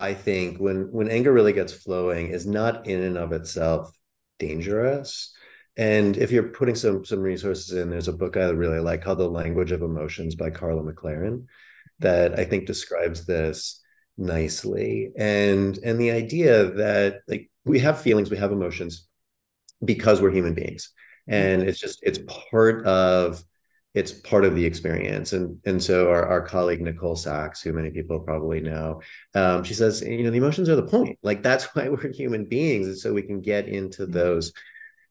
I 0.00 0.14
think, 0.14 0.58
when 0.58 0.90
when 0.92 1.08
anger 1.10 1.32
really 1.32 1.52
gets 1.52 1.72
flowing, 1.72 2.28
is 2.28 2.46
not 2.46 2.86
in 2.86 3.02
and 3.02 3.18
of 3.18 3.32
itself 3.32 3.92
dangerous. 4.38 5.34
And 5.76 6.16
if 6.16 6.30
you're 6.32 6.48
putting 6.48 6.74
some 6.74 7.04
some 7.04 7.20
resources 7.20 7.72
in, 7.72 7.90
there's 7.90 8.08
a 8.08 8.12
book 8.12 8.36
I 8.36 8.48
really 8.50 8.80
like 8.80 9.02
called 9.02 9.18
The 9.18 9.28
Language 9.28 9.72
of 9.72 9.82
Emotions 9.82 10.34
by 10.34 10.50
Karla 10.50 10.82
McLaren 10.82 11.46
that 12.00 12.38
I 12.38 12.44
think 12.44 12.66
describes 12.66 13.26
this 13.26 13.82
nicely. 14.16 15.12
And 15.16 15.78
and 15.78 16.00
the 16.00 16.10
idea 16.12 16.70
that 16.72 17.20
like 17.28 17.50
we 17.64 17.80
have 17.80 18.00
feelings, 18.00 18.30
we 18.30 18.38
have 18.38 18.52
emotions 18.52 19.06
because 19.84 20.20
we're 20.20 20.30
human 20.30 20.54
beings 20.54 20.92
and 21.28 21.62
it's 21.62 21.78
just 21.78 22.00
it's 22.02 22.18
part 22.50 22.86
of 22.86 23.42
it's 23.94 24.12
part 24.12 24.44
of 24.44 24.54
the 24.54 24.64
experience. 24.64 25.32
And 25.32 25.58
and 25.64 25.82
so 25.82 26.08
our, 26.10 26.26
our 26.26 26.42
colleague 26.42 26.80
nicole 26.80 27.16
sachs 27.16 27.62
who 27.62 27.72
many 27.72 27.90
people 27.90 28.20
probably 28.20 28.60
know 28.60 29.00
um, 29.34 29.64
she 29.64 29.74
says 29.74 30.02
you 30.02 30.24
know 30.24 30.30
the 30.30 30.38
emotions 30.38 30.68
are 30.68 30.76
the 30.76 30.82
point. 30.82 31.18
Like 31.22 31.42
that's 31.42 31.64
why 31.74 31.88
we're 31.88 32.12
human 32.12 32.44
beings 32.44 32.86
and 32.86 32.98
so 32.98 33.12
we 33.12 33.22
can 33.22 33.40
get 33.40 33.68
into 33.68 34.02
mm-hmm. 34.02 34.12
those 34.12 34.52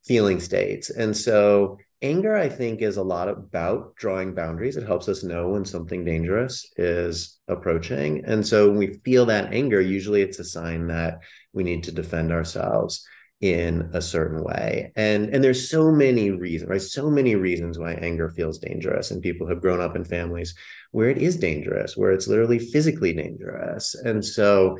feeling 0.05 0.39
states. 0.39 0.89
And 0.89 1.15
so 1.15 1.77
anger 2.03 2.35
i 2.35 2.47
think 2.47 2.83
is 2.83 2.97
a 2.97 3.03
lot 3.03 3.27
about 3.27 3.95
drawing 3.95 4.35
boundaries. 4.35 4.77
It 4.77 4.85
helps 4.85 5.09
us 5.09 5.23
know 5.23 5.49
when 5.49 5.65
something 5.65 6.05
dangerous 6.05 6.71
is 6.77 7.39
approaching. 7.47 8.23
And 8.25 8.45
so 8.45 8.69
when 8.69 8.77
we 8.77 8.99
feel 9.03 9.25
that 9.25 9.51
anger 9.51 9.81
usually 9.81 10.21
it's 10.21 10.37
a 10.37 10.43
sign 10.43 10.87
that 10.87 11.21
we 11.53 11.63
need 11.63 11.83
to 11.85 11.91
defend 11.91 12.31
ourselves 12.31 13.03
in 13.39 13.89
a 13.93 14.01
certain 14.01 14.43
way. 14.43 14.91
And 14.95 15.29
and 15.33 15.43
there's 15.43 15.69
so 15.69 15.91
many 15.91 16.31
reasons 16.31 16.69
right? 16.69 16.81
So 16.81 17.09
many 17.09 17.35
reasons 17.35 17.77
why 17.77 17.93
anger 17.93 18.29
feels 18.29 18.57
dangerous 18.57 19.11
and 19.11 19.21
people 19.21 19.47
have 19.47 19.61
grown 19.61 19.79
up 19.79 19.95
in 19.95 20.03
families 20.03 20.55
where 20.91 21.09
it 21.09 21.19
is 21.19 21.37
dangerous 21.37 21.95
where 21.95 22.11
it's 22.11 22.27
literally 22.27 22.59
physically 22.59 23.13
dangerous. 23.13 23.93
And 23.95 24.25
so 24.25 24.77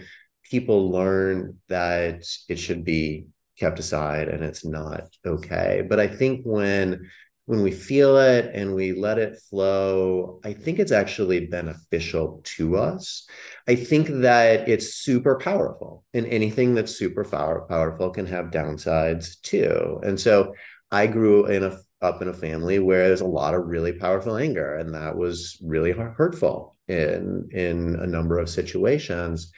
people 0.50 0.90
learn 0.90 1.58
that 1.70 2.24
it 2.50 2.58
should 2.58 2.84
be 2.84 3.28
kept 3.60 3.80
aside 3.80 4.28
and 4.28 4.44
it's 4.44 4.66
not 4.66 5.04
okay. 5.26 5.84
But 5.88 6.00
i 6.00 6.08
think 6.08 6.42
when 6.44 7.10
when 7.48 7.64
we 7.64 7.72
feel 7.72 8.18
it 8.18 8.52
and 8.54 8.76
we 8.76 8.92
let 8.92 9.18
it 9.18 9.40
flow, 9.50 10.42
I 10.44 10.52
think 10.52 10.80
it's 10.80 10.92
actually 10.92 11.48
beneficial 11.48 12.42
to 12.58 12.76
us. 12.76 13.26
I 13.70 13.76
think 13.76 14.08
that 14.08 14.68
it's 14.68 14.96
super 14.96 15.38
powerful, 15.38 16.04
and 16.14 16.26
anything 16.28 16.76
that's 16.76 16.98
super 16.98 17.24
power, 17.24 17.66
powerful 17.70 18.10
can 18.10 18.26
have 18.26 18.48
downsides 18.48 19.40
too. 19.42 20.02
And 20.04 20.20
so 20.20 20.54
I 20.92 21.08
grew 21.08 21.46
in 21.46 21.64
a 21.64 21.80
up 22.02 22.22
in 22.22 22.28
a 22.28 22.34
family 22.34 22.80
where 22.80 23.08
there's 23.08 23.22
a 23.22 23.26
lot 23.26 23.56
of 23.56 23.66
really 23.66 23.94
powerful 23.94 24.36
anger, 24.36 24.76
and 24.76 24.94
that 24.94 25.16
was 25.16 25.58
really 25.64 25.94
hurtful 25.94 26.76
in 26.90 27.48
in 27.54 27.96
a 27.96 28.08
number 28.08 28.40
of 28.40 28.50
situations 28.50 29.54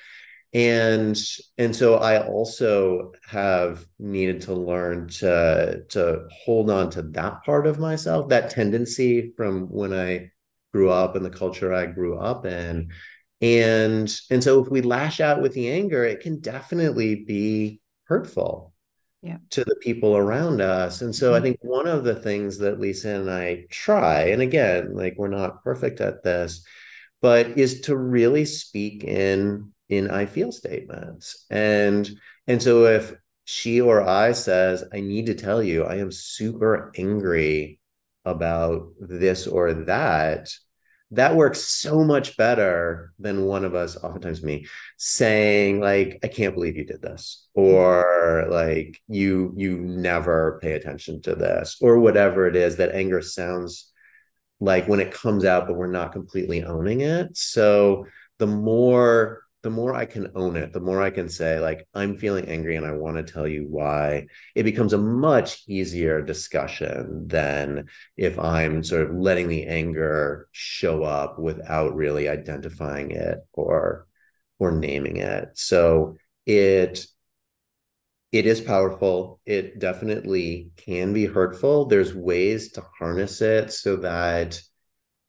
and 0.54 1.20
and 1.60 1.76
so 1.76 1.96
i 1.96 2.26
also 2.26 3.12
have 3.28 3.86
needed 4.00 4.42
to 4.42 4.54
learn 4.54 5.08
to 5.08 5.84
to 5.90 6.26
hold 6.32 6.72
on 6.72 6.90
to 6.90 7.04
that 7.04 7.44
part 7.44 7.68
of 7.68 7.78
myself 7.78 8.30
that 8.30 8.50
tendency 8.50 9.32
from 9.38 9.68
when 9.68 9.94
i 9.94 10.30
grew 10.74 10.90
up 10.90 11.16
and 11.16 11.24
the 11.24 11.30
culture 11.30 11.72
i 11.72 11.86
grew 11.86 12.18
up 12.18 12.48
in 12.48 12.90
and 13.42 14.20
and 14.32 14.44
so 14.44 14.64
if 14.64 14.70
we 14.70 14.82
lash 14.82 15.20
out 15.20 15.40
with 15.40 15.54
the 15.54 15.70
anger 15.70 16.04
it 16.04 16.20
can 16.20 16.40
definitely 16.40 17.16
be 17.16 17.80
hurtful 18.06 18.74
yeah. 19.22 19.38
to 19.52 19.64
the 19.64 19.76
people 19.76 20.18
around 20.18 20.62
us 20.62 21.02
and 21.02 21.16
so 21.16 21.28
mm-hmm. 21.28 21.38
i 21.38 21.42
think 21.42 21.58
one 21.62 21.88
of 21.88 22.04
the 22.04 22.16
things 22.16 22.58
that 22.58 22.80
lisa 22.80 23.10
and 23.10 23.30
i 23.30 23.66
try 23.70 24.30
and 24.30 24.42
again 24.42 24.96
like 24.96 25.14
we're 25.16 25.28
not 25.28 25.64
perfect 25.64 26.02
at 26.02 26.24
this 26.24 26.66
but 27.22 27.58
is 27.58 27.82
to 27.82 27.96
really 27.98 28.46
speak 28.46 29.04
in 29.04 29.72
in 29.90 30.10
I 30.10 30.26
feel 30.26 30.52
statements. 30.52 31.46
And 31.50 32.10
and 32.48 32.62
so 32.62 32.86
if 32.86 33.14
she 33.46 33.82
or 33.82 34.02
I 34.08 34.34
says, 34.34 34.84
I 34.94 35.00
need 35.00 35.26
to 35.26 35.34
tell 35.34 35.64
you, 35.64 35.84
I 35.84 35.96
am 35.96 36.12
super 36.12 36.92
angry 36.96 37.80
about 38.24 38.90
this 39.00 39.48
or 39.48 39.74
that, 39.74 40.54
that 41.12 41.36
works 41.36 41.62
so 41.62 42.04
much 42.04 42.38
better 42.38 43.12
than 43.18 43.46
one 43.46 43.66
of 43.66 43.74
us, 43.74 43.98
oftentimes 43.98 44.44
me, 44.44 44.68
saying 44.98 45.80
like, 45.80 46.20
I 46.24 46.28
can't 46.28 46.54
believe 46.54 46.78
you 46.78 46.86
did 46.86 47.02
this, 47.02 47.48
or 47.56 48.46
like 48.52 49.02
you 49.08 49.54
you 49.58 49.80
never 49.80 50.60
pay 50.62 50.74
attention 50.74 51.22
to 51.24 51.34
this, 51.34 51.78
or 51.82 51.98
whatever 51.98 52.48
it 52.48 52.56
is 52.56 52.78
that 52.78 52.94
anger 52.94 53.24
sounds 53.24 53.89
like 54.60 54.88
when 54.88 55.00
it 55.00 55.14
comes 55.14 55.46
out, 55.46 55.68
but 55.68 55.76
we're 55.76 55.88
not 55.88 56.12
completely 56.12 56.64
owning 56.64 57.02
it. 57.02 57.36
So 57.38 58.06
the 58.38 58.48
more 58.48 59.44
the 59.62 59.70
more 59.70 59.94
I 59.94 60.06
can 60.06 60.32
own 60.36 60.56
it, 60.56 60.72
the 60.72 60.80
more 60.80 61.02
I 61.02 61.10
can 61.10 61.28
say, 61.28 61.60
like, 61.60 61.86
I'm 61.94 62.18
feeling 62.18 62.48
angry 62.48 62.78
and 62.78 62.86
I 62.86 62.92
want 62.92 63.18
to 63.18 63.34
tell 63.34 63.48
you 63.48 63.68
why, 63.70 64.28
it 64.56 64.64
becomes 64.64 64.94
a 64.94 64.98
much 64.98 65.64
easier 65.68 66.22
discussion 66.22 67.28
than 67.28 67.88
if 68.16 68.40
I'm 68.40 68.84
sort 68.84 69.10
of 69.10 69.16
letting 69.18 69.50
the 69.50 69.68
anger 69.68 70.48
show 70.54 71.04
up 71.04 71.40
without 71.40 71.94
really 71.96 72.30
identifying 72.30 73.12
it 73.12 73.40
or 73.54 74.08
or 74.60 74.72
naming 74.72 75.18
it. 75.18 75.50
So 75.56 76.16
it 76.46 77.06
it 78.32 78.46
is 78.46 78.62
powerful. 78.62 79.40
It 79.46 79.80
definitely 79.80 80.72
can 80.78 81.14
be 81.14 81.26
hurtful. 81.26 81.86
There's 81.86 82.14
ways 82.14 82.72
to 82.74 82.84
harness 83.00 83.42
it 83.42 83.72
so 83.74 83.98
that 83.98 84.62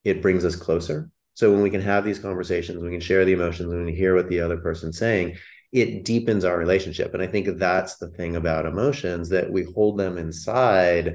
it 0.04 0.22
brings 0.22 0.44
us 0.44 0.56
closer 0.56 1.10
so 1.40 1.50
when 1.50 1.62
we 1.62 1.70
can 1.70 1.80
have 1.80 2.04
these 2.04 2.18
conversations, 2.18 2.82
we 2.82 2.90
can 2.90 3.00
share 3.00 3.24
the 3.24 3.32
emotions, 3.32 3.72
and 3.72 3.86
we 3.86 3.94
hear 3.94 4.14
what 4.14 4.28
the 4.28 4.40
other 4.40 4.58
person's 4.58 4.98
saying, 4.98 5.38
it 5.72 6.04
deepens 6.04 6.44
our 6.44 6.58
relationship. 6.58 7.14
And 7.14 7.22
I 7.22 7.28
think 7.28 7.56
that's 7.56 7.96
the 7.96 8.10
thing 8.10 8.36
about 8.36 8.66
emotions 8.66 9.30
that 9.30 9.50
we 9.50 9.64
hold 9.64 9.96
them 9.96 10.18
inside. 10.18 11.14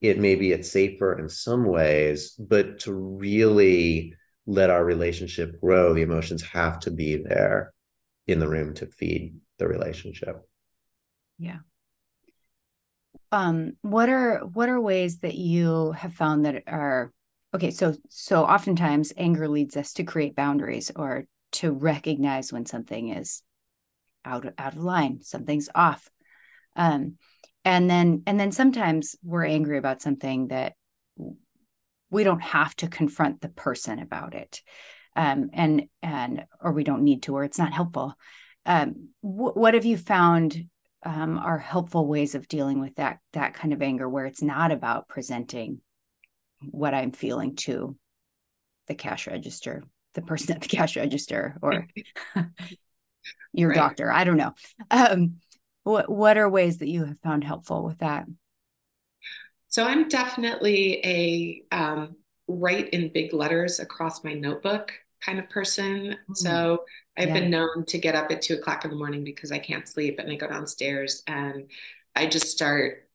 It 0.00 0.18
maybe 0.18 0.50
it's 0.50 0.72
safer 0.72 1.16
in 1.16 1.28
some 1.28 1.66
ways, 1.66 2.30
but 2.30 2.80
to 2.80 2.92
really 2.92 4.14
let 4.44 4.70
our 4.70 4.84
relationship 4.84 5.60
grow, 5.60 5.94
the 5.94 6.02
emotions 6.02 6.42
have 6.42 6.80
to 6.80 6.90
be 6.90 7.18
there 7.18 7.72
in 8.26 8.40
the 8.40 8.48
room 8.48 8.74
to 8.74 8.86
feed 8.86 9.36
the 9.58 9.68
relationship. 9.68 10.49
Yeah. 11.40 11.60
Um, 13.32 13.72
what 13.80 14.08
are 14.08 14.40
what 14.40 14.68
are 14.68 14.80
ways 14.80 15.20
that 15.20 15.34
you 15.34 15.92
have 15.92 16.12
found 16.14 16.44
that 16.44 16.64
are 16.66 17.12
okay 17.54 17.70
so 17.70 17.94
so 18.08 18.44
oftentimes 18.44 19.12
anger 19.16 19.48
leads 19.48 19.76
us 19.76 19.92
to 19.94 20.04
create 20.04 20.36
boundaries 20.36 20.90
or 20.94 21.24
to 21.52 21.72
recognize 21.72 22.52
when 22.52 22.66
something 22.66 23.08
is 23.08 23.42
out 24.24 24.46
out 24.58 24.74
of 24.74 24.82
line 24.82 25.20
something's 25.22 25.68
off. 25.74 26.08
Um 26.76 27.16
and 27.64 27.88
then 27.88 28.22
and 28.26 28.38
then 28.38 28.52
sometimes 28.52 29.16
we're 29.22 29.46
angry 29.46 29.78
about 29.78 30.02
something 30.02 30.48
that 30.48 30.74
we 32.10 32.24
don't 32.24 32.42
have 32.42 32.74
to 32.76 32.88
confront 32.88 33.40
the 33.40 33.48
person 33.48 33.98
about 34.00 34.34
it. 34.34 34.60
Um 35.16 35.50
and 35.54 35.84
and 36.02 36.44
or 36.60 36.72
we 36.72 36.84
don't 36.84 37.04
need 37.04 37.22
to 37.24 37.34
or 37.34 37.44
it's 37.44 37.58
not 37.58 37.72
helpful. 37.72 38.14
Um 38.66 39.10
wh- 39.20 39.56
what 39.56 39.74
have 39.74 39.84
you 39.84 39.96
found 39.96 40.68
um, 41.02 41.38
are 41.38 41.58
helpful 41.58 42.06
ways 42.06 42.34
of 42.34 42.48
dealing 42.48 42.80
with 42.80 42.96
that 42.96 43.18
that 43.32 43.54
kind 43.54 43.72
of 43.72 43.82
anger 43.82 44.08
where 44.08 44.26
it's 44.26 44.42
not 44.42 44.70
about 44.70 45.08
presenting 45.08 45.80
what 46.62 46.94
I'm 46.94 47.12
feeling 47.12 47.56
to 47.56 47.96
the 48.86 48.94
cash 48.94 49.26
register, 49.26 49.82
the 50.14 50.22
person 50.22 50.54
at 50.54 50.62
the 50.62 50.68
cash 50.68 50.96
register, 50.96 51.56
or 51.62 51.86
your 53.52 53.70
right. 53.70 53.76
doctor. 53.76 54.12
I 54.12 54.24
don't 54.24 54.36
know. 54.36 54.54
Um, 54.90 55.36
what 55.84 56.10
what 56.10 56.36
are 56.36 56.48
ways 56.48 56.78
that 56.78 56.88
you 56.88 57.04
have 57.04 57.18
found 57.20 57.44
helpful 57.44 57.84
with 57.84 57.98
that? 57.98 58.26
So 59.68 59.84
I'm 59.84 60.08
definitely 60.08 61.00
a 61.04 61.62
um, 61.74 62.16
write 62.48 62.90
in 62.90 63.12
big 63.12 63.32
letters 63.32 63.78
across 63.78 64.24
my 64.24 64.34
notebook 64.34 64.92
kind 65.24 65.38
of 65.38 65.48
person. 65.48 66.16
Mm. 66.28 66.36
So 66.36 66.84
I've 67.16 67.28
yeah. 67.28 67.34
been 67.34 67.50
known 67.50 67.84
to 67.86 67.98
get 67.98 68.14
up 68.14 68.30
at 68.30 68.42
two 68.42 68.54
o'clock 68.54 68.84
in 68.84 68.90
the 68.90 68.96
morning 68.96 69.24
because 69.24 69.52
I 69.52 69.58
can't 69.58 69.88
sleep, 69.88 70.18
and 70.18 70.30
I 70.30 70.36
go 70.36 70.48
downstairs 70.48 71.22
and 71.26 71.68
I 72.16 72.26
just 72.26 72.48
start 72.48 73.08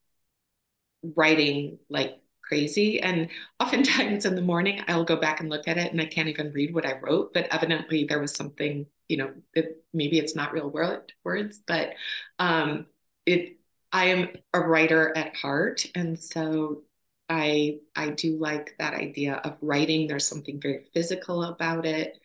writing 1.14 1.78
like 1.88 2.20
crazy. 2.42 3.00
And 3.00 3.28
oftentimes 3.60 4.24
in 4.24 4.34
the 4.34 4.42
morning, 4.42 4.80
I'll 4.86 5.04
go 5.04 5.16
back 5.16 5.40
and 5.40 5.50
look 5.50 5.66
at 5.68 5.78
it 5.78 5.90
and 5.90 6.00
I 6.00 6.06
can't 6.06 6.28
even 6.28 6.52
read 6.52 6.72
what 6.72 6.86
I 6.86 6.98
wrote, 7.00 7.34
but 7.34 7.48
evidently 7.50 8.04
there 8.04 8.20
was 8.20 8.34
something, 8.34 8.86
you 9.08 9.16
know, 9.16 9.32
it, 9.54 9.84
maybe 9.92 10.18
it's 10.18 10.36
not 10.36 10.52
real 10.52 10.70
word, 10.70 11.12
words, 11.24 11.60
but 11.66 11.94
um, 12.38 12.86
it, 13.24 13.58
I 13.92 14.06
am 14.06 14.28
a 14.54 14.60
writer 14.60 15.16
at 15.16 15.34
heart. 15.34 15.86
And 15.94 16.18
so 16.18 16.82
I, 17.28 17.78
I 17.96 18.10
do 18.10 18.38
like 18.38 18.74
that 18.78 18.94
idea 18.94 19.34
of 19.36 19.56
writing. 19.60 20.06
There's 20.06 20.26
something 20.28 20.60
very 20.60 20.84
physical 20.94 21.42
about 21.44 21.86
it. 21.86 22.18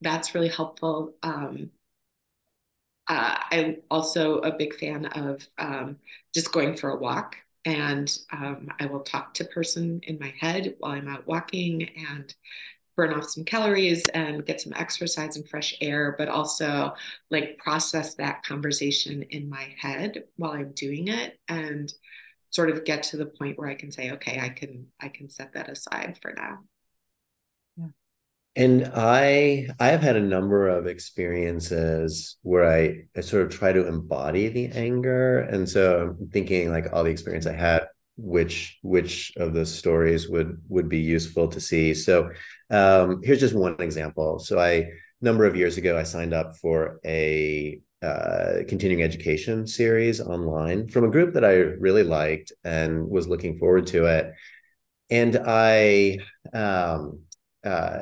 That's 0.00 0.34
really 0.34 0.48
helpful. 0.48 1.14
Um, 1.22 1.70
uh, 3.08 3.36
I'm 3.50 3.76
also 3.90 4.38
a 4.38 4.56
big 4.56 4.74
fan 4.78 5.06
of 5.06 5.46
um, 5.58 5.96
just 6.34 6.52
going 6.52 6.76
for 6.76 6.90
a 6.90 6.98
walk 6.98 7.36
and 7.64 8.16
um, 8.32 8.68
I 8.80 8.86
will 8.86 9.00
talk 9.00 9.34
to 9.34 9.44
person 9.44 10.00
in 10.04 10.18
my 10.18 10.32
head 10.38 10.74
while 10.78 10.92
I'm 10.92 11.08
out 11.08 11.26
walking 11.26 11.88
and 12.10 12.32
burn 12.96 13.14
off 13.14 13.24
some 13.26 13.44
calories 13.44 14.06
and 14.08 14.46
get 14.46 14.60
some 14.60 14.72
exercise 14.76 15.36
and 15.36 15.48
fresh 15.48 15.76
air, 15.80 16.14
but 16.18 16.28
also 16.28 16.94
like 17.30 17.58
process 17.58 18.14
that 18.16 18.44
conversation 18.44 19.22
in 19.24 19.50
my 19.50 19.74
head 19.78 20.24
while 20.36 20.52
I'm 20.52 20.72
doing 20.72 21.08
it 21.08 21.38
and 21.48 21.92
sort 22.52 22.70
of 22.70 22.84
get 22.84 23.02
to 23.02 23.16
the 23.16 23.26
point 23.26 23.58
where 23.58 23.68
I 23.68 23.74
can 23.74 23.90
say, 23.90 24.12
okay, 24.12 24.38
I 24.40 24.50
can 24.50 24.86
I 25.00 25.08
can 25.08 25.28
set 25.30 25.54
that 25.54 25.68
aside 25.68 26.18
for 26.22 26.32
now. 26.36 26.58
Yeah. 27.76 27.86
And 28.54 28.90
I 28.94 29.68
I 29.80 29.88
have 29.88 30.02
had 30.02 30.16
a 30.16 30.20
number 30.20 30.68
of 30.68 30.86
experiences 30.86 32.36
where 32.42 32.70
I, 32.70 33.06
I 33.16 33.22
sort 33.22 33.46
of 33.46 33.50
try 33.50 33.72
to 33.72 33.88
embody 33.88 34.48
the 34.48 34.68
anger. 34.68 35.40
And 35.40 35.68
so 35.68 36.14
I'm 36.20 36.28
thinking 36.28 36.70
like 36.70 36.92
all 36.92 37.04
the 37.04 37.10
experience 37.10 37.46
I 37.46 37.54
had, 37.54 37.86
which 38.16 38.78
which 38.82 39.32
of 39.36 39.54
the 39.54 39.64
stories 39.64 40.28
would 40.28 40.60
would 40.68 40.88
be 40.88 41.00
useful 41.00 41.48
to 41.48 41.60
see. 41.60 41.94
So 41.94 42.30
um, 42.70 43.22
here's 43.24 43.40
just 43.40 43.54
one 43.54 43.76
example. 43.80 44.38
So 44.38 44.60
I 44.60 44.90
number 45.22 45.46
of 45.46 45.56
years 45.56 45.78
ago 45.78 45.98
I 45.98 46.02
signed 46.02 46.34
up 46.34 46.56
for 46.58 47.00
a 47.04 47.80
uh, 48.02 48.64
continuing 48.68 49.02
education 49.02 49.66
series 49.66 50.20
online 50.20 50.88
from 50.88 51.04
a 51.04 51.10
group 51.10 51.34
that 51.34 51.44
I 51.44 51.54
really 51.54 52.02
liked 52.02 52.52
and 52.64 53.08
was 53.08 53.28
looking 53.28 53.58
forward 53.58 53.86
to 53.88 54.06
it. 54.06 54.32
And 55.10 55.38
I 55.46 56.18
um, 56.52 57.20
uh, 57.64 57.98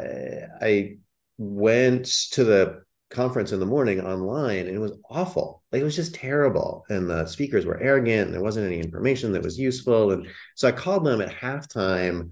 I 0.61 0.97
went 1.39 2.07
to 2.33 2.45
the 2.45 2.83
conference 3.11 3.51
in 3.51 3.59
the 3.61 3.67
morning 3.67 4.01
online 4.01 4.67
and 4.67 4.77
it 4.77 4.79
was 4.79 4.97
awful. 5.11 5.63
Like 5.73 5.83
it 5.83 5.85
was 5.85 5.97
just 5.97 6.15
terrible. 6.15 6.85
And 6.89 7.11
the 7.11 7.27
speakers 7.27 7.67
were 7.67 7.81
arrogant 7.81 8.27
and 8.27 8.35
there 8.35 8.43
wasn't 8.43 8.67
any 8.67 8.79
information 8.79 9.33
that 9.33 9.43
was 9.43 9.59
useful. 9.59 10.13
And 10.13 10.29
so 10.55 10.69
I 10.69 10.73
called 10.73 11.05
them 11.05 11.21
at 11.21 11.35
halftime 11.35 12.31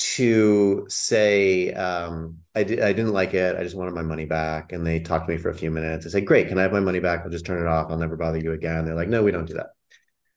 to 0.00 0.86
say 0.88 1.72
um, 1.74 2.38
I, 2.54 2.62
di- 2.64 2.80
I 2.80 2.92
didn't 2.94 3.12
like 3.12 3.34
it. 3.34 3.56
I 3.56 3.62
just 3.62 3.76
wanted 3.76 3.94
my 3.94 4.02
money 4.02 4.24
back. 4.24 4.72
And 4.72 4.86
they 4.86 4.98
talked 4.98 5.26
to 5.26 5.32
me 5.32 5.38
for 5.38 5.50
a 5.50 5.54
few 5.54 5.70
minutes. 5.70 6.06
I 6.06 6.08
said, 6.08 6.26
great, 6.26 6.48
can 6.48 6.58
I 6.58 6.62
have 6.62 6.72
my 6.72 6.80
money 6.80 7.00
back? 7.00 7.20
I'll 7.22 7.30
just 7.30 7.44
turn 7.44 7.60
it 7.60 7.68
off. 7.68 7.90
I'll 7.90 7.98
never 7.98 8.16
bother 8.16 8.38
you 8.38 8.52
again. 8.52 8.84
They're 8.84 8.94
like, 8.94 9.08
no, 9.08 9.22
we 9.22 9.30
don't 9.30 9.46
do 9.46 9.54
that. 9.54 9.70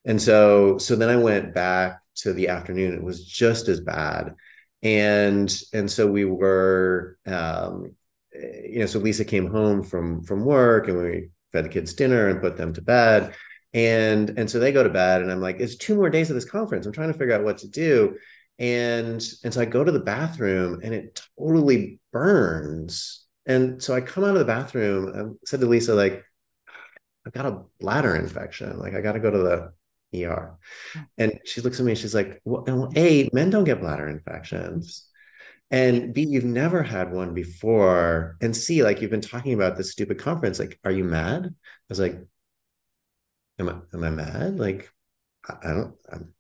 And 0.06 0.22
so 0.22 0.78
so 0.78 0.96
then 0.98 1.10
I 1.10 1.16
went 1.16 1.54
back 1.54 2.02
to 2.16 2.34
the 2.34 2.50
afternoon, 2.50 2.94
it 2.94 3.04
was 3.04 3.26
just 3.26 3.70
as 3.70 3.80
bad. 3.80 4.36
And 4.82 5.54
and 5.72 5.90
so 5.90 6.12
we 6.12 6.26
were 6.26 7.18
um, 7.26 7.96
you 8.34 8.80
know, 8.80 8.86
so 8.86 9.00
Lisa 9.00 9.24
came 9.24 9.48
home 9.48 9.82
from 9.82 10.24
from 10.24 10.44
work 10.44 10.90
and 10.90 10.98
we 10.98 11.30
fed 11.54 11.66
the 11.66 11.70
kids 11.70 11.94
dinner 11.94 12.28
and 12.28 12.42
put 12.42 12.58
them 12.58 12.74
to 12.74 12.82
bed. 12.82 13.34
And 13.74 14.38
and 14.38 14.52
so 14.52 14.60
they 14.60 14.74
go 14.74 14.84
to 14.84 14.90
bed 14.90 15.22
and 15.22 15.32
I'm 15.32 15.40
like, 15.40 15.62
it's 15.62 15.78
two 15.78 15.96
more 15.96 16.10
days 16.10 16.30
of 16.30 16.36
this 16.36 16.46
conference. 16.46 16.86
I'm 16.86 16.92
trying 16.92 17.14
to 17.14 17.18
figure 17.18 17.34
out 17.34 17.46
what 17.46 17.60
to 17.60 17.70
do. 17.70 18.18
And 18.60 19.24
and 19.44 19.54
so 19.54 19.62
I 19.62 19.66
go 19.66 19.84
to 19.84 19.92
the 19.92 20.00
bathroom 20.00 20.82
and 20.84 20.94
it 20.94 21.22
totally 21.38 22.00
burns. 22.12 23.26
And 23.46 23.82
so 23.82 23.94
I 23.94 24.02
come 24.02 24.24
out 24.24 24.32
of 24.32 24.40
the 24.40 24.46
bathroom 24.46 25.08
and 25.14 25.36
said 25.46 25.60
to 25.60 25.66
Lisa, 25.66 25.96
like, 25.96 26.24
I've 27.26 27.34
got 27.34 27.46
a 27.46 27.64
bladder 27.80 28.16
infection. 28.16 28.80
Like 28.80 28.94
I 28.94 29.02
got 29.02 29.14
to 29.14 29.20
go 29.20 29.32
to 29.32 29.38
the 29.38 29.74
ER. 30.26 30.58
And 31.18 31.40
she 31.46 31.62
looks 31.62 31.80
at 31.80 31.86
me 31.86 31.94
and 31.94 32.00
she's 32.00 32.16
like, 32.16 32.42
well, 32.46 32.92
A, 32.96 33.30
men 33.34 33.50
don't 33.50 33.64
get 33.64 33.80
bladder 33.80 34.08
infections. 34.08 35.08
And 35.72 36.14
B, 36.14 36.22
you've 36.24 36.44
never 36.44 36.84
had 36.84 37.12
one 37.12 37.34
before. 37.34 38.38
And 38.42 38.56
C, 38.56 38.84
like 38.84 39.02
you've 39.02 39.12
been 39.12 39.22
talking 39.22 39.54
about 39.54 39.76
this 39.76 39.92
stupid 39.92 40.20
conference. 40.20 40.60
Like, 40.60 40.80
are 40.84 40.92
you 40.92 41.04
mad? 41.04 41.46
I 41.48 41.52
was 41.90 42.00
like, 42.00 42.20
am 43.60 43.70
I 43.70 43.76
am 43.94 44.04
I 44.04 44.10
mad? 44.10 44.60
Like, 44.60 44.92
I 45.50 45.74
don't 45.74 45.96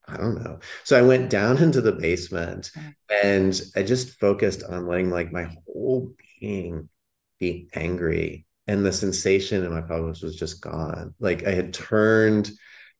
I 0.07 0.17
don't 0.17 0.41
know. 0.41 0.59
So 0.83 0.97
I 0.97 1.01
went 1.01 1.29
down 1.29 1.57
into 1.63 1.81
the 1.81 1.91
basement 1.91 2.71
mm. 2.75 2.93
and 3.23 3.61
I 3.75 3.83
just 3.83 4.19
focused 4.19 4.63
on 4.63 4.87
letting 4.87 5.09
like 5.09 5.31
my 5.31 5.49
whole 5.65 6.13
being 6.39 6.89
be 7.39 7.69
angry 7.73 8.45
and 8.67 8.85
the 8.85 8.93
sensation 8.93 9.63
in 9.63 9.73
my 9.73 9.81
pelvis 9.81 10.21
was 10.21 10.35
just 10.35 10.61
gone. 10.61 11.13
Like 11.19 11.45
I 11.45 11.51
had 11.51 11.73
turned 11.73 12.51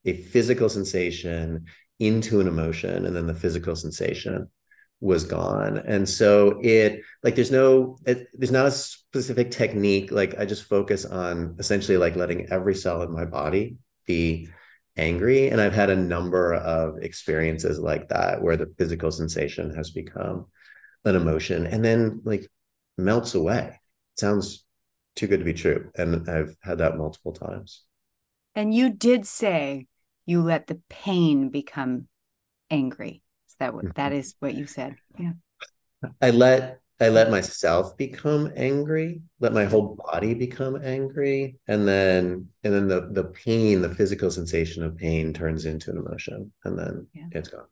a 0.04 0.12
physical 0.14 0.68
sensation 0.68 1.66
into 1.98 2.40
an 2.40 2.48
emotion, 2.48 3.06
and 3.06 3.16
then 3.16 3.26
the 3.26 3.34
physical 3.34 3.76
sensation 3.76 4.50
was 5.00 5.24
gone. 5.24 5.78
And 5.78 6.08
so 6.08 6.60
it 6.62 7.00
like 7.22 7.34
there's 7.34 7.50
no 7.50 7.98
it, 8.06 8.28
there's 8.34 8.50
not 8.50 8.66
a 8.66 8.70
specific 8.70 9.50
technique. 9.50 10.12
Like 10.12 10.38
I 10.38 10.44
just 10.44 10.64
focus 10.64 11.04
on 11.04 11.56
essentially 11.58 11.96
like 11.96 12.16
letting 12.16 12.50
every 12.50 12.74
cell 12.74 13.02
in 13.02 13.12
my 13.12 13.24
body 13.24 13.76
be 14.06 14.48
angry. 14.96 15.48
And 15.48 15.60
I've 15.60 15.74
had 15.74 15.90
a 15.90 15.96
number 15.96 16.54
of 16.54 16.98
experiences 17.02 17.78
like 17.78 18.08
that 18.08 18.42
where 18.42 18.56
the 18.56 18.72
physical 18.78 19.10
sensation 19.10 19.74
has 19.74 19.90
become 19.90 20.46
an 21.04 21.16
emotion 21.16 21.66
and 21.66 21.84
then 21.84 22.20
like 22.24 22.48
melts 22.96 23.34
away. 23.34 23.80
It 24.14 24.20
sounds 24.20 24.64
too 25.16 25.26
good 25.26 25.40
to 25.40 25.44
be 25.44 25.54
true. 25.54 25.90
And 25.96 26.28
I've 26.28 26.56
had 26.62 26.78
that 26.78 26.96
multiple 26.96 27.32
times. 27.32 27.82
And 28.54 28.72
you 28.72 28.90
did 28.90 29.26
say 29.26 29.86
you 30.26 30.42
let 30.42 30.66
the 30.66 30.80
pain 30.88 31.48
become 31.50 32.08
angry. 32.70 33.22
Is 33.48 33.56
that 33.58 33.74
what 33.74 33.94
that 33.96 34.12
mm-hmm. 34.12 34.28
what 34.38 34.54
you 34.54 34.66
said? 34.66 34.96
Yeah. 35.18 35.32
I 36.20 36.30
let 36.30 36.80
I 37.00 37.08
let 37.08 37.30
myself 37.30 37.96
become 37.96 38.52
angry, 38.56 39.20
let 39.40 39.52
my 39.52 39.64
whole 39.64 39.96
body 39.96 40.34
become 40.34 40.80
angry, 40.82 41.56
and 41.66 41.88
then 41.88 42.48
and 42.62 42.72
then 42.72 42.86
the 42.88 43.08
the 43.10 43.24
pain, 43.24 43.82
the 43.82 43.94
physical 43.94 44.30
sensation 44.30 44.84
of 44.84 44.96
pain 44.96 45.32
turns 45.32 45.64
into 45.64 45.90
an 45.90 45.98
emotion, 45.98 46.52
and 46.64 46.78
then 46.78 47.06
yeah. 47.12 47.26
it's 47.32 47.48
gone. 47.48 47.66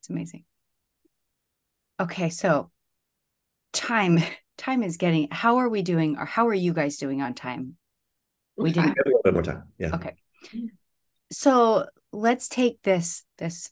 It's 0.00 0.10
amazing. 0.10 0.44
Okay, 2.00 2.28
so 2.28 2.70
time 3.74 4.18
time 4.56 4.82
is 4.82 4.96
getting 4.96 5.28
how 5.30 5.56
are 5.56 5.68
we 5.68 5.82
doing 5.82 6.16
or 6.16 6.24
how 6.24 6.46
are 6.46 6.54
you 6.54 6.72
guys 6.72 6.96
doing 6.96 7.20
on 7.20 7.34
time 7.34 7.76
we 8.56 8.70
didn't 8.70 8.90
a 8.90 9.02
little 9.04 9.20
bit 9.24 9.32
more 9.32 9.42
time 9.42 9.64
yeah 9.78 9.92
okay 9.92 10.14
so 11.32 11.84
let's 12.12 12.48
take 12.48 12.80
this 12.82 13.24
this 13.38 13.70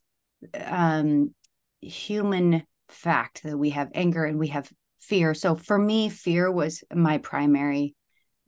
um 0.56 1.32
human 1.80 2.64
fact 2.92 3.42
that 3.42 3.56
we 3.56 3.70
have 3.70 3.90
anger 3.94 4.24
and 4.24 4.38
we 4.38 4.48
have 4.48 4.70
fear. 5.00 5.34
So 5.34 5.56
for 5.56 5.78
me 5.78 6.08
fear 6.08 6.50
was 6.50 6.84
my 6.94 7.18
primary 7.18 7.94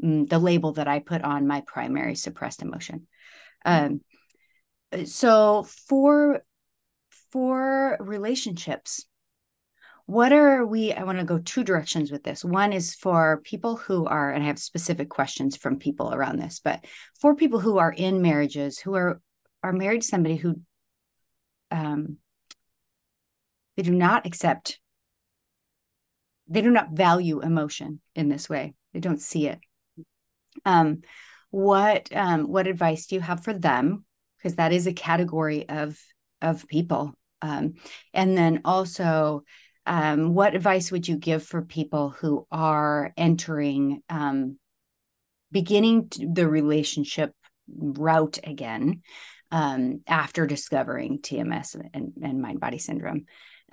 mm, 0.03 0.29
the 0.29 0.39
label 0.39 0.73
that 0.73 0.89
i 0.89 0.99
put 1.01 1.23
on 1.23 1.47
my 1.47 1.63
primary 1.67 2.15
suppressed 2.15 2.63
emotion. 2.63 3.07
Um 3.65 4.01
so 5.05 5.65
for 5.89 6.43
for 7.33 7.97
relationships 7.99 9.07
what 10.07 10.33
are 10.33 10.65
we 10.65 10.93
i 10.93 11.03
want 11.03 11.19
to 11.19 11.25
go 11.25 11.39
two 11.39 11.65
directions 11.65 12.13
with 12.13 12.23
this. 12.23 12.45
One 12.45 12.73
is 12.73 12.95
for 12.95 13.41
people 13.43 13.77
who 13.77 14.07
are 14.07 14.31
and 14.31 14.45
i 14.45 14.47
have 14.47 14.59
specific 14.59 15.09
questions 15.09 15.57
from 15.57 15.79
people 15.79 16.15
around 16.15 16.39
this 16.39 16.61
but 16.63 16.85
for 17.21 17.35
people 17.35 17.59
who 17.59 17.79
are 17.79 17.93
in 17.93 18.23
marriages 18.23 18.79
who 18.79 18.95
are 18.95 19.21
are 19.63 19.73
married 19.73 20.03
to 20.03 20.07
somebody 20.07 20.37
who 20.37 20.61
um 21.71 22.19
they 23.77 23.83
do 23.83 23.93
not 23.93 24.27
accept 24.27 24.79
they 26.47 26.61
do 26.61 26.71
not 26.71 26.91
value 26.91 27.41
emotion 27.41 28.01
in 28.15 28.29
this 28.29 28.51
way. 28.51 28.75
They 28.93 29.01
don't 29.01 29.21
see 29.21 29.47
it. 29.49 29.59
Um 30.65 31.01
what 31.51 32.09
um 32.15 32.45
what 32.45 32.67
advice 32.67 33.07
do 33.07 33.15
you 33.15 33.21
have 33.21 33.43
for 33.43 33.55
them? 33.55 34.05
Because 34.39 34.57
that 34.57 34.73
is 34.73 34.87
a 34.87 34.93
category 34.93 35.69
of 35.69 35.99
of 36.43 36.69
people. 36.69 37.15
Um 37.41 37.75
and 38.13 38.37
then 38.37 38.61
also 38.65 39.45
um, 39.87 40.33
what 40.35 40.55
advice 40.55 40.91
would 40.91 41.07
you 41.07 41.17
give 41.17 41.43
for 41.43 41.63
people 41.63 42.11
who 42.11 42.47
are 42.51 43.13
entering 43.17 44.03
um, 44.09 44.59
beginning 45.53 46.11
the 46.11 46.49
relationship 46.49 47.33
route 47.69 48.39
again 48.45 49.03
um, 49.51 50.01
after 50.07 50.47
discovering 50.47 51.21
tms 51.21 51.81
and, 51.95 52.13
and 52.23 52.43
mind 52.43 52.61
body 52.61 52.79
syndrome 52.79 53.25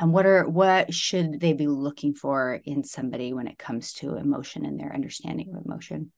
and 0.01 0.11
what 0.11 0.25
are 0.25 0.49
what 0.49 0.93
should 0.93 1.39
they 1.39 1.53
be 1.53 1.67
looking 1.67 2.13
for 2.13 2.59
in 2.65 2.83
somebody 2.83 3.33
when 3.33 3.47
it 3.47 3.57
comes 3.57 3.93
to 3.93 4.17
emotion 4.17 4.65
and 4.65 4.79
their 4.79 4.93
understanding 4.93 5.53
of 5.55 5.63
emotion 5.63 6.11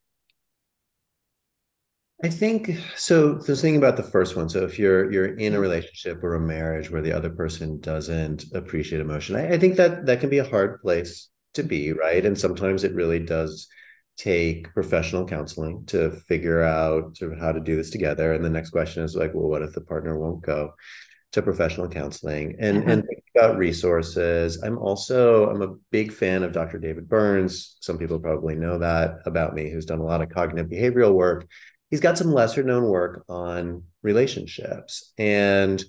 I 2.24 2.30
think 2.30 2.72
so. 2.96 3.34
The 3.34 3.54
thing 3.54 3.76
about 3.76 3.98
the 3.98 4.04
first 4.04 4.38
one. 4.38 4.48
So 4.48 4.64
if 4.64 4.80
you're 4.80 5.12
you're 5.12 5.36
in 5.36 5.52
a 5.52 5.56
mm-hmm. 5.56 5.62
relationship 5.62 6.24
or 6.24 6.36
a 6.36 6.40
marriage 6.40 6.90
where 6.90 7.02
the 7.02 7.12
other 7.12 7.30
person 7.30 7.82
doesn't 7.82 8.46
appreciate 8.54 9.02
emotion, 9.02 9.36
I, 9.36 9.56
I 9.56 9.58
think 9.58 9.76
that 9.76 10.06
that 10.06 10.22
can 10.22 10.30
be 10.30 10.38
a 10.38 10.48
hard 10.48 10.80
place 10.82 11.28
to 11.56 11.64
be, 11.64 11.92
right? 11.92 12.26
And 12.26 12.40
sometimes 12.40 12.86
it 12.86 12.94
really 12.94 13.20
does 13.20 13.68
take 14.16 14.74
professional 14.74 15.26
counseling 15.26 15.86
to 15.88 16.12
figure 16.12 16.62
out 16.62 17.18
sort 17.18 17.34
of 17.34 17.40
how 17.40 17.52
to 17.52 17.60
do 17.60 17.76
this 17.76 17.90
together. 17.90 18.32
And 18.32 18.46
the 18.46 18.50
next 18.50 18.70
question 18.70 19.04
is 19.04 19.18
like, 19.18 19.34
well, 19.34 19.50
what 19.50 19.62
if 19.62 19.74
the 19.74 19.82
partner 19.82 20.18
won't 20.18 20.44
go 20.44 20.74
to 21.34 21.42
professional 21.42 21.88
counseling 21.88 22.56
and 22.60 22.80
mm-hmm. 22.80 22.90
and 22.90 23.04
think 23.08 23.24
about 23.36 23.58
resources? 23.58 24.62
I'm 24.64 24.78
also 24.78 25.50
I'm 25.50 25.62
a 25.62 25.76
big 25.92 26.12
fan 26.12 26.44
of 26.44 26.54
Dr. 26.54 26.80
David 26.80 27.08
Burns. 27.08 27.78
Some 27.82 27.98
people 27.98 28.20
probably 28.20 28.56
know 28.56 28.80
that 28.80 29.20
about 29.26 29.54
me, 29.54 29.70
who's 29.70 29.86
done 29.86 30.00
a 30.00 30.06
lot 30.06 30.22
of 30.22 30.30
cognitive 30.30 30.72
behavioral 30.72 31.14
work 31.14 31.48
he's 31.94 32.00
got 32.00 32.18
some 32.18 32.34
lesser 32.34 32.64
known 32.64 32.86
work 32.86 33.24
on 33.30 33.84
relationships. 34.02 35.14
And 35.20 35.84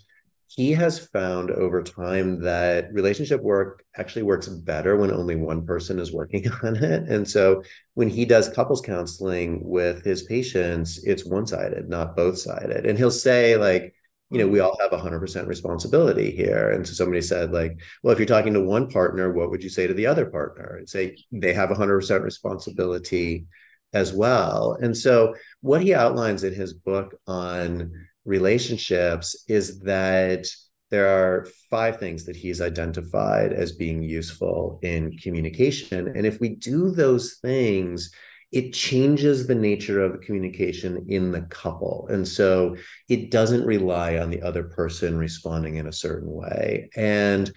he 0.49 0.73
has 0.73 0.99
found 0.99 1.51
over 1.51 1.83
time 1.83 2.43
that 2.43 2.93
relationship 2.93 3.41
work 3.41 3.83
actually 3.97 4.25
works 4.25 4.47
better 4.47 4.99
when 4.99 5.11
only 5.11 5.35
one 5.35 5.65
person 5.65 5.99
is 5.99 6.13
working 6.13 6.47
on 6.63 6.77
it. 6.77 7.09
And 7.09 7.27
so 7.27 7.63
when 7.95 8.11
he 8.11 8.27
does 8.27 8.51
couples 8.51 8.83
counseling 8.83 9.61
with 9.65 10.05
his 10.05 10.25
patients, 10.25 11.03
it's 11.05 11.25
one 11.25 11.47
sided, 11.47 11.89
not 11.89 12.15
both 12.15 12.37
sided. 12.37 12.85
And 12.85 12.99
he'll 12.99 13.11
say, 13.11 13.57
like, 13.57 13.95
you 14.31 14.39
know, 14.39 14.49
we 14.49 14.59
mm. 14.59 14.65
all 14.65 14.77
have 14.81 14.91
100% 14.91 15.47
responsibility 15.47 16.31
here. 16.31 16.71
And 16.71 16.87
so 16.87 16.95
somebody 16.95 17.21
said, 17.21 17.53
like, 17.53 17.79
well, 18.03 18.13
if 18.13 18.19
you're 18.19 18.27
talking 18.27 18.55
to 18.55 18.61
one 18.61 18.89
partner, 18.89 19.33
what 19.33 19.51
would 19.51 19.63
you 19.63 19.69
say 19.69 19.87
to 19.87 19.95
the 19.95 20.07
other 20.07 20.27
partner? 20.27 20.77
And 20.79 20.89
say 20.89 21.17
they 21.31 21.53
have 21.53 21.69
100% 21.69 22.23
responsibility 22.23 23.47
as 23.93 24.13
well. 24.13 24.77
And 24.81 24.97
so, 24.97 25.35
what 25.61 25.83
he 25.83 25.95
outlines 25.95 26.43
in 26.43 26.53
his 26.53 26.75
book 26.75 27.15
on 27.27 27.93
relationships 28.25 29.45
is 29.47 29.81
that 29.81 30.47
there 30.91 31.09
are 31.09 31.47
five 31.71 31.99
things 31.99 32.25
that 32.25 32.37
he's 32.37 32.61
identified 32.61 33.53
as 33.53 33.73
being 33.73 34.03
useful 34.03 34.79
in 34.83 35.17
communication. 35.19 36.09
And 36.09 36.27
if 36.27 36.41
we 36.41 36.51
do 36.51 36.91
those 36.91 37.39
things, 37.43 38.11
it 38.55 38.73
changes 38.73 39.49
the 39.49 39.55
nature 39.55 40.01
of 40.01 40.13
the 40.13 40.19
communication 40.19 41.05
in 41.09 41.33
the 41.33 41.43
couple. 41.43 42.07
And 42.09 42.27
so 42.27 42.77
it 43.09 43.33
doesn't 43.33 43.67
rely 43.67 44.19
on 44.19 44.31
the 44.31 44.43
other 44.43 44.63
person 44.63 45.19
responding 45.19 45.75
in 45.77 45.89
a 45.89 45.93
certain 45.93 46.31
way. 46.31 46.89
And 46.95 47.53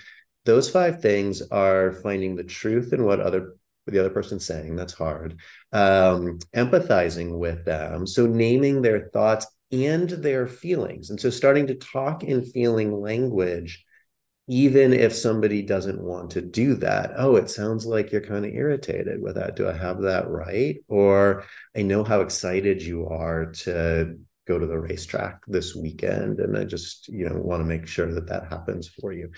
those 0.45 0.72
five 0.72 1.00
things 1.00 1.43
are 1.52 1.93
finding 2.02 2.36
the 2.36 2.43
truth 2.43 2.93
in 2.93 3.04
what 3.06 3.20
other 3.20 3.54
the 3.86 4.00
other 4.00 4.10
person's 4.10 4.45
saying 4.45 4.76
that's 4.76 4.93
hard 4.93 5.39
um, 5.72 6.39
empathizing 6.54 7.38
with 7.38 7.64
them 7.64 8.06
so 8.06 8.26
naming 8.26 8.82
their 8.82 9.10
thoughts 9.14 9.48
and 9.72 10.10
their 10.10 10.45
feelings 10.45 11.10
and 11.10 11.22
so 11.22 11.30
starting 11.30 11.68
to 11.68 11.76
talk 11.76 12.22
in 12.22 12.43
feeling 12.43 12.91
language 12.91 13.86
even 14.48 14.93
if 14.93 15.14
somebody 15.14 15.62
doesn't 15.62 16.02
want 16.02 16.32
to 16.32 16.41
do 16.41 16.74
that 16.76 17.12
oh 17.18 17.36
it 17.36 17.50
sounds 17.50 17.86
like 17.86 18.12
you're 18.12 18.22
kind 18.22 18.45
of 18.45 18.54
irritated 18.54 19.22
with 19.22 19.36
that. 19.36 19.56
Do 19.56 19.68
i 19.68 19.74
have 19.74 20.02
that 20.02 20.30
right? 20.30 20.78
Or 20.88 21.45
i 21.76 21.82
know 21.82 22.04
how 22.04 22.22
excited 22.22 22.82
you 22.82 23.08
are 23.08 23.48
to 23.64 24.18
go 24.48 24.58
to 24.58 24.66
the 24.66 24.80
racetrack 24.80 25.41
this 25.48 25.76
weekend 25.76 26.39
and 26.39 26.58
i 26.58 26.64
just 26.64 27.10
you 27.10 27.28
know 27.28 27.36
want 27.36 27.62
to 27.62 27.66
make 27.66 27.88
sure 27.88 28.14
that 28.14 28.28
that 28.28 28.48
happens 28.50 28.88
for 28.88 29.12
you. 29.12 29.32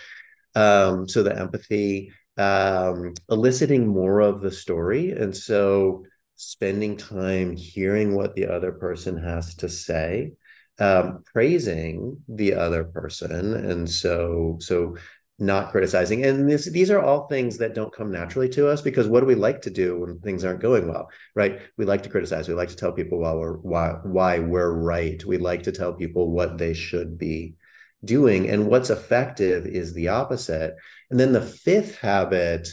Um, 0.56 1.08
so 1.08 1.24
the 1.24 1.38
empathy 1.38 2.12
um, 2.38 3.14
eliciting 3.30 3.86
more 3.88 4.22
of 4.22 4.42
the 4.42 4.52
story 4.52 5.12
and 5.12 5.36
so 5.36 6.06
spending 6.38 6.96
time 6.96 7.56
hearing 7.56 8.16
what 8.16 8.34
the 8.34 8.48
other 8.48 8.72
person 8.72 9.22
has 9.22 9.56
to 9.56 9.68
say 9.68 10.32
um, 10.80 11.24
praising 11.26 12.22
the 12.28 12.54
other 12.56 12.84
person. 12.84 13.54
And 13.54 13.90
so 13.90 14.58
so 14.60 14.96
not 15.40 15.72
criticizing. 15.72 16.26
And 16.26 16.50
this 16.50 16.70
these 16.70 16.92
are 16.92 17.02
all 17.02 17.28
things 17.28 17.58
that 17.58 17.74
don't 17.74 17.94
come 17.94 18.12
naturally 18.12 18.50
to 18.50 18.68
us 18.68 18.82
because 18.82 19.08
what 19.08 19.22
do 19.22 19.26
we 19.26 19.36
like 19.36 19.62
to 19.62 19.70
do 19.70 20.00
when 20.00 20.20
things 20.20 20.44
aren't 20.44 20.62
going 20.62 20.88
well 20.88 21.10
right? 21.36 21.62
We 21.78 21.86
like 21.86 22.04
to 22.04 22.10
criticize. 22.10 22.48
We 22.48 22.54
like 22.54 22.70
to 22.70 22.76
tell 22.76 22.92
people 22.92 23.20
why 23.20 23.34
we're 23.34 23.58
why 23.58 23.92
why 24.04 24.40
we're 24.40 24.74
right. 24.74 25.24
We 25.26 25.38
like 25.38 25.64
to 25.64 25.72
tell 25.72 25.94
people 25.94 26.32
what 26.32 26.58
they 26.58 26.74
should 26.74 27.18
be 27.18 27.56
doing. 28.04 28.50
And 28.50 28.68
what's 28.68 28.90
effective 28.90 29.66
is 29.66 29.94
the 29.94 30.10
opposite. 30.10 30.76
And 31.10 31.20
then 31.20 31.34
the 31.34 31.42
fifth 31.42 31.98
habit 32.00 32.68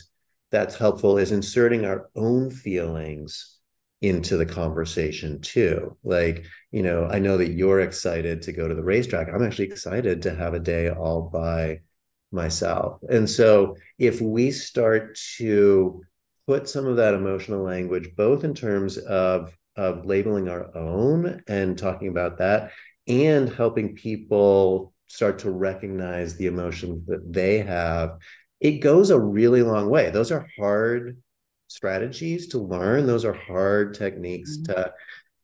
that's 0.50 0.76
helpful 0.76 1.18
is 1.18 1.32
inserting 1.32 1.84
our 1.84 2.08
own 2.14 2.50
feelings 2.50 3.55
into 4.02 4.36
the 4.36 4.46
conversation 4.46 5.40
too 5.40 5.96
like 6.04 6.44
you 6.70 6.82
know 6.82 7.06
i 7.06 7.18
know 7.18 7.38
that 7.38 7.52
you're 7.52 7.80
excited 7.80 8.42
to 8.42 8.52
go 8.52 8.68
to 8.68 8.74
the 8.74 8.82
racetrack 8.82 9.28
i'm 9.28 9.42
actually 9.42 9.64
excited 9.64 10.20
to 10.20 10.34
have 10.34 10.52
a 10.52 10.60
day 10.60 10.90
all 10.90 11.30
by 11.32 11.80
myself. 12.32 13.00
And 13.08 13.28
so 13.28 13.76
if 13.98 14.20
we 14.20 14.50
start 14.50 15.18
to 15.38 16.02
put 16.46 16.68
some 16.68 16.86
of 16.86 16.96
that 16.96 17.14
emotional 17.14 17.62
language, 17.62 18.10
both 18.16 18.44
in 18.44 18.54
terms 18.54 18.98
of, 18.98 19.52
of 19.76 20.06
labeling 20.06 20.48
our 20.48 20.74
own 20.76 21.42
and 21.48 21.76
talking 21.76 22.08
about 22.08 22.38
that, 22.38 22.70
and 23.08 23.48
helping 23.48 23.94
people 23.94 24.92
start 25.08 25.40
to 25.40 25.50
recognize 25.50 26.36
the 26.36 26.46
emotions 26.46 27.06
that 27.06 27.32
they 27.32 27.58
have, 27.58 28.18
it 28.60 28.78
goes 28.78 29.10
a 29.10 29.20
really 29.20 29.62
long 29.62 29.88
way. 29.88 30.10
Those 30.10 30.32
are 30.32 30.48
hard 30.58 31.20
strategies 31.68 32.48
to 32.48 32.58
learn. 32.58 33.06
Those 33.06 33.24
are 33.24 33.32
hard 33.32 33.94
techniques 33.94 34.58
mm-hmm. 34.58 34.72
to 34.72 34.92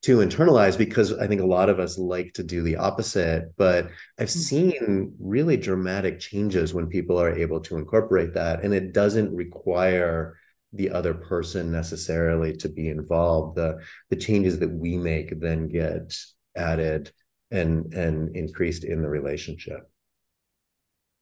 to 0.02 0.18
internalize 0.18 0.76
because 0.76 1.12
I 1.12 1.28
think 1.28 1.40
a 1.40 1.46
lot 1.46 1.68
of 1.68 1.78
us 1.78 1.96
like 1.96 2.32
to 2.34 2.42
do 2.42 2.62
the 2.62 2.76
opposite. 2.76 3.52
But 3.56 3.88
I've 4.18 4.28
mm. 4.28 4.30
seen 4.30 5.14
really 5.20 5.56
dramatic 5.56 6.18
changes 6.18 6.74
when 6.74 6.88
people 6.88 7.20
are 7.20 7.32
able 7.32 7.60
to 7.60 7.76
incorporate 7.76 8.34
that, 8.34 8.64
and 8.64 8.74
it 8.74 8.92
doesn't 8.92 9.34
require 9.34 10.36
the 10.72 10.90
other 10.90 11.14
person 11.14 11.70
necessarily 11.70 12.56
to 12.56 12.68
be 12.68 12.88
involved. 12.88 13.56
The 13.56 13.78
the 14.10 14.16
changes 14.16 14.58
that 14.58 14.70
we 14.70 14.96
make 14.96 15.38
then 15.40 15.68
get 15.68 16.16
added 16.56 17.12
and 17.50 17.92
and 17.94 18.34
increased 18.34 18.84
in 18.84 19.02
the 19.02 19.08
relationship. 19.08 19.88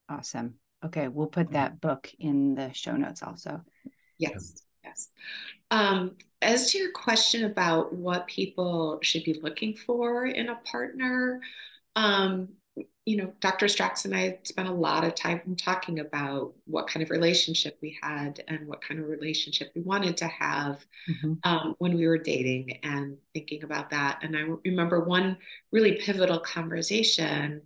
Awesome. 0.08 0.54
Okay, 0.84 1.08
we'll 1.08 1.26
put 1.26 1.52
that 1.52 1.80
book 1.80 2.10
in 2.18 2.54
the 2.54 2.72
show 2.72 2.96
notes 2.96 3.22
also. 3.22 3.62
Yes. 4.18 4.62
Yes. 4.84 5.10
Um, 5.70 6.16
as 6.42 6.72
to 6.72 6.78
your 6.78 6.92
question 6.92 7.44
about 7.44 7.92
what 7.92 8.26
people 8.26 8.98
should 9.02 9.24
be 9.24 9.34
looking 9.34 9.76
for 9.76 10.26
in 10.26 10.48
a 10.48 10.56
partner, 10.64 11.40
um, 11.96 12.48
you 13.06 13.16
know, 13.16 13.32
Dr. 13.40 13.66
Stracks 13.66 14.04
and 14.04 14.14
I 14.14 14.38
spent 14.44 14.68
a 14.68 14.72
lot 14.72 15.04
of 15.04 15.14
time 15.14 15.56
talking 15.56 15.98
about 16.00 16.52
what 16.66 16.86
kind 16.86 17.02
of 17.02 17.10
relationship 17.10 17.78
we 17.82 17.98
had 18.00 18.42
and 18.46 18.68
what 18.68 18.82
kind 18.82 19.00
of 19.00 19.08
relationship 19.08 19.72
we 19.74 19.80
wanted 19.80 20.16
to 20.18 20.28
have 20.28 20.84
mm-hmm. 21.08 21.34
um, 21.44 21.74
when 21.78 21.96
we 21.96 22.06
were 22.06 22.18
dating 22.18 22.78
and 22.82 23.16
thinking 23.34 23.64
about 23.64 23.90
that. 23.90 24.20
And 24.22 24.36
I 24.36 24.42
remember 24.64 25.00
one 25.00 25.38
really 25.72 25.96
pivotal 25.96 26.40
conversation 26.40 27.62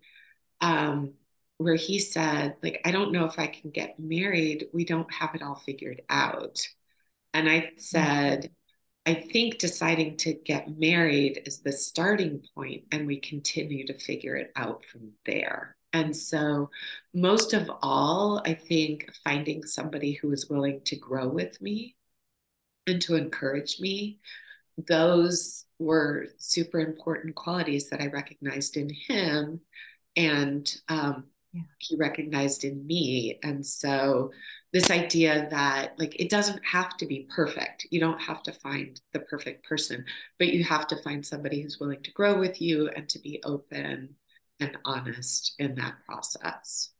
um, 0.61 1.12
where 1.59 1.77
he 1.77 1.99
said, 1.99 2.57
like, 2.62 2.81
I 2.85 2.91
don't 2.91 3.12
know 3.12 3.27
if 3.27 3.39
I 3.39 3.49
can 3.49 3.71
get 3.71 3.99
married. 3.99 4.69
We 4.73 4.85
don't 4.85 5.12
have 5.12 5.35
it 5.35 5.43
all 5.43 5.57
figured 5.57 6.03
out. 6.09 6.67
And 7.35 7.49
I 7.49 7.72
said, 7.76 8.51
I 9.05 9.14
think 9.14 9.59
deciding 9.59 10.16
to 10.18 10.32
get 10.32 10.78
married 10.78 11.43
is 11.45 11.61
the 11.61 11.72
starting 11.72 12.43
point, 12.55 12.85
and 12.91 13.07
we 13.07 13.20
continue 13.20 13.87
to 13.87 13.99
figure 13.99 14.37
it 14.37 14.53
out 14.57 14.85
from 14.91 15.11
there. 15.26 15.76
And 15.93 16.16
so, 16.16 16.70
most 17.12 17.53
of 17.53 17.70
all, 17.82 18.41
I 18.47 18.55
think 18.55 19.11
finding 19.22 19.64
somebody 19.64 20.12
who 20.12 20.32
is 20.32 20.49
willing 20.49 20.80
to 20.87 20.97
grow 20.97 21.28
with 21.28 21.61
me 21.61 21.97
and 22.87 23.01
to 23.03 23.16
encourage 23.16 23.78
me, 23.78 24.20
those 24.89 25.66
were 25.78 26.26
super 26.39 26.80
important 26.80 27.35
qualities 27.35 27.91
that 27.91 28.01
I 28.01 28.07
recognized 28.07 28.76
in 28.76 28.91
him. 28.91 29.61
And 30.16 30.72
um, 30.89 31.24
yeah. 31.53 31.62
he 31.78 31.97
recognized 31.97 32.64
in 32.64 32.87
me. 32.87 33.39
And 33.43 33.66
so, 33.66 34.30
this 34.75 34.91
idea 34.91 35.47
that 35.51 35.97
like 35.99 36.20
it 36.20 36.29
doesn't 36.29 36.61
have 36.64 36.97
to 36.97 37.07
be 37.07 37.29
perfect. 37.35 37.87
You 37.91 38.01
don't 38.01 38.20
have 38.20 38.43
to 38.43 38.53
find 38.53 39.01
the 39.12 39.20
perfect 39.20 39.66
person 39.66 40.05
but 40.39 40.49
you 40.49 40.64
have 40.64 40.87
to 40.89 40.97
find 40.97 41.25
somebody 41.25 41.62
who's 41.62 41.79
willing 41.81 42.03
to 42.03 42.12
grow 42.12 42.39
with 42.39 42.61
you 42.61 42.89
and 42.89 43.09
to 43.09 43.20
be 43.20 43.41
open 43.45 44.16
and 44.61 44.77
honest 44.85 45.55
in 45.59 45.77
that 45.77 45.95
process. 46.05 46.91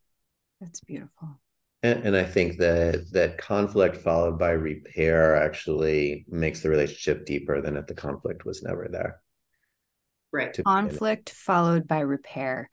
That's 0.61 0.81
beautiful. 0.81 1.41
And, 1.83 2.05
and 2.05 2.17
i 2.17 2.25
think 2.25 2.59
that 2.59 3.13
that 3.13 3.37
conflict 3.37 3.97
followed 3.97 4.39
by 4.39 4.53
repair 4.53 5.37
actually 5.37 6.25
makes 6.29 6.63
the 6.63 6.71
relationship 6.71 7.27
deeper 7.27 7.61
than 7.61 7.77
if 7.77 7.87
the 7.87 7.95
conflict 7.95 8.47
was 8.47 8.63
never 8.63 8.89
there. 8.91 9.21
Right. 10.33 10.59
Conflict 10.65 11.31
followed 11.31 11.87
by 11.87 12.01
repair 12.01 12.71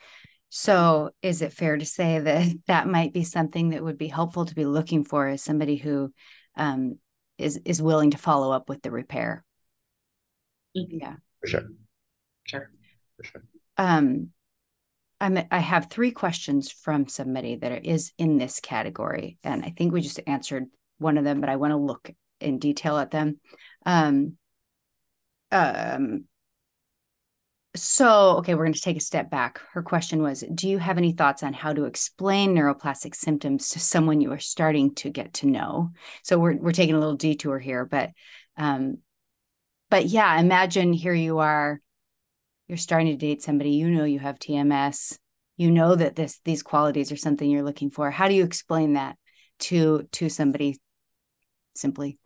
so, 0.53 1.11
is 1.21 1.41
it 1.41 1.53
fair 1.53 1.77
to 1.77 1.85
say 1.85 2.19
that 2.19 2.45
that 2.67 2.85
might 2.85 3.13
be 3.13 3.23
something 3.23 3.69
that 3.69 3.83
would 3.83 3.97
be 3.97 4.09
helpful 4.09 4.45
to 4.45 4.53
be 4.53 4.65
looking 4.65 5.05
for 5.05 5.27
as 5.27 5.41
somebody 5.41 5.77
who 5.77 6.13
um, 6.57 6.99
is 7.37 7.59
is 7.63 7.81
willing 7.81 8.11
to 8.11 8.17
follow 8.17 8.51
up 8.51 8.67
with 8.67 8.81
the 8.81 8.91
repair? 8.91 9.45
Mm-hmm. 10.77 10.97
Yeah, 10.99 11.15
for 11.39 11.47
sure, 11.47 11.63
sure, 12.43 12.69
for 13.15 13.23
sure. 13.23 13.43
Um, 13.77 14.31
I'm, 15.21 15.39
I 15.49 15.59
have 15.59 15.89
three 15.89 16.11
questions 16.11 16.69
from 16.69 17.07
somebody 17.07 17.55
that 17.55 17.85
is 17.85 18.11
in 18.17 18.37
this 18.37 18.59
category, 18.59 19.37
and 19.45 19.63
I 19.63 19.73
think 19.77 19.93
we 19.93 20.01
just 20.01 20.19
answered 20.27 20.65
one 20.97 21.17
of 21.17 21.23
them, 21.23 21.39
but 21.39 21.49
I 21.49 21.55
want 21.55 21.71
to 21.71 21.77
look 21.77 22.11
in 22.41 22.59
detail 22.59 22.97
at 22.97 23.11
them. 23.11 23.39
Um, 23.85 24.35
um, 25.49 26.25
so, 27.73 28.37
okay, 28.37 28.53
we're 28.53 28.65
going 28.65 28.73
to 28.73 28.81
take 28.81 28.97
a 28.97 29.01
step 29.01 29.29
back. 29.29 29.61
Her 29.71 29.81
question 29.81 30.21
was 30.21 30.43
Do 30.53 30.67
you 30.67 30.77
have 30.77 30.97
any 30.97 31.13
thoughts 31.13 31.41
on 31.41 31.53
how 31.53 31.71
to 31.71 31.85
explain 31.85 32.53
neuroplastic 32.53 33.15
symptoms 33.15 33.69
to 33.69 33.79
someone 33.79 34.19
you 34.19 34.31
are 34.33 34.39
starting 34.39 34.93
to 34.95 35.09
get 35.09 35.33
to 35.35 35.47
know? 35.47 35.91
So, 36.23 36.37
we're, 36.37 36.57
we're 36.57 36.73
taking 36.73 36.95
a 36.95 36.99
little 36.99 37.15
detour 37.15 37.59
here, 37.59 37.85
but, 37.85 38.11
um, 38.57 38.97
but 39.89 40.07
yeah, 40.07 40.37
imagine 40.39 40.91
here 40.91 41.13
you 41.13 41.39
are, 41.39 41.79
you're 42.67 42.77
starting 42.77 43.07
to 43.07 43.17
date 43.17 43.41
somebody, 43.41 43.71
you 43.71 43.89
know, 43.89 44.03
you 44.03 44.19
have 44.19 44.39
TMS, 44.39 45.17
you 45.55 45.71
know 45.71 45.95
that 45.95 46.15
this, 46.15 46.39
these 46.43 46.63
qualities 46.63 47.11
are 47.11 47.17
something 47.17 47.49
you're 47.49 47.63
looking 47.63 47.91
for. 47.91 48.11
How 48.11 48.27
do 48.27 48.33
you 48.33 48.43
explain 48.43 48.93
that 48.93 49.17
to, 49.59 50.07
to 50.13 50.29
somebody 50.29 50.79
simply? 51.75 52.20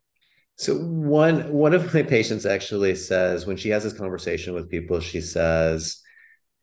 So 0.57 0.77
one 0.77 1.51
one 1.51 1.73
of 1.73 1.93
my 1.93 2.03
patients 2.03 2.45
actually 2.45 2.95
says 2.95 3.45
when 3.45 3.57
she 3.57 3.69
has 3.69 3.83
this 3.83 3.97
conversation 3.97 4.53
with 4.53 4.69
people, 4.69 4.99
she 5.01 5.19
says, 5.21 6.01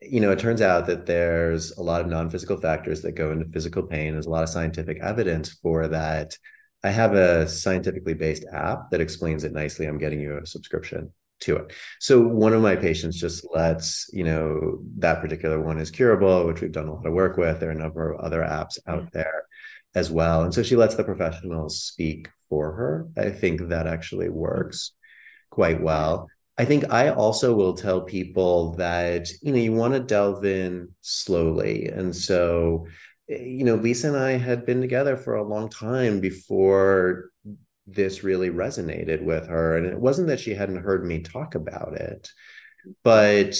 you 0.01 0.19
know, 0.19 0.31
it 0.31 0.39
turns 0.39 0.61
out 0.61 0.87
that 0.87 1.05
there's 1.05 1.77
a 1.77 1.83
lot 1.83 2.01
of 2.01 2.07
non-physical 2.07 2.57
factors 2.57 3.01
that 3.03 3.11
go 3.13 3.31
into 3.31 3.45
physical 3.45 3.83
pain. 3.83 4.13
There's 4.13 4.25
a 4.25 4.31
lot 4.31 4.43
of 4.43 4.49
scientific 4.49 4.99
evidence 5.01 5.53
for 5.53 5.87
that. 5.89 6.35
I 6.83 6.89
have 6.89 7.13
a 7.13 7.47
scientifically 7.47 8.13
based 8.13 8.45
app 8.51 8.91
that 8.91 8.99
explains 9.01 9.43
it 9.43 9.53
nicely. 9.53 9.85
I'm 9.85 9.99
getting 9.99 10.19
you 10.19 10.37
a 10.37 10.45
subscription 10.45 11.13
to 11.41 11.57
it. 11.57 11.73
So 11.99 12.19
one 12.21 12.53
of 12.53 12.61
my 12.61 12.75
patients 12.75 13.19
just 13.19 13.45
lets, 13.53 14.09
you 14.11 14.23
know, 14.23 14.79
that 14.97 15.21
particular 15.21 15.61
one 15.61 15.79
is 15.79 15.91
curable, 15.91 16.45
which 16.47 16.61
we've 16.61 16.71
done 16.71 16.87
a 16.87 16.93
lot 16.93 17.05
of 17.05 17.13
work 17.13 17.37
with. 17.37 17.59
There 17.59 17.69
are 17.69 17.73
a 17.73 17.75
number 17.75 18.11
of 18.11 18.19
other 18.19 18.41
apps 18.41 18.79
out 18.87 18.99
mm-hmm. 18.99 19.17
there 19.17 19.45
as 19.95 20.11
well. 20.11 20.43
And 20.43 20.53
so 20.53 20.63
she 20.63 20.75
lets 20.75 20.95
the 20.95 21.03
professionals 21.03 21.81
speak 21.81 22.27
for 22.53 22.71
her. 22.73 23.07
I 23.17 23.31
think 23.31 23.69
that 23.69 23.87
actually 23.87 24.27
mm-hmm. 24.27 24.45
works 24.47 24.91
quite 25.49 25.81
well. 25.81 26.29
I 26.55 26.65
think 26.65 26.93
I 26.93 27.09
also 27.09 27.55
will 27.55 27.73
tell 27.73 28.01
people 28.01 28.75
that, 28.75 29.27
you 29.41 29.51
know, 29.51 29.57
you 29.57 29.73
want 29.73 29.95
to 29.95 29.99
delve 29.99 30.45
in 30.45 30.89
slowly. 31.01 31.87
And 31.87 32.15
so, 32.15 32.85
eh, 33.27 33.41
you 33.41 33.63
know, 33.63 33.73
Lisa 33.73 34.09
and 34.09 34.17
I 34.17 34.33
had 34.37 34.67
been 34.67 34.81
together 34.81 35.17
for 35.17 35.33
a 35.33 35.47
long 35.47 35.67
time 35.67 36.19
before 36.19 37.31
this 37.87 38.23
really 38.23 38.51
resonated 38.51 39.23
with 39.23 39.47
her. 39.47 39.75
And 39.75 39.87
it 39.87 39.99
wasn't 39.99 40.27
that 40.27 40.39
she 40.39 40.53
hadn't 40.53 40.83
heard 40.83 41.03
me 41.03 41.21
talk 41.21 41.55
about 41.55 41.95
it, 41.95 42.29
but 43.03 43.55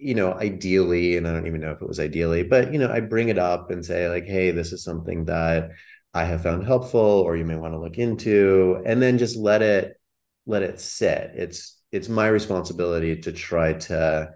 you 0.00 0.14
know, 0.14 0.32
ideally, 0.34 1.16
and 1.16 1.26
I 1.26 1.32
don't 1.32 1.46
even 1.46 1.60
know 1.60 1.72
if 1.72 1.82
it 1.82 1.88
was 1.88 2.00
ideally, 2.00 2.42
but 2.42 2.72
you 2.72 2.80
know, 2.80 2.90
I 2.90 3.00
bring 3.00 3.28
it 3.28 3.38
up 3.38 3.70
and 3.70 3.84
say, 3.84 4.08
like, 4.08 4.26
hey, 4.26 4.50
this 4.50 4.72
is 4.72 4.84
something 4.84 5.24
that 5.26 5.70
I 6.14 6.24
have 6.24 6.42
found 6.42 6.66
helpful 6.66 7.00
or 7.00 7.36
you 7.36 7.44
may 7.44 7.56
want 7.56 7.74
to 7.74 7.80
look 7.80 7.98
into, 7.98 8.82
and 8.84 9.00
then 9.00 9.18
just 9.18 9.36
let 9.36 9.62
it 9.62 10.00
let 10.46 10.62
it 10.62 10.80
sit. 10.80 11.32
It's 11.34 11.80
it's 11.90 12.08
my 12.08 12.28
responsibility 12.28 13.16
to 13.20 13.32
try 13.32 13.74
to 13.74 14.32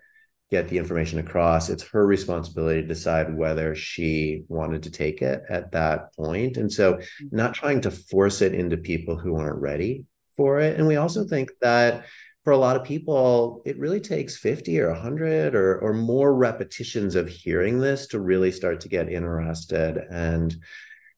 get 0.51 0.69
the 0.69 0.79
information 0.79 1.19
across. 1.19 1.69
It's 1.69 1.89
her 1.89 2.07
responsibility 2.07 2.83
to 2.83 2.87
decide 2.87 3.37
whether 3.37 3.75
she 3.75 4.45
wanted 4.49 4.85
to 4.85 4.91
take 4.91 5.23
it 5.23 5.43
at 5.49 5.73
that 5.73 6.15
point. 6.15 6.57
And 6.57 6.73
so, 6.73 6.95
mm-hmm. 6.95 7.37
not 7.37 7.55
trying 7.55 7.81
to 7.83 7.91
force 7.91 8.43
it 8.43 8.55
into 8.55 8.77
people 8.77 9.17
who 9.17 9.37
aren't 9.37 9.61
ready 9.61 10.05
for 10.37 10.61
it. 10.61 10.79
And 10.79 10.87
we 10.87 10.97
also 10.97 11.25
think 11.25 11.51
that 11.63 12.07
for 12.45 12.53
a 12.53 12.59
lot 12.59 12.77
of 12.77 12.85
people, 12.85 13.63
it 13.67 13.79
really 13.79 13.99
takes 13.99 14.37
50 14.37 14.79
or 14.81 14.93
100 14.93 15.57
or, 15.57 15.81
or 15.81 15.93
more 15.93 16.33
repetitions 16.33 17.17
of 17.17 17.27
hearing 17.27 17.81
this 17.81 18.07
to 18.09 18.21
really 18.21 18.53
start 18.53 18.81
to 18.83 18.89
get 18.89 19.11
interested 19.11 19.97
and 20.11 20.55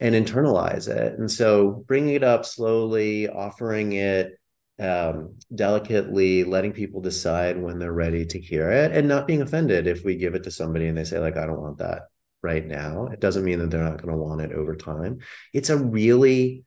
and 0.01 0.15
internalize 0.15 0.89
it. 0.89 1.19
And 1.19 1.31
so 1.31 1.85
bringing 1.87 2.15
it 2.15 2.25
up 2.25 2.45
slowly, 2.45 3.29
offering 3.29 3.93
it 3.93 4.39
um, 4.81 5.35
delicately 5.53 6.45
letting 6.45 6.73
people 6.73 7.01
decide 7.01 7.61
when 7.61 7.81
they're 7.81 7.93
ready 7.93 8.25
to 8.27 8.41
hear 8.41 8.71
it 8.71 8.93
and 8.93 9.09
not 9.09 9.27
being 9.27 9.43
offended 9.43 9.89
if 9.89 10.05
we 10.05 10.15
give 10.15 10.37
it 10.37 10.45
to 10.45 10.53
somebody 10.53 10.87
and 10.87 10.97
they 10.97 11.03
say 11.03 11.19
like 11.19 11.37
i 11.37 11.45
don't 11.47 11.61
want 11.61 11.79
that 11.79 12.03
right 12.43 12.67
now. 12.67 13.07
It 13.07 13.21
doesn't 13.21 13.45
mean 13.45 13.59
that 13.59 13.71
they're 13.71 13.83
not 13.83 14.01
going 14.01 14.15
to 14.15 14.23
want 14.23 14.41
it 14.41 14.53
over 14.53 14.77
time. 14.77 15.19
It's 15.53 15.71
a 15.71 15.77
really 15.77 16.65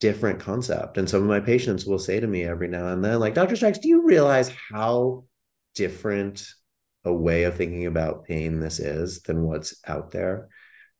different 0.00 0.40
concept. 0.40 0.98
And 0.98 1.08
some 1.08 1.22
of 1.22 1.28
my 1.28 1.40
patients 1.40 1.86
will 1.86 1.98
say 1.98 2.18
to 2.18 2.26
me 2.26 2.42
every 2.42 2.68
now 2.68 2.88
and 2.88 3.04
then 3.04 3.20
like 3.20 3.34
dr 3.34 3.54
stracks 3.54 3.78
do 3.78 3.88
you 3.88 4.04
realize 4.04 4.52
how 4.70 5.24
different 5.74 6.46
a 7.04 7.12
way 7.12 7.44
of 7.44 7.56
thinking 7.56 7.86
about 7.86 8.24
pain 8.24 8.58
this 8.58 8.80
is 8.80 9.22
than 9.22 9.44
what's 9.44 9.76
out 9.86 10.10
there 10.10 10.48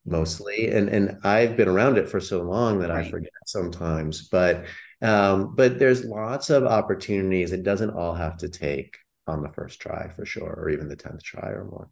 mostly 0.04 0.68
and 0.68 0.88
and 0.88 1.16
i've 1.22 1.56
been 1.56 1.68
around 1.68 1.96
it 1.96 2.08
for 2.08 2.20
so 2.20 2.42
long 2.42 2.80
that 2.80 2.90
right. 2.90 3.06
i 3.06 3.10
forget 3.10 3.30
sometimes 3.46 4.28
but 4.28 4.64
um, 5.02 5.54
but 5.56 5.80
there's 5.80 6.04
lots 6.04 6.48
of 6.48 6.64
opportunities. 6.64 7.52
It 7.52 7.64
doesn't 7.64 7.90
all 7.90 8.14
have 8.14 8.36
to 8.38 8.48
take 8.48 8.96
on 9.26 9.42
the 9.42 9.48
first 9.48 9.80
try 9.80 10.08
for 10.08 10.24
sure, 10.24 10.54
or 10.54 10.70
even 10.70 10.88
the 10.88 10.96
10th 10.96 11.22
try 11.22 11.48
or 11.48 11.64
more. 11.64 11.90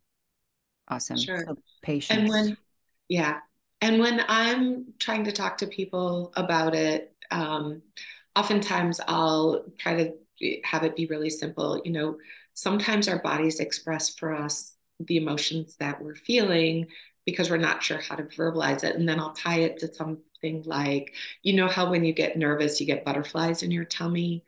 Awesome. 0.88 1.18
Sure. 1.18 1.44
So 1.44 1.56
patience. 1.82 2.20
And 2.20 2.28
when, 2.28 2.56
yeah. 3.08 3.38
And 3.80 3.98
when 3.98 4.24
I'm 4.28 4.94
trying 4.98 5.24
to 5.24 5.32
talk 5.32 5.58
to 5.58 5.66
people 5.66 6.32
about 6.36 6.74
it, 6.74 7.14
um, 7.30 7.82
oftentimes 8.36 9.00
I'll 9.06 9.64
try 9.76 10.04
to 10.04 10.60
have 10.64 10.84
it 10.84 10.96
be 10.96 11.06
really 11.06 11.30
simple. 11.30 11.82
You 11.84 11.92
know, 11.92 12.18
sometimes 12.54 13.08
our 13.08 13.20
bodies 13.20 13.58
express 13.58 14.14
for 14.14 14.34
us 14.34 14.76
the 15.00 15.16
emotions 15.16 15.76
that 15.76 16.02
we're 16.02 16.14
feeling 16.14 16.86
because 17.26 17.50
we're 17.50 17.56
not 17.56 17.82
sure 17.82 17.98
how 17.98 18.16
to 18.16 18.24
verbalize 18.24 18.84
it. 18.84 18.96
And 18.96 19.08
then 19.08 19.20
I'll 19.20 19.32
tie 19.32 19.60
it 19.60 19.78
to 19.78 19.92
something 19.92 20.62
like, 20.64 21.14
you 21.42 21.54
know, 21.54 21.68
how 21.68 21.90
when 21.90 22.04
you 22.04 22.12
get 22.12 22.36
nervous, 22.36 22.80
you 22.80 22.86
get 22.86 23.04
butterflies 23.04 23.62
in 23.62 23.70
your 23.70 23.84
tummy. 23.84 24.44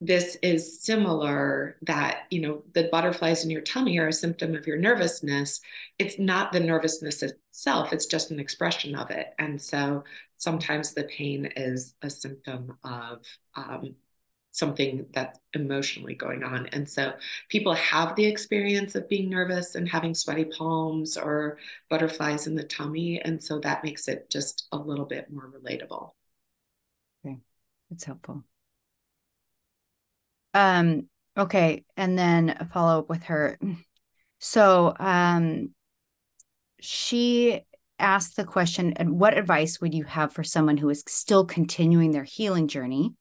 This 0.00 0.36
is 0.42 0.82
similar 0.82 1.76
that, 1.82 2.22
you 2.30 2.40
know, 2.40 2.64
the 2.72 2.88
butterflies 2.90 3.44
in 3.44 3.50
your 3.50 3.60
tummy 3.60 3.98
are 3.98 4.08
a 4.08 4.12
symptom 4.12 4.56
of 4.56 4.66
your 4.66 4.76
nervousness. 4.76 5.60
It's 5.98 6.18
not 6.18 6.52
the 6.52 6.60
nervousness 6.60 7.22
itself, 7.22 7.92
it's 7.92 8.06
just 8.06 8.30
an 8.30 8.40
expression 8.40 8.96
of 8.96 9.10
it. 9.10 9.28
And 9.38 9.62
so 9.62 10.04
sometimes 10.38 10.92
the 10.92 11.04
pain 11.04 11.52
is 11.56 11.94
a 12.02 12.10
symptom 12.10 12.78
of 12.82 13.24
um, 13.54 13.94
something 14.52 15.06
that's 15.12 15.38
emotionally 15.54 16.14
going 16.14 16.44
on. 16.44 16.66
And 16.66 16.88
so 16.88 17.14
people 17.48 17.74
have 17.74 18.14
the 18.14 18.26
experience 18.26 18.94
of 18.94 19.08
being 19.08 19.30
nervous 19.30 19.74
and 19.74 19.88
having 19.88 20.14
sweaty 20.14 20.44
palms 20.44 21.16
or 21.16 21.58
butterflies 21.90 22.46
in 22.46 22.54
the 22.54 22.62
tummy. 22.62 23.20
And 23.20 23.42
so 23.42 23.58
that 23.60 23.82
makes 23.82 24.08
it 24.08 24.30
just 24.30 24.68
a 24.70 24.76
little 24.76 25.06
bit 25.06 25.32
more 25.32 25.50
relatable. 25.50 26.12
Okay. 27.24 27.38
That's 27.90 28.04
helpful. 28.04 28.44
Um, 30.54 31.08
okay. 31.36 31.84
And 31.96 32.18
then 32.18 32.50
a 32.50 32.66
follow 32.66 33.00
up 33.00 33.08
with 33.08 33.24
her. 33.24 33.58
So 34.38 34.94
um 34.98 35.70
she 36.78 37.60
asked 37.98 38.34
the 38.34 38.44
question, 38.44 38.92
and 38.94 39.20
what 39.20 39.38
advice 39.38 39.80
would 39.80 39.94
you 39.94 40.02
have 40.02 40.32
for 40.32 40.42
someone 40.42 40.76
who 40.76 40.90
is 40.90 41.04
still 41.06 41.46
continuing 41.46 42.10
their 42.10 42.24
healing 42.24 42.66
journey? 42.66 43.14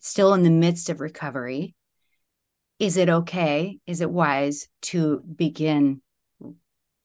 Still 0.00 0.34
in 0.34 0.42
the 0.42 0.50
midst 0.50 0.90
of 0.90 1.00
recovery, 1.00 1.74
is 2.78 2.96
it 2.96 3.08
okay? 3.10 3.78
Is 3.86 4.00
it 4.00 4.10
wise 4.10 4.66
to 4.82 5.20
begin? 5.20 6.00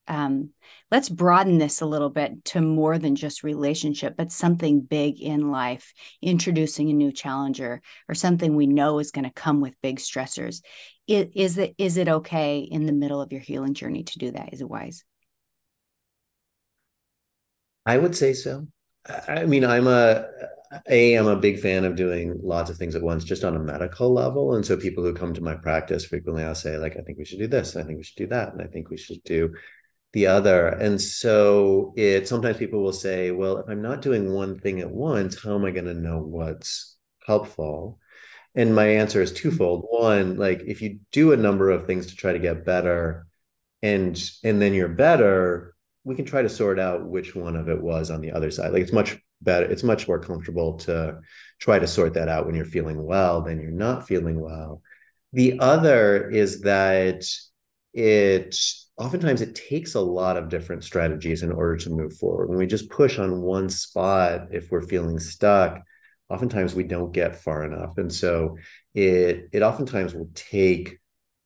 Um, 0.08 0.52
let's 0.92 1.10
broaden 1.10 1.58
this 1.58 1.82
a 1.82 1.86
little 1.86 2.12
bit 2.12 2.46
to 2.46 2.62
more 2.62 2.98
than 2.98 3.16
just 3.16 3.44
relationship, 3.44 4.16
but 4.16 4.32
something 4.32 4.82
big 4.82 5.20
in 5.20 5.52
life, 5.52 5.94
introducing 6.22 6.90
a 6.90 6.94
new 6.94 7.12
challenger 7.12 7.82
or 8.08 8.16
something 8.16 8.56
we 8.56 8.68
know 8.68 9.00
is 9.00 9.12
going 9.12 9.26
to 9.26 9.34
come 9.34 9.62
with 9.62 9.82
big 9.82 9.98
stressors. 9.98 10.62
Is, 11.08 11.28
is 11.36 11.58
it 11.58 11.76
is 11.78 11.98
it 11.98 12.08
okay 12.08 12.60
in 12.60 12.86
the 12.86 12.94
middle 12.94 13.22
of 13.22 13.32
your 13.32 13.42
healing 13.42 13.74
journey 13.74 14.04
to 14.04 14.20
do 14.20 14.32
that? 14.32 14.54
Is 14.54 14.62
it 14.62 14.70
wise? 14.70 15.04
I 17.86 17.98
would 17.98 18.16
say 18.16 18.34
so. 18.34 18.68
I 19.28 19.46
mean, 19.46 19.66
I'm 19.66 19.88
a 19.88 20.28
a 20.90 21.16
i'm 21.16 21.28
a 21.28 21.36
big 21.36 21.60
fan 21.60 21.86
of 21.86 21.96
doing 21.96 22.40
lots 22.42 22.70
of 22.70 22.78
things 22.78 22.96
at 22.96 23.02
once 23.02 23.24
just 23.24 23.44
on 23.44 23.56
a 23.56 23.60
medical 23.60 24.14
level. 24.14 24.56
And 24.56 24.66
so 24.66 24.78
people 24.78 25.04
who 25.04 25.14
come 25.14 25.34
to 25.34 25.42
my 25.42 25.56
practice 25.56 26.06
frequently 26.06 26.44
i'll 26.44 26.56
say 26.56 26.78
like 26.78 26.98
i 26.98 27.02
think 27.02 27.18
we 27.18 27.26
should 27.26 27.40
do 27.40 27.48
this 27.48 27.76
i 27.76 27.84
think 27.84 27.98
we 27.98 28.04
should 28.04 28.18
do 28.18 28.28
that 28.28 28.54
and 28.54 28.62
i 28.62 28.68
think 28.68 28.90
we 28.90 28.98
should 28.98 29.24
do 29.24 29.54
the 30.14 30.28
other. 30.28 30.70
And 30.70 31.02
so 31.02 31.94
it 31.98 32.28
sometimes 32.28 32.58
people 32.58 32.82
will 32.82 32.94
say 32.94 33.32
well 33.32 33.58
if 33.58 33.70
i'm 33.70 33.82
not 33.82 34.02
doing 34.02 34.32
one 34.32 34.60
thing 34.60 34.80
at 34.80 34.92
once 34.92 35.42
how 35.42 35.56
am 35.56 35.66
i 35.66 35.72
going 35.72 35.86
to 35.86 35.94
know 35.94 36.20
what's 36.20 36.98
helpful? 37.26 38.00
And 38.56 38.74
my 38.74 38.88
answer 38.88 39.22
is 39.22 39.32
mm-hmm. 39.32 39.50
twofold. 39.50 39.86
One 39.90 40.38
like 40.38 40.62
if 40.66 40.82
you 40.82 41.00
do 41.12 41.34
a 41.34 41.38
number 41.38 41.70
of 41.70 41.86
things 41.86 42.08
to 42.08 42.16
try 42.16 42.34
to 42.34 42.40
get 42.40 42.66
better 42.66 43.28
and 43.82 44.22
and 44.44 44.62
then 44.62 44.74
you're 44.74 44.88
better 44.88 45.76
we 46.06 46.16
can 46.16 46.24
try 46.24 46.44
to 46.44 46.50
sort 46.50 46.80
out 46.80 47.06
which 47.06 47.36
one 47.36 47.56
of 47.56 47.68
it 47.68 47.82
was 47.82 48.12
on 48.12 48.22
the 48.22 48.32
other 48.32 48.52
side. 48.52 48.72
Like 48.72 48.84
it's 48.84 48.94
much 48.94 49.18
better. 49.46 49.66
It's 49.66 49.84
much 49.84 50.08
more 50.08 50.20
comfortable 50.20 50.74
to 50.80 51.20
try 51.60 51.80
to 51.80 51.88
sort 51.88 52.16
that 52.16 52.28
out 52.28 52.46
when 52.46 52.56
you're 52.56 52.66
feeling 52.66 53.02
well 53.02 53.42
than 53.42 53.62
you're 53.62 53.72
not 53.72 54.08
feeling 54.08 54.42
well. 54.42 54.82
The 55.32 55.60
other 55.60 56.30
is 56.30 56.62
that 56.62 57.24
it 57.94 58.58
oftentimes 58.98 59.42
it 59.42 59.56
takes 59.56 59.96
a 59.96 60.02
lot 60.02 60.36
of 60.36 60.50
different 60.50 60.84
strategies 60.84 61.44
in 61.44 61.52
order 61.52 61.78
to 61.78 61.90
move 61.90 62.18
forward. 62.18 62.50
When 62.50 62.58
we 62.58 62.68
just 62.68 62.90
push 62.90 63.20
on 63.20 63.42
one 63.42 63.70
spot 63.70 64.48
if 64.52 64.72
we're 64.72 64.82
feeling 64.82 65.20
stuck 65.20 65.82
oftentimes 66.30 66.74
we 66.74 66.84
don't 66.84 67.12
get 67.12 67.36
far 67.36 67.64
enough. 67.64 67.98
And 67.98 68.12
so 68.12 68.58
it 68.94 69.50
it 69.52 69.62
oftentimes 69.62 70.14
will 70.14 70.30
take 70.34 71.00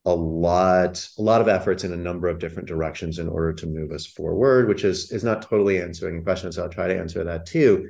a 0.05 0.13
lot 0.13 1.07
a 1.17 1.21
lot 1.21 1.41
of 1.41 1.47
efforts 1.47 1.83
in 1.83 1.91
a 1.93 1.97
number 1.97 2.27
of 2.27 2.39
different 2.39 2.67
directions 2.67 3.19
in 3.19 3.27
order 3.27 3.53
to 3.53 3.67
move 3.67 3.91
us 3.91 4.05
forward 4.05 4.67
which 4.67 4.83
is 4.83 5.11
is 5.11 5.23
not 5.23 5.41
totally 5.41 5.81
answering 5.81 6.15
your 6.15 6.23
question 6.23 6.51
so 6.51 6.63
i'll 6.63 6.69
try 6.69 6.87
to 6.87 6.97
answer 6.97 7.23
that 7.23 7.45
too 7.45 7.89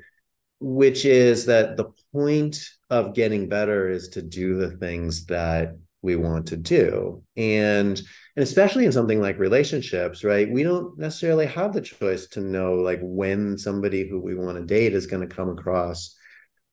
which 0.59 1.05
is 1.05 1.45
that 1.45 1.77
the 1.77 1.91
point 2.11 2.69
of 2.89 3.13
getting 3.13 3.47
better 3.47 3.89
is 3.89 4.09
to 4.09 4.21
do 4.21 4.57
the 4.57 4.71
things 4.77 5.25
that 5.27 5.77
we 6.01 6.15
want 6.15 6.47
to 6.47 6.57
do. 6.57 7.23
And 7.35 8.01
and 8.35 8.43
especially 8.43 8.85
in 8.85 8.91
something 8.91 9.19
like 9.19 9.37
relationships 9.37 10.23
right 10.23 10.49
we 10.49 10.63
don't 10.63 10.97
necessarily 10.97 11.45
have 11.45 11.73
the 11.73 11.81
choice 11.81 12.27
to 12.27 12.39
know 12.39 12.75
like 12.75 12.99
when 13.01 13.57
somebody 13.57 14.07
who 14.07 14.21
we 14.21 14.33
want 14.33 14.57
to 14.57 14.65
date 14.65 14.93
is 14.93 15.07
going 15.07 15.27
to 15.27 15.35
come 15.35 15.49
across 15.49 16.15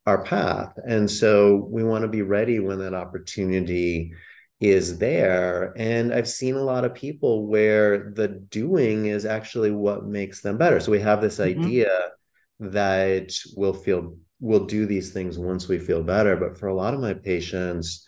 our 0.06 0.22
path. 0.22 0.72
And 0.86 1.10
so 1.10 1.66
we 1.68 1.82
want 1.82 2.02
to 2.02 2.08
be 2.08 2.22
ready 2.22 2.60
when 2.60 2.78
that 2.78 2.94
opportunity 2.94 4.12
is 4.60 4.98
there. 4.98 5.74
And 5.76 6.12
I've 6.12 6.28
seen 6.28 6.54
a 6.54 6.64
lot 6.64 6.84
of 6.84 6.94
people 6.94 7.46
where 7.46 8.12
the 8.14 8.28
doing 8.28 9.06
is 9.06 9.26
actually 9.26 9.70
what 9.70 10.06
makes 10.06 10.40
them 10.40 10.56
better. 10.56 10.80
So 10.80 10.90
we 10.90 11.00
have 11.00 11.20
this 11.20 11.38
mm-hmm. 11.38 11.60
idea 11.60 11.90
that 12.60 13.32
we'll 13.54 13.74
feel 13.74 14.16
we'll 14.40 14.66
do 14.66 14.86
these 14.86 15.12
things 15.12 15.38
once 15.38 15.68
we 15.68 15.78
feel 15.78 16.02
better. 16.02 16.36
But 16.36 16.58
for 16.58 16.68
a 16.68 16.74
lot 16.74 16.94
of 16.94 17.00
my 17.00 17.14
patients, 17.14 18.06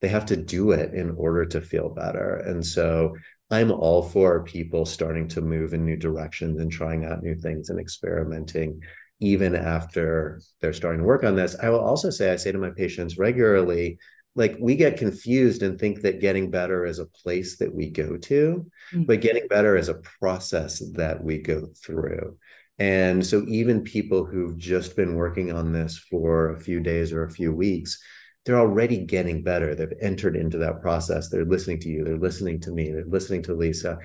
they 0.00 0.08
have 0.08 0.26
to 0.26 0.36
do 0.36 0.72
it 0.72 0.94
in 0.94 1.10
order 1.16 1.44
to 1.46 1.60
feel 1.60 1.90
better. 1.90 2.36
And 2.36 2.64
so 2.64 3.14
I'm 3.50 3.70
all 3.70 4.02
for 4.02 4.44
people 4.44 4.86
starting 4.86 5.28
to 5.28 5.40
move 5.40 5.74
in 5.74 5.84
new 5.84 5.96
directions 5.96 6.60
and 6.60 6.70
trying 6.70 7.04
out 7.04 7.22
new 7.22 7.34
things 7.34 7.68
and 7.68 7.80
experimenting 7.80 8.80
even 9.20 9.54
after 9.54 10.40
they're 10.60 10.72
starting 10.72 11.00
to 11.00 11.06
work 11.06 11.24
on 11.24 11.36
this. 11.36 11.56
I 11.62 11.68
will 11.68 11.80
also 11.80 12.08
say, 12.08 12.32
I 12.32 12.36
say 12.36 12.52
to 12.52 12.58
my 12.58 12.70
patients 12.70 13.18
regularly, 13.18 13.98
like 14.36 14.56
we 14.60 14.76
get 14.76 14.96
confused 14.96 15.62
and 15.62 15.78
think 15.78 16.02
that 16.02 16.20
getting 16.20 16.50
better 16.50 16.86
is 16.86 16.98
a 16.98 17.06
place 17.06 17.58
that 17.58 17.74
we 17.74 17.90
go 17.90 18.16
to 18.16 18.66
mm-hmm. 18.92 19.04
but 19.04 19.20
getting 19.20 19.46
better 19.48 19.76
is 19.76 19.88
a 19.88 20.02
process 20.20 20.82
that 20.94 21.22
we 21.22 21.38
go 21.38 21.68
through. 21.84 22.36
And 22.78 23.24
so 23.24 23.44
even 23.46 23.82
people 23.82 24.24
who've 24.24 24.56
just 24.56 24.96
been 24.96 25.14
working 25.14 25.52
on 25.52 25.72
this 25.72 25.98
for 25.98 26.54
a 26.54 26.60
few 26.60 26.80
days 26.80 27.12
or 27.12 27.24
a 27.24 27.30
few 27.30 27.52
weeks 27.52 28.00
they're 28.44 28.58
already 28.58 29.04
getting 29.04 29.42
better. 29.42 29.74
They've 29.74 29.92
entered 30.00 30.34
into 30.34 30.58
that 30.58 30.80
process. 30.80 31.28
They're 31.28 31.44
listening 31.44 31.80
to 31.80 31.88
you. 31.88 32.04
They're 32.04 32.16
listening 32.16 32.60
to 32.62 32.70
me. 32.70 32.90
They're 32.90 33.04
listening 33.04 33.42
to 33.44 33.54
lisa 33.54 33.98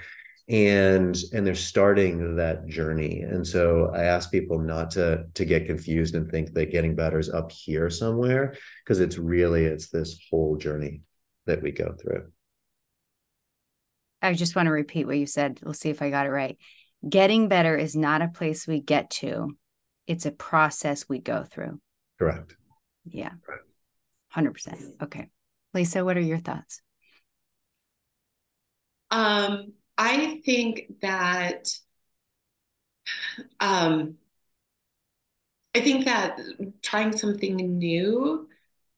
and 0.47 1.17
and 1.33 1.45
they're 1.45 1.55
starting 1.55 2.35
that 2.35 2.67
journey 2.67 3.21
and 3.21 3.45
so 3.47 3.91
i 3.95 4.03
ask 4.03 4.31
people 4.31 4.59
not 4.59 4.91
to 4.91 5.25
to 5.33 5.43
get 5.43 5.65
confused 5.65 6.13
and 6.13 6.29
think 6.29 6.53
that 6.53 6.71
getting 6.71 6.95
better 6.95 7.17
is 7.17 7.31
up 7.31 7.51
here 7.51 7.89
somewhere 7.89 8.55
because 8.83 8.99
it's 8.99 9.17
really 9.17 9.65
it's 9.65 9.89
this 9.89 10.19
whole 10.29 10.55
journey 10.55 11.01
that 11.47 11.63
we 11.63 11.71
go 11.71 11.95
through 11.99 12.25
I 14.21 14.33
just 14.33 14.55
want 14.55 14.65
to 14.65 14.71
repeat 14.71 15.05
what 15.05 15.19
you 15.19 15.27
said. 15.27 15.59
We'll 15.63 15.75
see 15.75 15.89
if 15.89 16.01
I 16.01 16.09
got 16.09 16.25
it 16.25 16.31
right. 16.31 16.57
Getting 17.07 17.47
better 17.47 17.77
is 17.77 17.95
not 17.95 18.23
a 18.23 18.27
place 18.27 18.65
we 18.65 18.79
get 18.79 19.11
to, 19.11 19.55
it's 20.07 20.25
a 20.25 20.31
process 20.31 21.07
we 21.07 21.19
go 21.19 21.43
through. 21.43 21.79
Correct. 22.17 22.55
Yeah. 23.03 23.31
correct. 23.45 23.65
100%. 24.35 25.03
Okay. 25.03 25.29
Lisa, 25.73 26.03
what 26.03 26.17
are 26.17 26.21
your 26.21 26.39
thoughts? 26.39 26.81
Um, 29.11 29.73
I 29.97 30.41
think 30.45 30.99
that 31.01 31.69
um, 33.59 34.17
I 35.75 35.81
think 35.81 36.05
that 36.05 36.39
trying 36.81 37.15
something 37.15 37.55
new 37.55 38.47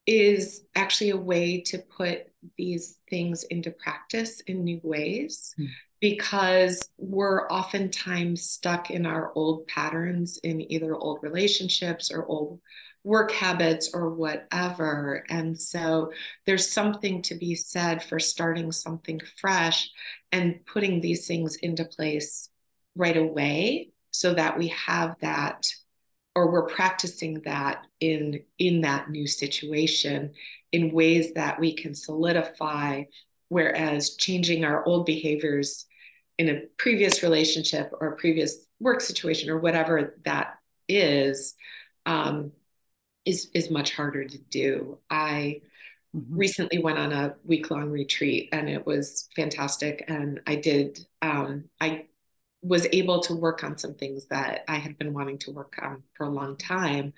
is 0.05 0.65
actually 0.75 1.09
a 1.09 1.17
way 1.17 1.61
to 1.61 1.79
put 1.79 2.27
these 2.57 2.97
things 3.09 3.43
into 3.43 3.71
practice 3.71 4.39
in 4.41 4.63
new 4.63 4.79
ways 4.83 5.53
mm. 5.59 5.67
because 5.99 6.89
we're 6.97 7.47
oftentimes 7.49 8.43
stuck 8.43 8.89
in 8.89 9.05
our 9.05 9.31
old 9.35 9.67
patterns 9.67 10.37
in 10.43 10.71
either 10.71 10.95
old 10.95 11.19
relationships 11.21 12.09
or 12.11 12.25
old 12.25 12.61
work 13.07 13.31
habits 13.31 13.91
or 13.93 14.09
whatever. 14.09 15.23
And 15.29 15.57
so 15.57 16.11
there's 16.45 16.69
something 16.69 17.21
to 17.21 17.35
be 17.35 17.55
said 17.55 18.03
for 18.03 18.19
starting 18.19 18.69
something 18.73 19.21
fresh 19.39 19.89
and 20.33 20.59
putting 20.65 20.99
these 20.99 21.25
things 21.25 21.55
into 21.55 21.85
place 21.85 22.49
right 22.95 23.15
away 23.15 23.91
so 24.11 24.33
that 24.33 24.57
we 24.57 24.67
have 24.67 25.15
that 25.21 25.67
or 26.35 26.51
we're 26.51 26.67
practicing 26.67 27.41
that 27.45 27.85
in 28.01 28.41
in 28.59 28.81
that 28.81 29.09
new 29.09 29.25
situation 29.25 30.33
in 30.73 30.91
ways 30.91 31.33
that 31.33 31.61
we 31.61 31.73
can 31.73 31.95
solidify 31.95 33.03
whereas 33.47 34.15
changing 34.15 34.65
our 34.65 34.85
old 34.85 35.05
behaviors 35.05 35.85
in 36.37 36.49
a 36.49 36.61
previous 36.77 37.23
relationship 37.23 37.89
or 38.01 38.09
a 38.09 38.17
previous 38.17 38.65
work 38.81 38.99
situation 38.99 39.49
or 39.49 39.59
whatever 39.59 40.15
that 40.25 40.55
is 40.89 41.55
um, 42.05 42.51
is 43.27 43.49
is 43.53 43.69
much 43.69 43.93
harder 43.93 44.23
to 44.23 44.37
do. 44.37 44.97
I 45.09 45.61
mm-hmm. 46.15 46.37
recently 46.37 46.79
went 46.79 46.97
on 46.97 47.11
a 47.11 47.35
week 47.43 47.69
long 47.69 47.91
retreat 47.91 48.49
and 48.51 48.69
it 48.69 48.85
was 48.85 49.27
fantastic. 49.35 50.05
And 50.07 50.39
I 50.47 50.55
did 50.55 51.05
um, 51.21 51.65
I 51.81 52.05
was 52.63 52.87
able 52.91 53.19
to 53.21 53.35
work 53.35 53.63
on 53.63 53.77
some 53.77 53.93
things 53.93 54.25
that 54.27 54.63
I 54.67 54.77
had 54.77 54.97
been 54.97 55.13
wanting 55.13 55.37
to 55.39 55.51
work 55.51 55.77
on 55.81 56.03
for 56.15 56.25
a 56.25 56.29
long 56.29 56.57
time. 56.57 57.13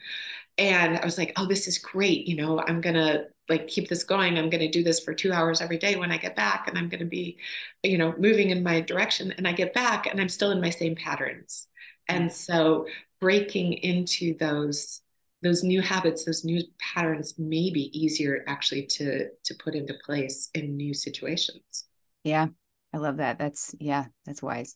And 0.58 0.98
I 0.98 1.06
was 1.06 1.18
like, 1.18 1.32
oh, 1.38 1.46
this 1.46 1.68
is 1.68 1.78
great. 1.78 2.28
You 2.28 2.36
know, 2.36 2.60
I'm 2.60 2.82
gonna 2.82 3.26
like 3.48 3.68
keep 3.68 3.88
this 3.88 4.04
going. 4.04 4.38
I'm 4.38 4.50
gonna 4.50 4.70
do 4.70 4.84
this 4.84 5.00
for 5.00 5.14
two 5.14 5.32
hours 5.32 5.62
every 5.62 5.78
day 5.78 5.96
when 5.96 6.12
I 6.12 6.18
get 6.18 6.36
back, 6.36 6.68
and 6.68 6.78
I'm 6.78 6.90
gonna 6.90 7.06
be, 7.06 7.38
you 7.84 7.98
know, 7.98 8.14
moving 8.18 8.50
in 8.50 8.64
my 8.64 8.82
direction. 8.82 9.32
And 9.38 9.48
I 9.48 9.54
get 9.54 9.74
back 9.74 10.08
and 10.08 10.20
I'm 10.20 10.30
still 10.30 10.52
in 10.52 10.62
my 10.62 10.72
same 10.72 10.96
patterns. 10.96 11.68
And 12.08 12.32
so 12.32 12.88
breaking 13.22 13.74
into 13.74 14.36
those 14.38 15.02
those 15.42 15.64
new 15.64 15.82
habits 15.82 16.26
those 16.26 16.44
new 16.44 16.62
patterns 16.80 17.36
may 17.38 17.70
be 17.72 17.90
easier 17.98 18.44
actually 18.48 18.86
to 18.86 19.30
to 19.44 19.54
put 19.56 19.76
into 19.76 19.94
place 20.06 20.50
in 20.54 20.76
new 20.76 20.94
situations. 20.94 21.86
Yeah 22.24 22.48
i 22.94 22.98
love 22.98 23.18
that. 23.18 23.38
That's 23.40 23.76
yeah 23.80 24.06
that's 24.26 24.42
wise. 24.42 24.76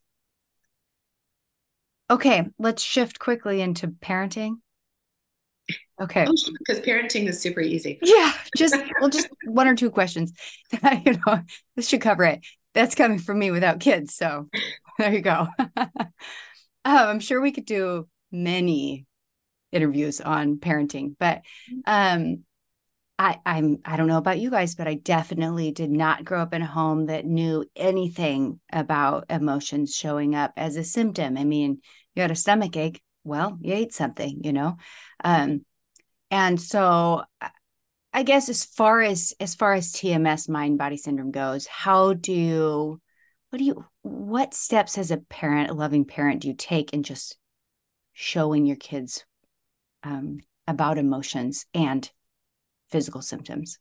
Okay 2.09 2.45
let's 2.59 2.82
shift 2.84 3.20
quickly 3.20 3.61
into 3.61 3.88
parenting. 3.88 4.55
Okay. 6.01 6.26
Because 6.26 6.80
oh, 6.80 6.82
parenting 6.82 7.28
is 7.28 7.41
super 7.41 7.61
easy. 7.61 7.99
Yeah 8.03 8.34
just 8.57 8.76
well 8.99 9.09
just 9.09 9.30
one 9.45 9.68
or 9.68 9.76
two 9.76 9.91
questions 9.91 10.32
you 11.05 11.14
know 11.26 11.41
this 11.76 11.88
should 11.88 12.01
cover 12.01 12.24
it. 12.24 12.45
That's 12.74 12.95
coming 12.95 13.20
from 13.20 13.39
me 13.39 13.51
without 13.51 13.80
kids 13.80 14.16
so 14.16 14.49
there 14.99 15.14
you 15.14 15.22
go. 15.22 15.47
Um, 16.86 17.07
i'm 17.07 17.20
sure 17.22 17.39
we 17.39 17.53
could 17.53 17.66
do 17.66 18.07
many 18.32 19.05
interviews 19.74 20.21
on 20.21 20.57
parenting. 20.57 21.15
But 21.19 21.41
mm-hmm. 21.69 21.80
um, 21.86 22.43
I, 23.19 23.39
I'm 23.45 23.78
I 23.86 23.95
don't 23.95 24.07
know 24.07 24.17
about 24.17 24.39
you 24.39 24.49
guys, 24.49 24.76
but 24.76 24.88
I 24.88 24.95
definitely 24.95 25.71
did 25.71 25.91
not 25.91 26.26
grow 26.26 26.41
up 26.41 26.53
in 26.53 26.61
a 26.61 26.67
home 26.67 27.05
that 27.07 27.26
knew 27.26 27.65
anything 27.76 28.59
about 28.71 29.26
emotions 29.30 29.95
showing 29.95 30.36
up 30.36 30.53
as 30.57 30.76
a 30.76 30.84
symptom. 30.84 31.38
I 31.38 31.43
mean, 31.43 31.80
you 32.15 32.21
had 32.21 32.32
a 32.32 32.36
stomach 32.36 32.76
ache, 32.76 33.01
well, 33.24 33.57
you 33.61 33.74
ate 33.74 33.93
something, 33.93 34.41
you 34.43 34.51
know. 34.51 34.78
Um, 35.24 35.63
and 36.32 36.59
so 36.59 37.24
I 38.11 38.24
guess 38.24 38.49
as 38.49 38.65
far 38.65 39.01
as 39.01 39.34
as 39.39 39.55
far 39.55 39.74
as 39.74 39.93
TMS 39.93 40.49
mind 40.49 40.78
body 40.78 40.97
syndrome 40.97 41.32
goes, 41.32 41.67
how 41.67 42.13
do 42.13 42.34
you 42.34 43.01
what 43.51 43.59
do 43.59 43.65
you 43.65 43.86
what 44.01 44.53
steps 44.53 44.97
as 44.97 45.11
a 45.11 45.17
parent, 45.17 45.69
a 45.69 45.74
loving 45.74 46.05
parent 46.05 46.41
do 46.41 46.47
you 46.47 46.55
take 46.55 46.93
in 46.93 47.03
just 47.03 47.38
showing 48.13 48.65
your 48.65 48.76
kids 48.76 49.26
um, 50.04 50.39
about 50.68 50.97
emotions 50.97 51.66
and 51.74 52.10
physical 52.89 53.22
symptoms? 53.22 53.80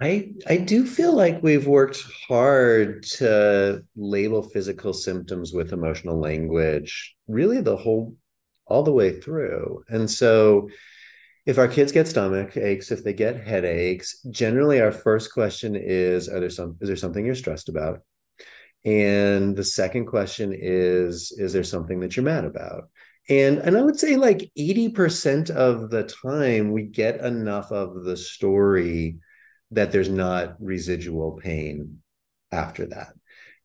I 0.00 0.32
I 0.48 0.56
do 0.56 0.86
feel 0.86 1.14
like 1.14 1.42
we've 1.42 1.66
worked 1.66 2.02
hard 2.28 3.02
to 3.18 3.84
label 3.96 4.42
physical 4.42 4.94
symptoms 4.94 5.52
with 5.52 5.72
emotional 5.72 6.18
language, 6.18 7.14
really 7.28 7.60
the 7.60 7.76
whole 7.76 8.16
all 8.66 8.82
the 8.82 8.92
way 8.92 9.20
through. 9.20 9.84
And 9.88 10.10
so 10.10 10.70
if 11.44 11.58
our 11.58 11.68
kids 11.68 11.92
get 11.92 12.08
stomach 12.08 12.56
aches, 12.56 12.90
if 12.92 13.04
they 13.04 13.12
get 13.12 13.36
headaches, 13.46 14.22
generally 14.30 14.80
our 14.80 14.92
first 14.92 15.32
question 15.34 15.76
is 15.76 16.28
are 16.28 16.40
there 16.40 16.50
some 16.50 16.76
is 16.80 16.88
there 16.88 16.96
something 16.96 17.26
you're 17.26 17.34
stressed 17.34 17.68
about? 17.68 18.00
And 18.84 19.54
the 19.54 19.64
second 19.64 20.06
question 20.06 20.54
is 20.56 21.32
is 21.36 21.52
there 21.52 21.64
something 21.64 22.00
that 22.00 22.16
you're 22.16 22.24
mad 22.24 22.44
about? 22.46 22.84
And 23.28 23.58
and 23.58 23.76
i 23.76 23.82
would 23.82 23.98
say 23.98 24.16
like 24.16 24.50
80% 24.58 25.50
of 25.50 25.90
the 25.90 26.04
time 26.04 26.72
we 26.72 26.84
get 26.84 27.20
enough 27.20 27.70
of 27.70 28.04
the 28.04 28.16
story 28.16 29.18
that 29.70 29.92
there's 29.92 30.08
not 30.08 30.56
residual 30.60 31.32
pain 31.32 31.98
after 32.52 32.86
that 32.86 33.12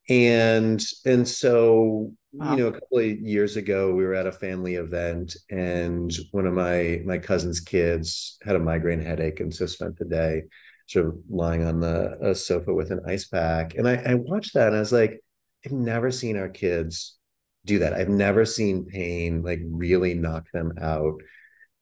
and 0.08 0.84
and 1.06 1.28
so 1.28 2.12
wow. 2.34 2.51
you 2.51 2.58
know 2.58 2.68
a 2.68 2.74
couple 2.74 2.99
of 2.99 3.06
years 3.06 3.58
ago 3.58 3.93
we 3.93 4.06
were 4.06 4.14
at 4.14 4.28
a 4.28 4.32
family 4.32 4.76
event 4.76 5.36
and 5.49 6.14
one 6.32 6.45
of 6.45 6.53
my 6.53 7.01
my 7.06 7.18
cousin's 7.18 7.60
kids 7.60 8.38
had 8.43 8.56
a 8.56 8.60
migraine 8.60 9.01
headache 9.01 9.39
and 9.39 9.53
so 9.53 9.66
spent 9.66 9.97
the 9.97 10.06
day 10.06 10.43
sort 10.88 11.08
of 11.08 11.16
lying 11.28 11.64
on 11.64 11.80
the 11.80 12.36
sofa 12.36 12.72
with 12.72 12.91
an 12.91 13.01
ice 13.08 13.26
pack 13.26 13.74
and 13.76 13.88
I, 13.88 13.95
I 13.95 14.14
watched 14.14 14.53
that 14.53 14.68
and 14.68 14.76
i 14.76 14.80
was 14.80 14.91
like 14.91 15.20
i've 15.66 15.72
never 15.72 16.12
seen 16.12 16.38
our 16.38 16.49
kids 16.49 17.18
do 17.66 17.80
that. 17.80 17.93
I've 17.93 18.09
never 18.09 18.45
seen 18.45 18.86
pain 18.86 19.43
like 19.43 19.61
really 19.66 20.13
knock 20.13 20.51
them 20.51 20.74
out 20.80 21.22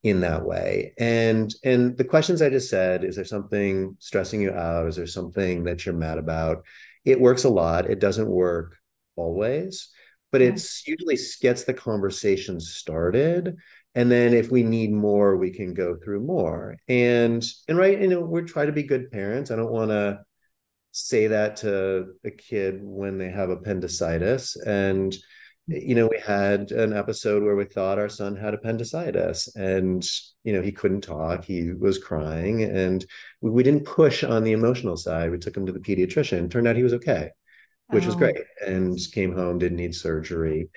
in 0.03 0.19
that 0.21 0.45
way. 0.45 0.93
And 0.97 1.53
and 1.63 1.97
the 1.97 2.03
questions 2.03 2.41
I 2.41 2.49
just 2.49 2.69
said, 2.69 3.03
is 3.03 3.15
there 3.15 3.25
something 3.25 3.95
stressing 3.99 4.41
you 4.41 4.51
out? 4.51 4.87
Is 4.87 4.97
there 4.97 5.07
something 5.07 5.63
that 5.63 5.85
you're 5.85 5.95
mad 5.95 6.17
about? 6.17 6.63
It 7.05 7.19
works 7.19 7.45
a 7.45 7.49
lot. 7.49 7.89
It 7.89 7.99
doesn't 7.99 8.27
work 8.27 8.75
always, 9.15 9.89
but 10.31 10.41
yeah. 10.41 10.47
it's 10.49 10.87
usually 10.87 11.17
gets 11.41 11.63
the 11.63 11.73
conversation 11.73 12.59
started. 12.59 13.55
And 13.95 14.11
then 14.11 14.33
if 14.33 14.49
we 14.49 14.63
need 14.63 14.91
more, 14.91 15.37
we 15.37 15.51
can 15.51 15.73
go 15.73 15.95
through 16.03 16.21
more. 16.21 16.77
And 16.87 17.45
and 17.67 17.77
right, 17.77 18.01
you 18.01 18.07
know, 18.07 18.21
we 18.21 18.41
try 18.41 18.65
to 18.65 18.71
be 18.71 18.83
good 18.83 19.11
parents. 19.11 19.51
I 19.51 19.55
don't 19.55 19.71
want 19.71 19.91
to 19.91 20.19
say 20.91 21.27
that 21.27 21.57
to 21.57 22.13
a 22.23 22.31
kid 22.31 22.79
when 22.81 23.17
they 23.17 23.29
have 23.29 23.49
appendicitis 23.49 24.55
and 24.57 25.15
you 25.67 25.95
know, 25.95 26.07
we 26.07 26.19
had 26.19 26.71
an 26.71 26.91
episode 26.93 27.41
where 27.41 27.55
we 27.55 27.63
thought 27.63 27.97
our 27.97 28.09
son 28.09 28.35
had 28.35 28.53
appendicitis 28.53 29.55
and, 29.55 30.05
you 30.43 30.51
know, 30.51 30.61
he 30.61 30.73
couldn't 30.73 31.01
talk. 31.01 31.45
He 31.45 31.71
was 31.71 31.97
crying 31.97 32.63
and 32.63 33.05
we, 33.39 33.49
we 33.49 33.63
didn't 33.63 33.85
push 33.85 34.23
on 34.23 34.43
the 34.43 34.51
emotional 34.51 34.97
side. 34.97 35.31
We 35.31 35.37
took 35.37 35.55
him 35.55 35.65
to 35.65 35.71
the 35.71 35.79
pediatrician. 35.79 36.51
Turned 36.51 36.67
out 36.67 36.75
he 36.75 36.83
was 36.83 36.93
okay, 36.93 37.29
which 37.87 38.03
oh. 38.03 38.07
was 38.07 38.15
great 38.15 38.43
and 38.65 38.99
came 39.13 39.33
home, 39.33 39.57
didn't 39.57 39.77
need 39.77 39.95
surgery. 39.95 40.69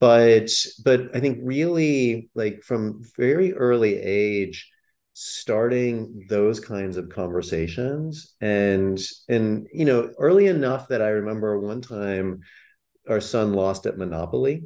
But, 0.00 0.50
but 0.84 1.16
I 1.16 1.20
think 1.20 1.38
really 1.42 2.28
like 2.34 2.62
from 2.62 3.02
very 3.16 3.54
early 3.54 3.98
age, 3.98 4.70
starting 5.14 6.26
those 6.28 6.60
kinds 6.60 6.98
of 6.98 7.08
conversations 7.08 8.34
and, 8.42 9.00
and, 9.30 9.66
you 9.72 9.86
know, 9.86 10.10
early 10.18 10.46
enough 10.46 10.88
that 10.88 11.00
I 11.00 11.08
remember 11.08 11.58
one 11.58 11.80
time 11.80 12.40
our 13.08 13.20
son 13.20 13.52
lost 13.52 13.86
at 13.86 13.98
Monopoly. 13.98 14.64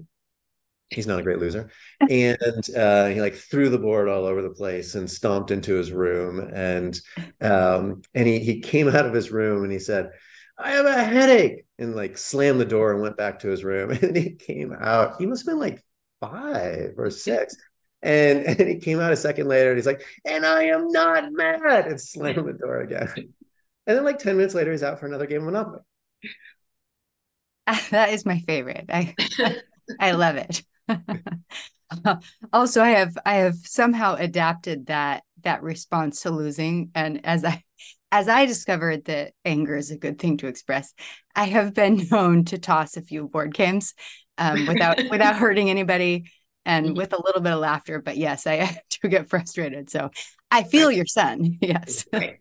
He's 0.90 1.06
not 1.06 1.20
a 1.20 1.22
great 1.22 1.38
loser, 1.38 1.70
and 2.10 2.76
uh, 2.76 3.06
he 3.06 3.20
like 3.20 3.34
threw 3.34 3.68
the 3.68 3.78
board 3.78 4.08
all 4.08 4.24
over 4.24 4.42
the 4.42 4.50
place 4.50 4.94
and 4.96 5.08
stomped 5.08 5.50
into 5.50 5.74
his 5.74 5.92
room. 5.92 6.40
And 6.52 7.00
um, 7.40 8.02
and 8.14 8.26
he 8.26 8.40
he 8.40 8.60
came 8.60 8.88
out 8.88 9.06
of 9.06 9.14
his 9.14 9.30
room 9.30 9.62
and 9.62 9.72
he 9.72 9.78
said, 9.78 10.10
"I 10.58 10.72
have 10.72 10.86
a 10.86 11.04
headache," 11.04 11.64
and 11.78 11.94
like 11.94 12.18
slammed 12.18 12.60
the 12.60 12.64
door 12.64 12.92
and 12.92 13.02
went 13.02 13.16
back 13.16 13.40
to 13.40 13.48
his 13.48 13.62
room. 13.64 13.90
And 14.02 14.16
he 14.16 14.30
came 14.30 14.72
out. 14.72 15.16
He 15.18 15.26
must 15.26 15.42
have 15.42 15.52
been 15.52 15.60
like 15.60 15.84
five 16.20 16.94
or 16.96 17.10
six. 17.10 17.56
And, 18.02 18.46
and 18.46 18.68
he 18.68 18.76
came 18.76 19.00
out 19.00 19.12
a 19.12 19.16
second 19.16 19.48
later 19.48 19.70
and 19.70 19.78
he's 19.78 19.86
like, 19.86 20.04
and 20.24 20.46
I 20.46 20.64
am 20.64 20.88
not 20.88 21.32
mad 21.32 21.86
and 21.86 22.00
slammed 22.00 22.48
the 22.48 22.52
door 22.52 22.80
again. 22.80 23.12
And 23.16 23.96
then 23.96 24.04
like 24.04 24.18
10 24.18 24.36
minutes 24.36 24.54
later, 24.54 24.70
he's 24.70 24.82
out 24.82 25.00
for 25.00 25.06
another 25.06 25.26
game 25.26 25.40
of 25.40 25.46
Monopoly. 25.46 25.80
that 27.90 28.10
is 28.10 28.26
my 28.26 28.38
favorite. 28.40 28.86
I 28.88 29.14
I 30.00 30.12
love 30.12 30.36
it. 30.36 30.62
also, 32.52 32.82
I 32.82 32.90
have 32.90 33.16
I 33.24 33.34
have 33.36 33.56
somehow 33.56 34.14
adapted 34.14 34.86
that 34.86 35.22
that 35.42 35.62
response 35.62 36.22
to 36.22 36.30
losing, 36.30 36.90
and 36.94 37.24
as 37.24 37.44
I 37.44 37.62
as 38.12 38.28
I 38.28 38.46
discovered 38.46 39.04
that 39.06 39.32
anger 39.44 39.76
is 39.76 39.90
a 39.90 39.98
good 39.98 40.18
thing 40.18 40.36
to 40.38 40.48
express, 40.48 40.94
I 41.34 41.44
have 41.44 41.74
been 41.74 42.06
known 42.10 42.44
to 42.46 42.58
toss 42.58 42.96
a 42.96 43.02
few 43.02 43.28
board 43.28 43.54
games 43.54 43.94
um, 44.38 44.66
without 44.66 45.00
without 45.10 45.36
hurting 45.36 45.70
anybody 45.70 46.30
and 46.64 46.86
mm-hmm. 46.86 46.96
with 46.96 47.12
a 47.12 47.22
little 47.22 47.40
bit 47.40 47.52
of 47.52 47.60
laughter. 47.60 48.00
But 48.00 48.16
yes, 48.16 48.46
I 48.46 48.80
do 48.90 49.08
get 49.08 49.28
frustrated. 49.28 49.90
So 49.90 50.10
I 50.50 50.64
feel 50.64 50.90
your 50.90 51.06
son. 51.06 51.58
Yes. 51.60 52.06
Right. 52.12 52.40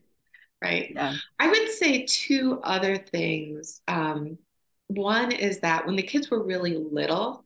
Right. 0.61 0.91
Yeah. 0.93 1.15
I 1.37 1.47
would 1.47 1.69
say 1.69 2.05
two 2.05 2.59
other 2.63 2.97
things. 2.97 3.81
Um, 3.87 4.37
one 4.89 5.31
is 5.31 5.59
that 5.59 5.85
when 5.85 5.95
the 5.95 6.03
kids 6.03 6.29
were 6.29 6.43
really 6.43 6.75
little, 6.75 7.45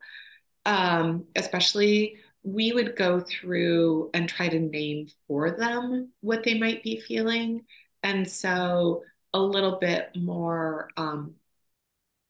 um, 0.66 1.26
especially, 1.36 2.18
we 2.42 2.72
would 2.72 2.96
go 2.96 3.20
through 3.20 4.10
and 4.14 4.28
try 4.28 4.48
to 4.48 4.60
name 4.60 5.08
for 5.28 5.52
them 5.52 6.12
what 6.22 6.44
they 6.44 6.58
might 6.58 6.84
be 6.84 7.00
feeling. 7.00 7.66
And 8.02 8.30
so 8.30 9.04
a 9.34 9.40
little 9.40 9.78
bit 9.80 10.10
more, 10.16 10.90
um, 10.98 11.36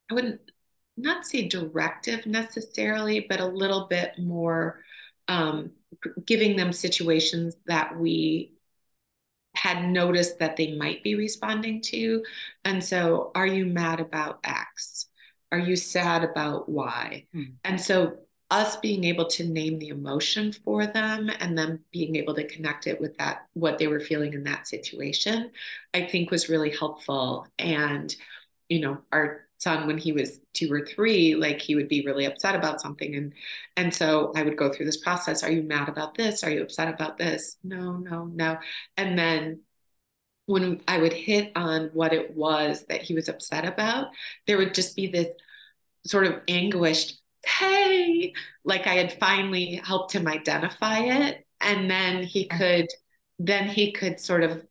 I 0.09 0.15
wouldn't 0.15 0.41
not 0.97 1.25
say 1.25 1.47
directive 1.47 2.25
necessarily, 2.25 3.25
but 3.27 3.39
a 3.39 3.45
little 3.45 3.87
bit 3.87 4.17
more 4.17 4.79
um, 5.27 5.71
giving 6.25 6.55
them 6.55 6.73
situations 6.73 7.55
that 7.67 7.97
we 7.97 8.52
had 9.63 9.87
noticed 9.87 10.39
that 10.39 10.57
they 10.57 10.75
might 10.75 11.01
be 11.03 11.15
responding 11.15 11.79
to. 11.79 12.21
And 12.65 12.83
so, 12.83 13.31
are 13.33 13.47
you 13.47 13.65
mad 13.65 14.01
about 14.01 14.41
X? 14.43 15.07
Are 15.53 15.57
you 15.57 15.77
sad 15.77 16.25
about 16.25 16.67
Y? 16.67 17.25
Hmm. 17.31 17.43
And 17.63 17.79
so, 17.79 18.17
us 18.51 18.75
being 18.75 19.05
able 19.05 19.25
to 19.25 19.45
name 19.45 19.79
the 19.79 19.87
emotion 19.87 20.51
for 20.51 20.85
them 20.85 21.31
and 21.39 21.57
then 21.57 21.79
being 21.93 22.17
able 22.17 22.35
to 22.35 22.45
connect 22.45 22.87
it 22.87 22.99
with 22.99 23.17
that, 23.17 23.47
what 23.53 23.77
they 23.77 23.87
were 23.87 24.01
feeling 24.01 24.33
in 24.33 24.43
that 24.43 24.67
situation, 24.67 25.49
I 25.93 26.07
think 26.07 26.29
was 26.29 26.49
really 26.49 26.69
helpful. 26.69 27.47
And, 27.57 28.13
you 28.67 28.81
know, 28.81 28.97
our 29.13 29.47
son 29.63 29.87
when 29.87 29.97
he 29.97 30.11
was 30.11 30.39
two 30.53 30.71
or 30.71 30.85
three 30.85 31.35
like 31.35 31.61
he 31.61 31.75
would 31.75 31.87
be 31.87 32.05
really 32.05 32.25
upset 32.25 32.55
about 32.55 32.81
something. 32.81 33.15
And 33.15 33.33
and 33.77 33.93
so 33.93 34.31
i 34.35 34.43
would 34.43 34.57
go 34.57 34.71
through 34.71 34.85
this 34.85 34.97
process. 34.97 35.43
Are 35.43 35.51
you 35.51 35.63
mad 35.63 35.89
about 35.89 36.15
this? 36.15 36.43
Are 36.43 36.51
you 36.51 36.61
upset 36.63 36.93
about 36.93 37.17
this? 37.17 37.57
No 37.63 37.97
no 37.97 38.25
no. 38.25 38.57
And 38.97 39.17
then 39.17 39.61
when 40.45 40.81
i 40.87 40.97
would 40.97 41.13
hit 41.13 41.51
on 41.55 41.89
what 41.93 42.13
it 42.13 42.35
was 42.35 42.85
that 42.87 43.01
he 43.01 43.13
was 43.13 43.29
upset 43.29 43.65
about 43.65 44.09
there 44.45 44.57
would 44.57 44.73
just 44.73 44.93
be 44.93 45.07
this 45.07 45.33
sort 46.05 46.27
of 46.27 46.41
anguished 46.49 47.21
hey 47.45 48.33
like 48.65 48.85
i 48.85 48.95
had 48.95 49.13
finally 49.13 49.81
helped 49.83 50.13
him 50.13 50.27
identify 50.27 50.99
it. 50.99 51.45
And 51.61 51.89
then 51.89 52.23
he 52.23 52.49
uh-huh. 52.49 52.57
could 52.57 52.87
then 53.39 53.67
he 53.67 53.91
could 53.93 54.19
sort 54.19 54.43
of 54.43 54.65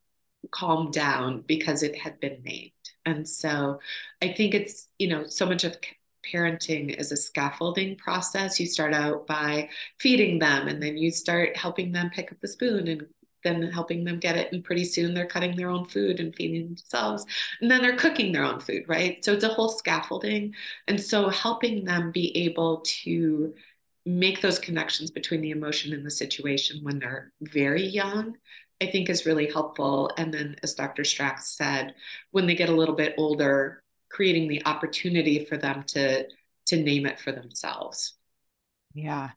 calm 0.51 0.91
down 0.91 1.43
because 1.47 1.83
it 1.83 1.97
had 1.97 2.21
been 2.21 2.43
named 2.43 2.73
and 3.05 3.29
so 3.29 3.81
I 4.21 4.33
think 4.33 4.55
it's, 4.55 4.89
you 4.99 5.09
know, 5.09 5.27
so 5.27 5.47
much 5.47 5.65
of 5.65 5.77
parenting 6.25 6.95
is 6.99 7.13
a 7.13 7.17
scaffolding 7.17 7.97
process. 7.97 8.61
You 8.61 8.67
start 8.67 8.95
out 8.95 9.27
by 9.27 9.69
feeding 9.99 10.39
them 10.39 10.69
and 10.69 10.83
then 10.83 10.97
you 10.97 11.11
start 11.11 11.57
helping 11.57 11.93
them 11.93 12.11
pick 12.11 12.31
up 12.31 12.41
the 12.41 12.49
spoon 12.49 12.89
and 12.89 13.07
then 13.43 13.63
helping 13.73 14.05
them 14.05 14.21
get 14.21 14.37
it. 14.37 14.53
And 14.53 14.63
pretty 14.63 14.85
soon 14.85 15.15
they're 15.15 15.27
cutting 15.27 15.57
their 15.57 15.69
own 15.69 15.87
food 15.87 16.21
and 16.21 16.35
feeding 16.35 16.69
themselves. 16.69 17.27
And 17.61 17.71
then 17.71 17.83
they're 17.83 17.97
cooking 17.97 18.33
their 18.33 18.45
own 18.45 18.61
food, 18.61 18.85
right? 18.87 19.25
So 19.25 19.33
it's 19.33 19.45
a 19.45 19.49
whole 19.49 19.69
scaffolding. 19.69 20.55
And 20.87 21.01
so 21.01 21.29
helping 21.29 21.85
them 21.85 22.13
be 22.13 22.37
able 22.45 22.83
to 23.03 23.55
make 24.05 24.41
those 24.41 24.59
connections 24.59 25.11
between 25.11 25.41
the 25.41 25.51
emotion 25.51 25.93
and 25.93 26.05
the 26.05 26.11
situation 26.11 26.81
when 26.83 26.99
they're 26.99 27.33
very 27.41 27.85
young 27.85 28.37
I 28.83 28.91
think 28.91 29.09
is 29.09 29.27
really 29.27 29.51
helpful. 29.51 30.11
And 30.19 30.35
then, 30.35 30.57
as 30.63 30.75
Dr. 30.75 31.05
Stracks 31.05 31.57
said, 31.57 31.95
when 32.33 32.47
they 32.47 32.57
get 32.57 32.69
a 32.69 32.75
little 32.75 32.97
bit 32.97 33.15
older, 33.17 33.85
creating 34.11 34.49
the 34.49 34.65
opportunity 34.67 35.45
for 35.45 35.57
them 35.57 35.85
to 35.89 36.27
to 36.67 36.77
name 36.77 37.07
it 37.07 37.21
for 37.21 37.31
themselves. 37.31 38.15
Yeah. 38.93 39.31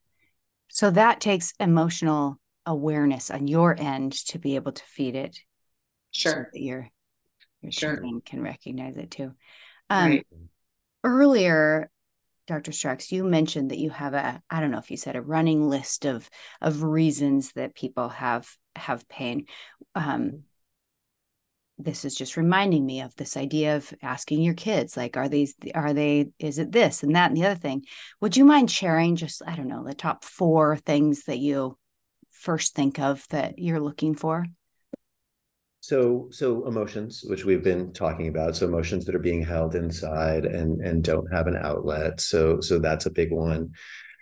So 0.70 0.90
that 0.92 1.22
takes 1.22 1.54
emotional 1.60 2.40
awareness 2.66 3.30
on 3.30 3.48
your 3.48 3.80
end 3.80 4.14
to 4.28 4.40
be 4.40 4.56
able 4.56 4.72
to 4.72 4.84
feed 4.84 5.16
it. 5.16 5.38
Sure. 6.12 6.32
So 6.32 6.40
that 6.54 6.62
your 6.62 6.90
your 7.62 7.72
sure. 7.72 8.04
can 8.26 8.42
recognize 8.42 8.98
it 8.98 9.12
too. 9.12 9.34
Um, 9.92 10.10
right. 10.10 10.28
Earlier, 11.04 11.92
Dr. 12.48 12.72
Stracks, 12.72 13.12
you 13.12 13.24
mentioned 13.24 13.70
that 13.70 13.78
you 13.78 13.92
have 13.92 14.16
a, 14.16 14.42
I 14.50 14.60
don't 14.60 14.72
know 14.72 14.80
if 14.80 14.90
you 14.90 14.98
said 14.98 15.16
a 15.16 15.22
running 15.22 15.70
list 15.70 16.06
of 16.06 16.28
of 16.62 16.82
reasons 16.82 17.52
that 17.52 17.76
people 17.76 18.10
have 18.10 18.50
have 18.76 19.08
pain. 19.08 19.46
Um, 19.94 20.44
this 21.78 22.06
is 22.06 22.16
just 22.16 22.38
reminding 22.38 22.86
me 22.86 23.02
of 23.02 23.16
this 23.16 23.36
idea 23.36 23.76
of 23.76 23.94
asking 24.02 24.42
your 24.42 24.54
kids, 24.54 24.96
like, 24.96 25.18
are 25.18 25.28
these, 25.28 25.56
are 25.74 25.94
they, 25.94 26.30
is 26.40 26.58
it 26.58 26.72
this 26.72 27.04
and 27.04 27.16
that 27.16 27.32
and 27.32 27.38
the 27.38 27.46
other 27.46 27.60
thing? 27.60 27.84
Would 28.22 28.38
you 28.38 28.46
mind 28.46 28.72
sharing 28.72 29.16
just, 29.18 29.42
I 29.46 29.56
don't 29.56 29.68
know, 29.68 29.84
the 29.84 29.94
top 29.94 30.24
four 30.24 30.78
things 30.78 31.26
that 31.26 31.40
you 31.40 31.78
first 32.30 32.76
think 32.76 33.00
of 33.00 33.28
that 33.30 33.60
you're 33.60 33.82
looking 33.82 34.16
for? 34.16 34.46
So, 35.82 36.30
so 36.32 36.66
emotions, 36.66 37.24
which 37.28 37.46
we've 37.46 37.64
been 37.64 37.94
talking 37.94 38.28
about, 38.28 38.56
so 38.56 38.66
emotions 38.66 39.06
that 39.06 39.14
are 39.14 39.20
being 39.20 39.44
held 39.44 39.76
inside 39.76 40.46
and 40.46 40.82
and 40.82 41.04
don't 41.04 41.32
have 41.32 41.46
an 41.46 41.58
outlet. 41.58 42.20
So, 42.20 42.60
so 42.60 42.80
that's 42.80 43.06
a 43.06 43.12
big 43.12 43.32
one. 43.32 43.74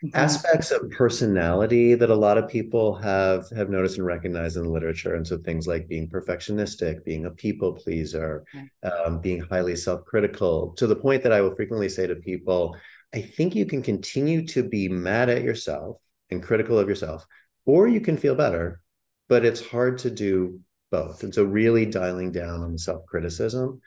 Mm-hmm. 0.04 0.18
Aspects 0.18 0.72
of 0.72 0.92
personality 0.92 1.96
that 1.96 2.10
a 2.10 2.16
lot 2.16 2.38
of 2.38 2.50
people 2.50 2.94
have 2.96 3.50
have 3.52 3.70
noticed 3.70 3.98
and 3.98 4.06
recognized 4.06 4.58
in 4.58 4.64
the 4.64 4.70
literature, 4.70 5.16
and 5.16 5.26
so 5.26 5.38
things 5.38 5.66
like 5.66 5.88
being 5.88 6.10
perfectionistic, 6.10 7.06
being 7.06 7.26
a 7.26 7.32
people 7.32 7.72
pleaser, 7.72 8.44
um, 8.84 9.22
being 9.22 9.40
highly 9.40 9.78
self 9.78 10.04
critical, 10.04 10.74
to 10.74 10.88
the 10.88 10.96
point 10.96 11.24
that 11.24 11.32
I 11.32 11.40
will 11.40 11.56
frequently 11.56 11.88
say 11.88 12.06
to 12.06 12.16
people, 12.16 12.76
I 13.14 13.22
think 13.22 13.56
you 13.56 13.66
can 13.66 13.82
continue 13.82 14.46
to 14.48 14.62
be 14.62 14.90
mad 14.90 15.30
at 15.30 15.42
yourself 15.42 16.02
and 16.30 16.44
critical 16.44 16.78
of 16.78 16.90
yourself, 16.90 17.26
or 17.66 17.88
you 17.88 18.02
can 18.02 18.18
feel 18.18 18.36
better, 18.36 18.82
but 19.30 19.46
it's 19.46 19.66
hard 19.66 20.00
to 20.00 20.10
do 20.10 20.60
both. 20.92 21.24
And 21.24 21.34
so, 21.34 21.46
really 21.46 21.86
dialing 21.86 22.34
down 22.34 22.62
on 22.62 22.78
self 22.78 23.06
criticism, 23.06 23.80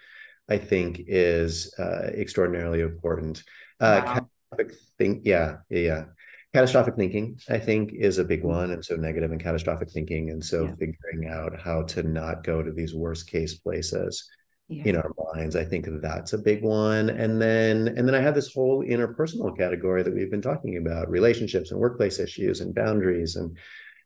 I 0.48 0.56
think, 0.56 1.02
is 1.08 1.74
uh, 1.78 2.10
extraordinarily 2.14 2.80
important. 2.80 3.42
Uh, 3.80 4.00
wow. 4.02 4.28
Catastrophic 4.56 4.80
think, 4.98 5.22
yeah, 5.24 5.56
yeah, 5.68 5.80
yeah. 5.80 6.04
Catastrophic 6.54 6.96
thinking, 6.96 7.38
I 7.50 7.58
think, 7.58 7.92
is 7.92 8.18
a 8.18 8.24
big 8.24 8.40
mm-hmm. 8.40 8.48
one. 8.48 8.70
And 8.70 8.84
so, 8.84 8.96
negative 8.96 9.30
and 9.30 9.42
catastrophic 9.42 9.90
thinking. 9.90 10.30
And 10.30 10.44
so, 10.44 10.64
yeah. 10.64 10.70
figuring 10.70 11.28
out 11.28 11.60
how 11.60 11.82
to 11.82 12.02
not 12.02 12.44
go 12.44 12.62
to 12.62 12.72
these 12.72 12.94
worst 12.94 13.30
case 13.30 13.54
places. 13.54 14.28
Yeah. 14.68 14.82
in 14.84 14.96
our 14.96 15.12
minds 15.32 15.54
i 15.54 15.64
think 15.64 15.86
that's 16.02 16.32
a 16.32 16.38
big 16.38 16.64
one 16.64 17.08
and 17.10 17.40
then 17.40 17.86
and 17.86 17.98
then 17.98 18.16
i 18.16 18.20
have 18.20 18.34
this 18.34 18.52
whole 18.52 18.84
interpersonal 18.84 19.56
category 19.56 20.02
that 20.02 20.12
we've 20.12 20.28
been 20.28 20.42
talking 20.42 20.76
about 20.76 21.08
relationships 21.08 21.70
and 21.70 21.78
workplace 21.78 22.18
issues 22.18 22.60
and 22.60 22.74
boundaries 22.74 23.36
and 23.36 23.56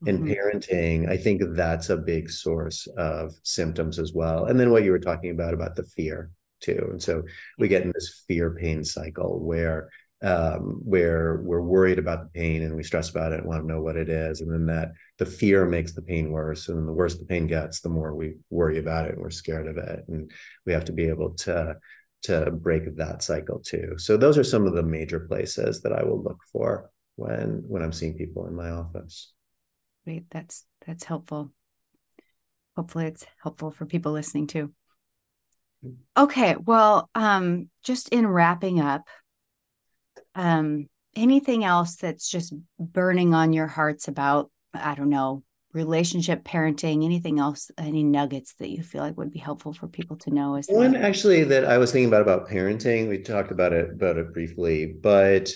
in 0.04 0.18
mm-hmm. 0.18 0.32
parenting 0.32 1.08
i 1.08 1.16
think 1.16 1.40
that's 1.54 1.88
a 1.88 1.96
big 1.96 2.28
source 2.28 2.86
of 2.98 3.32
symptoms 3.42 3.98
as 3.98 4.12
well 4.12 4.44
and 4.44 4.60
then 4.60 4.70
what 4.70 4.84
you 4.84 4.90
were 4.90 4.98
talking 4.98 5.30
about 5.30 5.54
about 5.54 5.76
the 5.76 5.82
fear 5.82 6.30
too 6.60 6.88
and 6.90 7.02
so 7.02 7.22
we 7.58 7.66
get 7.66 7.80
in 7.80 7.92
this 7.94 8.24
fear 8.28 8.50
pain 8.50 8.84
cycle 8.84 9.40
where 9.40 9.88
um, 10.22 10.80
where 10.84 11.40
we're 11.42 11.62
worried 11.62 11.98
about 11.98 12.22
the 12.22 12.38
pain 12.38 12.62
and 12.62 12.76
we 12.76 12.82
stress 12.82 13.08
about 13.10 13.32
it 13.32 13.40
and 13.40 13.48
want 13.48 13.62
to 13.62 13.66
know 13.66 13.80
what 13.80 13.96
it 13.96 14.08
is 14.08 14.40
and 14.40 14.52
then 14.52 14.66
that 14.66 14.92
the 15.18 15.26
fear 15.26 15.64
makes 15.64 15.92
the 15.92 16.02
pain 16.02 16.30
worse 16.30 16.68
and 16.68 16.86
the 16.86 16.92
worse 16.92 17.18
the 17.18 17.24
pain 17.24 17.46
gets 17.46 17.80
the 17.80 17.88
more 17.88 18.14
we 18.14 18.34
worry 18.50 18.78
about 18.78 19.06
it 19.06 19.14
and 19.14 19.22
we're 19.22 19.30
scared 19.30 19.66
of 19.66 19.78
it 19.78 20.04
and 20.08 20.30
we 20.66 20.72
have 20.72 20.84
to 20.84 20.92
be 20.92 21.06
able 21.06 21.30
to 21.30 21.74
to 22.22 22.50
break 22.50 22.96
that 22.96 23.22
cycle 23.22 23.60
too 23.60 23.94
so 23.96 24.16
those 24.16 24.36
are 24.36 24.44
some 24.44 24.66
of 24.66 24.74
the 24.74 24.82
major 24.82 25.20
places 25.20 25.80
that 25.80 25.92
i 25.92 26.02
will 26.02 26.22
look 26.22 26.40
for 26.52 26.90
when 27.16 27.62
when 27.66 27.82
i'm 27.82 27.92
seeing 27.92 28.14
people 28.14 28.46
in 28.46 28.54
my 28.54 28.68
office 28.68 29.32
Great. 30.04 30.24
That's 30.30 30.64
that's 30.86 31.04
helpful. 31.04 31.52
Hopefully 32.76 33.06
it's 33.06 33.26
helpful 33.42 33.70
for 33.70 33.84
people 33.84 34.12
listening 34.12 34.46
too. 34.46 34.72
Mm. 35.84 35.96
Okay, 36.16 36.56
well, 36.56 37.10
um, 37.14 37.68
just 37.82 38.08
in 38.10 38.26
wrapping 38.26 38.80
up, 38.80 39.08
um, 40.34 40.88
anything 41.16 41.64
else 41.64 41.96
that's 41.96 42.28
just 42.30 42.54
burning 42.78 43.34
on 43.34 43.52
your 43.52 43.66
hearts 43.66 44.08
about, 44.08 44.50
I 44.72 44.94
don't 44.94 45.10
know, 45.10 45.42
relationship 45.72 46.42
parenting, 46.42 47.04
anything 47.04 47.38
else, 47.38 47.70
any 47.78 48.02
nuggets 48.02 48.54
that 48.58 48.70
you 48.70 48.82
feel 48.82 49.02
like 49.02 49.16
would 49.16 49.30
be 49.30 49.38
helpful 49.38 49.72
for 49.72 49.86
people 49.86 50.16
to 50.16 50.30
know 50.30 50.56
is 50.56 50.66
one 50.68 50.96
actually 50.96 51.44
that 51.44 51.64
I 51.64 51.78
was 51.78 51.92
thinking 51.92 52.08
about 52.08 52.22
about 52.22 52.48
parenting. 52.48 53.08
We 53.08 53.18
talked 53.22 53.52
about 53.52 53.72
it 53.72 53.90
about 53.90 54.16
it 54.16 54.32
briefly, 54.32 54.86
but 54.86 55.48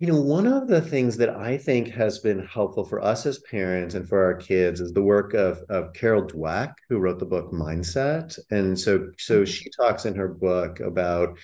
You 0.00 0.08
know, 0.08 0.20
one 0.20 0.46
of 0.48 0.66
the 0.66 0.80
things 0.80 1.16
that 1.18 1.30
I 1.30 1.56
think 1.56 1.88
has 1.92 2.18
been 2.18 2.44
helpful 2.44 2.84
for 2.84 3.00
us 3.00 3.26
as 3.26 3.38
parents 3.38 3.94
and 3.94 4.08
for 4.08 4.22
our 4.24 4.34
kids 4.34 4.80
is 4.80 4.92
the 4.92 5.02
work 5.02 5.34
of, 5.34 5.62
of 5.68 5.92
Carol 5.94 6.24
Dweck, 6.24 6.74
who 6.88 6.98
wrote 6.98 7.20
the 7.20 7.26
book 7.26 7.52
Mindset. 7.52 8.36
And 8.50 8.78
so, 8.78 9.10
so 9.18 9.36
mm-hmm. 9.36 9.44
she 9.44 9.70
talks 9.80 10.04
in 10.04 10.16
her 10.16 10.28
book 10.28 10.80
about 10.80 11.38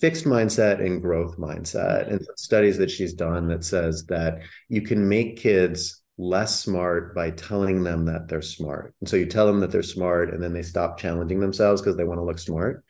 fixed 0.00 0.24
mindset 0.24 0.84
and 0.84 1.00
growth 1.00 1.36
mindset. 1.38 2.04
Mm-hmm. 2.04 2.14
And 2.14 2.26
studies 2.36 2.78
that 2.78 2.90
she's 2.90 3.14
done 3.14 3.48
that 3.48 3.64
says 3.64 4.04
that 4.06 4.40
you 4.68 4.82
can 4.82 5.08
make 5.08 5.38
kids 5.38 6.02
less 6.18 6.60
smart 6.60 7.14
by 7.14 7.30
telling 7.30 7.82
them 7.82 8.06
that 8.06 8.28
they're 8.28 8.42
smart. 8.42 8.94
And 9.00 9.08
so 9.08 9.16
you 9.16 9.26
tell 9.26 9.46
them 9.46 9.60
that 9.60 9.70
they're 9.70 9.82
smart 9.82 10.32
and 10.32 10.42
then 10.42 10.52
they 10.52 10.62
stop 10.62 10.98
challenging 10.98 11.40
themselves 11.40 11.82
because 11.82 11.96
they 11.96 12.04
want 12.04 12.18
to 12.18 12.24
look 12.24 12.38
smart 12.38 12.84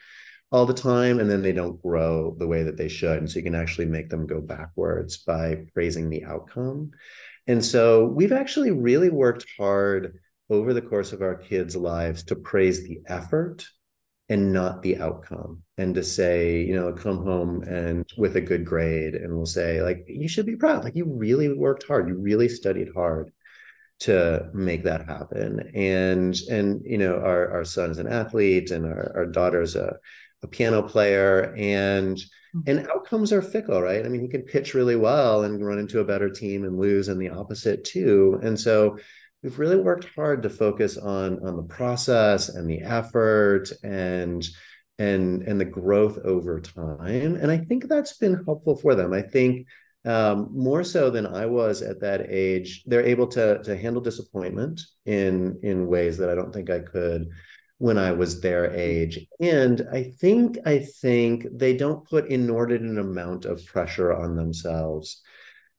all 0.53 0.65
the 0.65 0.75
time 0.75 1.19
and 1.19 1.29
then 1.29 1.43
they 1.43 1.53
don't 1.53 1.83
grow 1.83 2.37
the 2.39 2.47
way 2.47 2.63
that 2.63 2.77
they 2.77 2.89
should. 2.89 3.19
And 3.19 3.31
so 3.31 3.39
you 3.39 3.43
can 3.43 3.57
actually 3.57 3.87
make 3.87 4.09
them 4.09 4.27
go 4.27 4.41
backwards 4.41 5.19
by 5.19 5.65
praising 5.75 6.09
the 6.09 6.25
outcome. 6.25 6.93
And 7.49 7.65
so 7.65 8.05
we've 8.05 8.33
actually 8.33 8.71
really 8.71 9.11
worked 9.11 9.47
hard 9.59 10.21
over 10.49 10.73
the 10.73 10.83
course 10.83 11.13
of 11.13 11.23
our 11.23 11.35
kids 11.35 11.75
lives 11.75 12.23
to 12.25 12.37
praise 12.37 12.85
the 12.85 13.01
effort 13.07 13.67
and 14.29 14.53
not 14.53 14.83
the 14.83 14.99
outcome. 14.99 15.63
And 15.79 15.95
to 15.95 16.03
say 16.03 16.63
you 16.63 16.75
know 16.75 16.93
come 16.93 17.25
home 17.25 17.63
and 17.63 18.05
with 18.17 18.37
a 18.37 18.41
good 18.41 18.65
grade 18.65 19.15
and 19.15 19.35
we'll 19.35 19.47
say 19.47 19.83
like 19.83 20.05
you 20.09 20.29
should 20.29 20.47
be 20.47 20.57
proud. 20.57 20.85
Like 20.85 20.97
you 20.97 21.05
really 21.05 21.53
worked 21.53 21.87
hard. 21.87 22.09
You 22.09 22.15
really 22.17 22.49
studied 22.49 22.89
hard 22.95 23.33
to 24.01 24.51
make 24.53 24.85
that 24.85 25.07
happen. 25.07 25.71
And 25.75 26.37
and 26.51 26.83
you 26.85 26.99
know 26.99 27.17
our 27.17 27.51
our 27.53 27.65
son 27.65 27.91
is 27.91 27.99
an 27.99 28.09
athlete 28.09 28.71
and 28.71 28.87
our, 28.87 29.13
our 29.17 29.27
daughter's 29.27 29.77
a 29.77 29.97
a 30.43 30.47
piano 30.47 30.83
player. 30.83 31.55
And 31.57 32.17
mm-hmm. 32.17 32.61
and 32.67 32.89
outcomes 32.89 33.33
are 33.33 33.43
fickle 33.43 33.83
right? 33.83 34.05
I 34.05 34.09
mean 34.09 34.23
he 34.23 34.29
can 34.29 34.43
pitch 34.43 34.75
really 34.75 34.97
well 34.97 35.45
and 35.45 35.65
run 35.65 35.79
into 35.79 36.01
a 36.01 36.05
better 36.05 36.31
team 36.31 36.65
and 36.65 36.79
lose 36.79 37.09
and 37.09 37.21
the 37.21 37.31
opposite 37.31 37.85
too. 37.85 38.41
And 38.43 38.59
so 38.59 38.99
we've 39.43 39.59
really 39.59 39.77
worked 39.77 40.09
hard 40.15 40.43
to 40.43 40.51
focus 40.51 40.97
on 40.97 41.45
on 41.47 41.57
the 41.57 41.63
process 41.63 42.49
and 42.49 42.69
the 42.69 42.83
effort 42.83 43.71
and 43.83 44.47
and 44.99 45.43
and 45.43 45.61
the 45.61 45.65
growth 45.65 46.19
over 46.25 46.61
time 46.61 47.37
and 47.37 47.51
i 47.51 47.59
think 47.59 47.87
that's 47.87 48.17
been 48.17 48.43
helpful 48.45 48.77
for 48.77 48.95
them 48.95 49.13
i 49.13 49.23
think 49.23 49.67
um, 50.07 50.51
more 50.53 50.85
so 50.85 51.11
than 51.11 51.27
I 51.27 51.47
was 51.47 51.83
at 51.83 52.01
that 52.01 52.27
age, 52.31 52.85
they're 52.87 53.05
able 53.05 53.27
to 53.29 53.61
to 53.65 53.77
handle 53.77 54.01
disappointment 54.01 54.81
in 55.05 55.59
in 55.65 55.89
ways 55.89 56.17
that 56.19 56.31
I 56.31 56.37
don't 56.37 56.55
think 56.55 56.71
I 56.71 56.79
could 56.79 57.29
when 57.79 57.99
I 57.99 58.13
was 58.13 58.41
their 58.41 58.73
age. 58.73 59.27
And 59.41 59.87
I 59.93 60.15
think 60.19 60.59
I 60.65 60.79
think 60.79 61.47
they 61.53 61.77
don't 61.77 62.09
put 62.09 62.29
inordinate 62.29 62.99
amount 62.99 63.45
of 63.45 63.67
pressure 63.67 64.13
on 64.13 64.37
themselves 64.37 65.23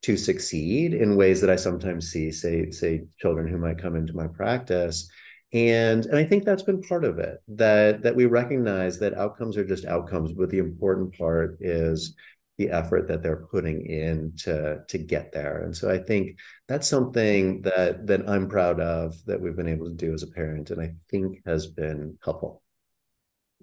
to 0.04 0.16
succeed 0.16 0.94
in 0.94 1.16
ways 1.16 1.42
that 1.42 1.50
I 1.50 1.56
sometimes 1.56 2.12
see, 2.12 2.32
say, 2.32 2.72
say 2.72 3.06
children 3.18 3.48
who 3.48 3.58
might 3.58 3.82
come 3.82 3.96
into 3.96 4.16
my 4.16 4.28
practice. 4.28 5.10
And, 5.54 6.06
and 6.06 6.18
I 6.18 6.24
think 6.24 6.44
that's 6.44 6.64
been 6.64 6.82
part 6.82 7.06
of 7.06 7.20
it, 7.20 7.38
that 7.48 8.04
that 8.04 8.16
we 8.16 8.26
recognize 8.26 9.00
that 9.00 9.14
outcomes 9.14 9.56
are 9.58 9.66
just 9.66 9.86
outcomes, 9.86 10.34
but 10.34 10.50
the 10.50 10.60
important 10.60 11.18
part 11.18 11.58
is 11.62 12.16
the 12.58 12.70
effort 12.70 13.08
that 13.08 13.24
they're 13.24 13.46
putting 13.52 13.86
in 13.86 14.34
to 14.38 14.84
to 14.88 14.98
get 14.98 15.32
there. 15.32 15.64
And 15.64 15.76
so 15.76 15.90
i 15.90 15.98
think 15.98 16.38
that's 16.68 16.88
something 16.88 17.62
that 17.62 18.06
that 18.08 18.28
i'm 18.30 18.50
proud 18.50 18.80
of 18.80 19.16
that 19.26 19.40
we've 19.40 19.56
been 19.56 19.68
able 19.68 19.88
to 19.88 19.94
do 19.94 20.14
as 20.14 20.24
a 20.24 20.28
parent 20.28 20.70
and 20.72 20.82
i 20.82 20.94
think 21.10 21.42
has 21.46 21.68
been 21.68 22.18
helpful 22.24 22.62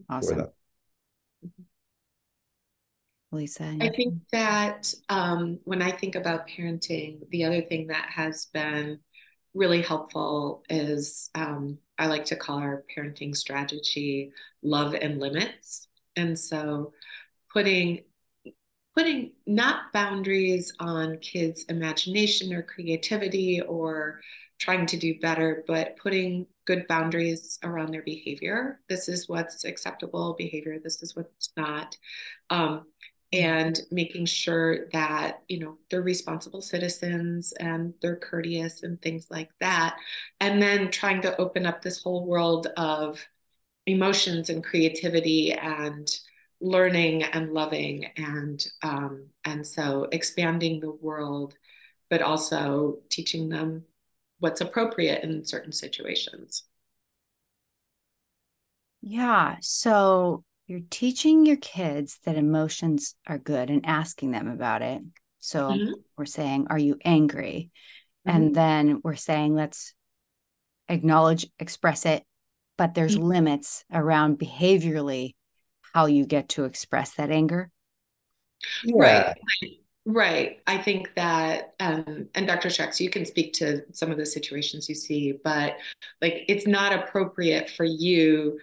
awesome 0.09 0.47
lisa 3.35 3.77
i 3.81 3.89
think 3.89 4.15
that 4.33 4.93
um, 5.09 5.59
when 5.65 5.83
i 5.83 5.91
think 5.91 6.15
about 6.15 6.49
parenting 6.49 7.19
the 7.31 7.45
other 7.45 7.63
thing 7.63 7.89
that 7.89 8.09
has 8.09 8.47
been 8.47 8.99
really 9.55 9.83
helpful 9.83 10.63
is 10.69 11.31
um, 11.35 11.79
i 11.99 12.07
like 12.07 12.25
to 12.25 12.37
call 12.37 12.59
our 12.59 12.85
parenting 12.97 13.37
strategy 13.37 14.33
love 14.63 14.95
and 14.95 15.21
limits 15.21 15.89
and 16.17 16.39
so 16.39 16.93
putting 17.53 18.01
putting 18.95 19.33
not 19.47 19.93
boundaries 19.93 20.73
on 20.79 21.19
kids' 21.19 21.65
imagination 21.69 22.53
or 22.53 22.63
creativity 22.63 23.61
or 23.61 24.21
trying 24.59 24.87
to 24.87 24.97
do 24.97 25.19
better, 25.19 25.65
but 25.67 25.97
putting 25.97 26.47
good 26.65 26.87
boundaries 26.87 27.59
around 27.65 27.91
their 27.91 28.03
behavior. 28.03 28.81
This 28.89 29.09
is 29.09 29.29
what's 29.29 29.65
acceptable 29.65 30.35
behavior, 30.39 30.79
this 30.79 31.03
is 31.03 31.17
what's 31.17 31.51
not. 31.57 31.97
Um, 32.51 32.87
and 33.35 33.81
making 33.91 34.27
sure 34.27 34.89
that 34.93 35.43
you 35.49 35.59
know 35.61 35.79
they're 35.91 36.03
responsible 36.03 36.63
citizens 36.63 37.53
and 37.61 37.95
they're 38.01 38.17
courteous 38.17 38.83
and 38.83 39.01
things 39.03 39.29
like 39.31 39.51
that. 39.61 39.97
And 40.41 40.63
then 40.63 40.91
trying 40.91 41.23
to 41.23 41.37
open 41.39 41.67
up 41.67 41.83
this 41.83 42.03
whole 42.03 42.27
world 42.27 42.69
of 42.77 43.27
emotions 43.87 44.51
and 44.51 44.65
creativity 44.65 45.53
and 45.53 46.09
learning 46.61 47.23
and 47.25 47.53
loving 47.53 48.07
and 48.17 48.67
um, 48.83 49.27
and 49.45 49.67
so 49.67 50.09
expanding 50.13 50.81
the 50.81 50.93
world 50.93 51.55
but 52.11 52.23
also 52.23 52.99
teaching 53.11 53.49
them 53.49 53.85
what's 54.39 54.61
appropriate 54.61 55.25
in 55.25 55.45
certain 55.45 55.73
situations. 55.73 56.65
Yeah 59.03 59.57
so 59.61 60.45
you're 60.67 60.81
teaching 60.91 61.45
your 61.45 61.57
kids 61.57 62.19
that 62.25 62.37
emotions 62.37 63.15
are 63.27 63.39
good 63.39 63.71
and 63.71 63.85
asking 63.85 64.31
them 64.31 64.49
about 64.49 64.83
it 64.83 65.03
so 65.41 65.71
mm-hmm. 65.71 65.93
we're 66.17 66.25
saying 66.25 66.67
are 66.71 66.79
you 66.79 66.97
angry 67.05 67.71
mm-hmm. 68.27 68.37
and 68.37 68.55
then 68.55 69.01
we're 69.05 69.15
saying 69.15 69.55
let's 69.55 69.95
acknowledge 70.89 71.47
express 71.59 72.07
it 72.07 72.23
but 72.77 72.95
there's 72.95 73.17
mm-hmm. 73.17 73.29
limits 73.29 73.85
around 73.93 74.39
behaviorally 74.39 75.35
how 75.93 76.07
you 76.07 76.27
get 76.27 76.49
to 76.49 76.65
express 76.65 77.15
that 77.15 77.31
anger 77.31 77.71
yeah. 78.85 78.95
right 78.97 79.37
right 80.07 80.61
i 80.67 80.77
think 80.77 81.11
that 81.15 81.75
um, 81.81 82.29
and 82.35 82.47
dr 82.47 82.69
Stracks, 82.69 83.01
you 83.01 83.11
can 83.11 83.25
speak 83.25 83.55
to 83.55 83.83
some 83.93 84.11
of 84.11 84.19
the 84.19 84.27
situations 84.27 84.89
you 84.89 84.95
see 84.95 85.33
but 85.45 85.77
like 86.21 86.45
it's 86.49 86.67
not 86.67 86.93
appropriate 86.93 87.71
for 87.71 87.85
you 87.85 88.59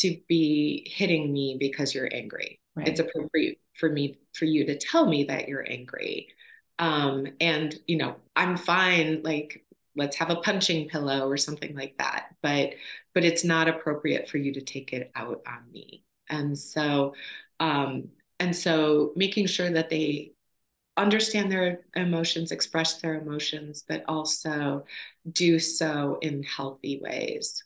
to 0.00 0.18
be 0.28 0.90
hitting 0.90 1.32
me 1.32 1.56
because 1.58 1.94
you're 1.94 2.08
angry. 2.12 2.60
Right. 2.74 2.88
it's 2.88 3.00
appropriate 3.00 3.58
for 3.74 3.88
me 3.88 4.18
for 4.34 4.44
you 4.44 4.64
to 4.66 4.78
tell 4.78 5.06
me 5.06 5.24
that 5.24 5.48
you're 5.48 5.68
angry. 5.68 6.28
Um, 6.78 7.26
and 7.40 7.74
you 7.88 7.96
know 7.96 8.14
i'm 8.36 8.56
fine 8.56 9.22
like 9.24 9.64
let's 9.96 10.14
have 10.14 10.30
a 10.30 10.36
punching 10.36 10.88
pillow 10.88 11.28
or 11.28 11.36
something 11.36 11.74
like 11.74 11.98
that 11.98 12.28
but 12.40 12.74
but 13.18 13.24
it's 13.24 13.42
not 13.42 13.66
appropriate 13.66 14.28
for 14.28 14.38
you 14.38 14.52
to 14.52 14.60
take 14.60 14.92
it 14.92 15.10
out 15.16 15.42
on 15.44 15.72
me. 15.72 16.04
And 16.28 16.56
so 16.56 17.14
um, 17.58 18.10
and 18.38 18.54
so 18.54 19.12
making 19.16 19.46
sure 19.48 19.68
that 19.68 19.90
they 19.90 20.34
understand 20.96 21.50
their 21.50 21.80
emotions 21.96 22.52
express 22.52 23.00
their 23.00 23.20
emotions 23.20 23.84
but 23.88 24.04
also 24.06 24.84
do 25.32 25.58
so 25.58 26.18
in 26.22 26.44
healthy 26.44 27.00
ways. 27.02 27.64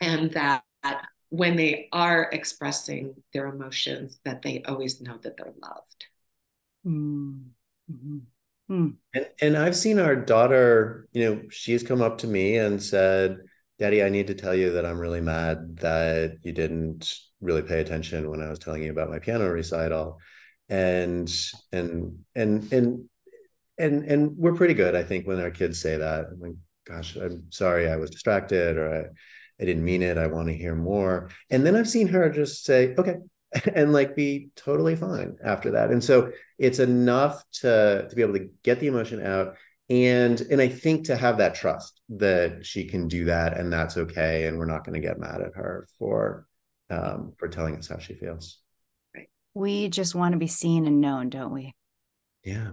And 0.00 0.30
that 0.32 0.62
when 1.32 1.56
they 1.56 1.88
are 1.92 2.28
expressing 2.30 3.14
their 3.32 3.46
emotions 3.46 4.20
that 4.24 4.42
they 4.42 4.62
always 4.66 5.00
know 5.00 5.16
that 5.22 5.34
they're 5.38 5.54
loved 5.62 6.06
mm-hmm. 6.86 8.18
Mm. 8.70 8.94
And, 9.14 9.26
and 9.40 9.56
I've 9.56 9.76
seen 9.76 9.98
our 9.98 10.16
daughter, 10.16 11.08
you 11.12 11.24
know, 11.24 11.42
she's 11.50 11.82
come 11.82 12.00
up 12.00 12.18
to 12.18 12.26
me 12.26 12.56
and 12.56 12.82
said, 12.82 13.38
Daddy, 13.78 14.02
I 14.02 14.08
need 14.08 14.28
to 14.28 14.34
tell 14.34 14.54
you 14.54 14.72
that 14.72 14.86
I'm 14.86 14.98
really 14.98 15.20
mad 15.20 15.78
that 15.78 16.38
you 16.42 16.52
didn't 16.52 17.12
really 17.40 17.62
pay 17.62 17.80
attention 17.80 18.30
when 18.30 18.40
I 18.40 18.48
was 18.48 18.58
telling 18.58 18.82
you 18.82 18.90
about 18.90 19.10
my 19.10 19.18
piano 19.18 19.48
recital. 19.50 20.18
And 20.68 21.30
and 21.72 22.20
and 22.34 22.72
and 22.72 23.04
and 23.76 24.04
and 24.04 24.36
we're 24.38 24.54
pretty 24.54 24.74
good, 24.74 24.94
I 24.94 25.02
think, 25.02 25.26
when 25.26 25.40
our 25.40 25.50
kids 25.50 25.80
say 25.80 25.96
that. 25.96 26.26
I'm 26.30 26.40
like, 26.40 26.52
gosh, 26.86 27.16
I'm 27.16 27.50
sorry, 27.50 27.90
I 27.90 27.96
was 27.96 28.10
distracted 28.10 28.78
or 28.78 28.94
I, 28.94 29.04
I 29.60 29.64
didn't 29.64 29.84
mean 29.84 30.02
it. 30.02 30.18
I 30.18 30.26
want 30.26 30.48
to 30.48 30.56
hear 30.56 30.74
more. 30.74 31.30
And 31.50 31.64
then 31.64 31.76
I've 31.76 31.88
seen 31.88 32.08
her 32.08 32.28
just 32.30 32.64
say, 32.64 32.94
okay, 32.98 33.16
and 33.74 33.92
like 33.92 34.16
be 34.16 34.48
totally 34.56 34.96
fine 34.96 35.36
after 35.44 35.72
that. 35.72 35.90
And 35.90 36.02
so 36.02 36.32
it's 36.58 36.78
enough 36.78 37.42
to 37.60 38.06
to 38.08 38.16
be 38.16 38.22
able 38.22 38.34
to 38.34 38.48
get 38.62 38.80
the 38.80 38.86
emotion 38.86 39.24
out 39.24 39.56
and 39.90 40.40
and 40.42 40.60
i 40.60 40.68
think 40.68 41.04
to 41.04 41.16
have 41.16 41.38
that 41.38 41.54
trust 41.54 42.00
that 42.08 42.64
she 42.64 42.86
can 42.86 43.08
do 43.08 43.26
that 43.26 43.58
and 43.58 43.72
that's 43.72 43.96
okay 43.96 44.46
and 44.46 44.58
we're 44.58 44.64
not 44.64 44.84
going 44.84 44.94
to 44.94 45.06
get 45.06 45.18
mad 45.18 45.40
at 45.42 45.54
her 45.54 45.86
for 45.98 46.46
um 46.88 47.32
for 47.36 47.48
telling 47.48 47.76
us 47.76 47.88
how 47.88 47.98
she 47.98 48.14
feels 48.14 48.58
right 49.14 49.28
we 49.54 49.88
just 49.88 50.14
want 50.14 50.32
to 50.32 50.38
be 50.38 50.46
seen 50.46 50.86
and 50.86 51.00
known 51.00 51.28
don't 51.28 51.52
we 51.52 51.74
yeah, 52.44 52.70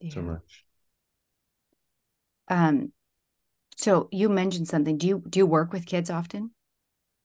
yeah. 0.00 0.12
so 0.12 0.20
much 0.20 0.64
um 2.48 2.92
so 3.82 4.08
you 4.10 4.28
mentioned 4.28 4.68
something 4.68 4.98
do 4.98 5.06
you 5.06 5.22
do 5.28 5.38
you 5.40 5.46
work 5.46 5.72
with 5.72 5.86
kids 5.86 6.10
often 6.10 6.50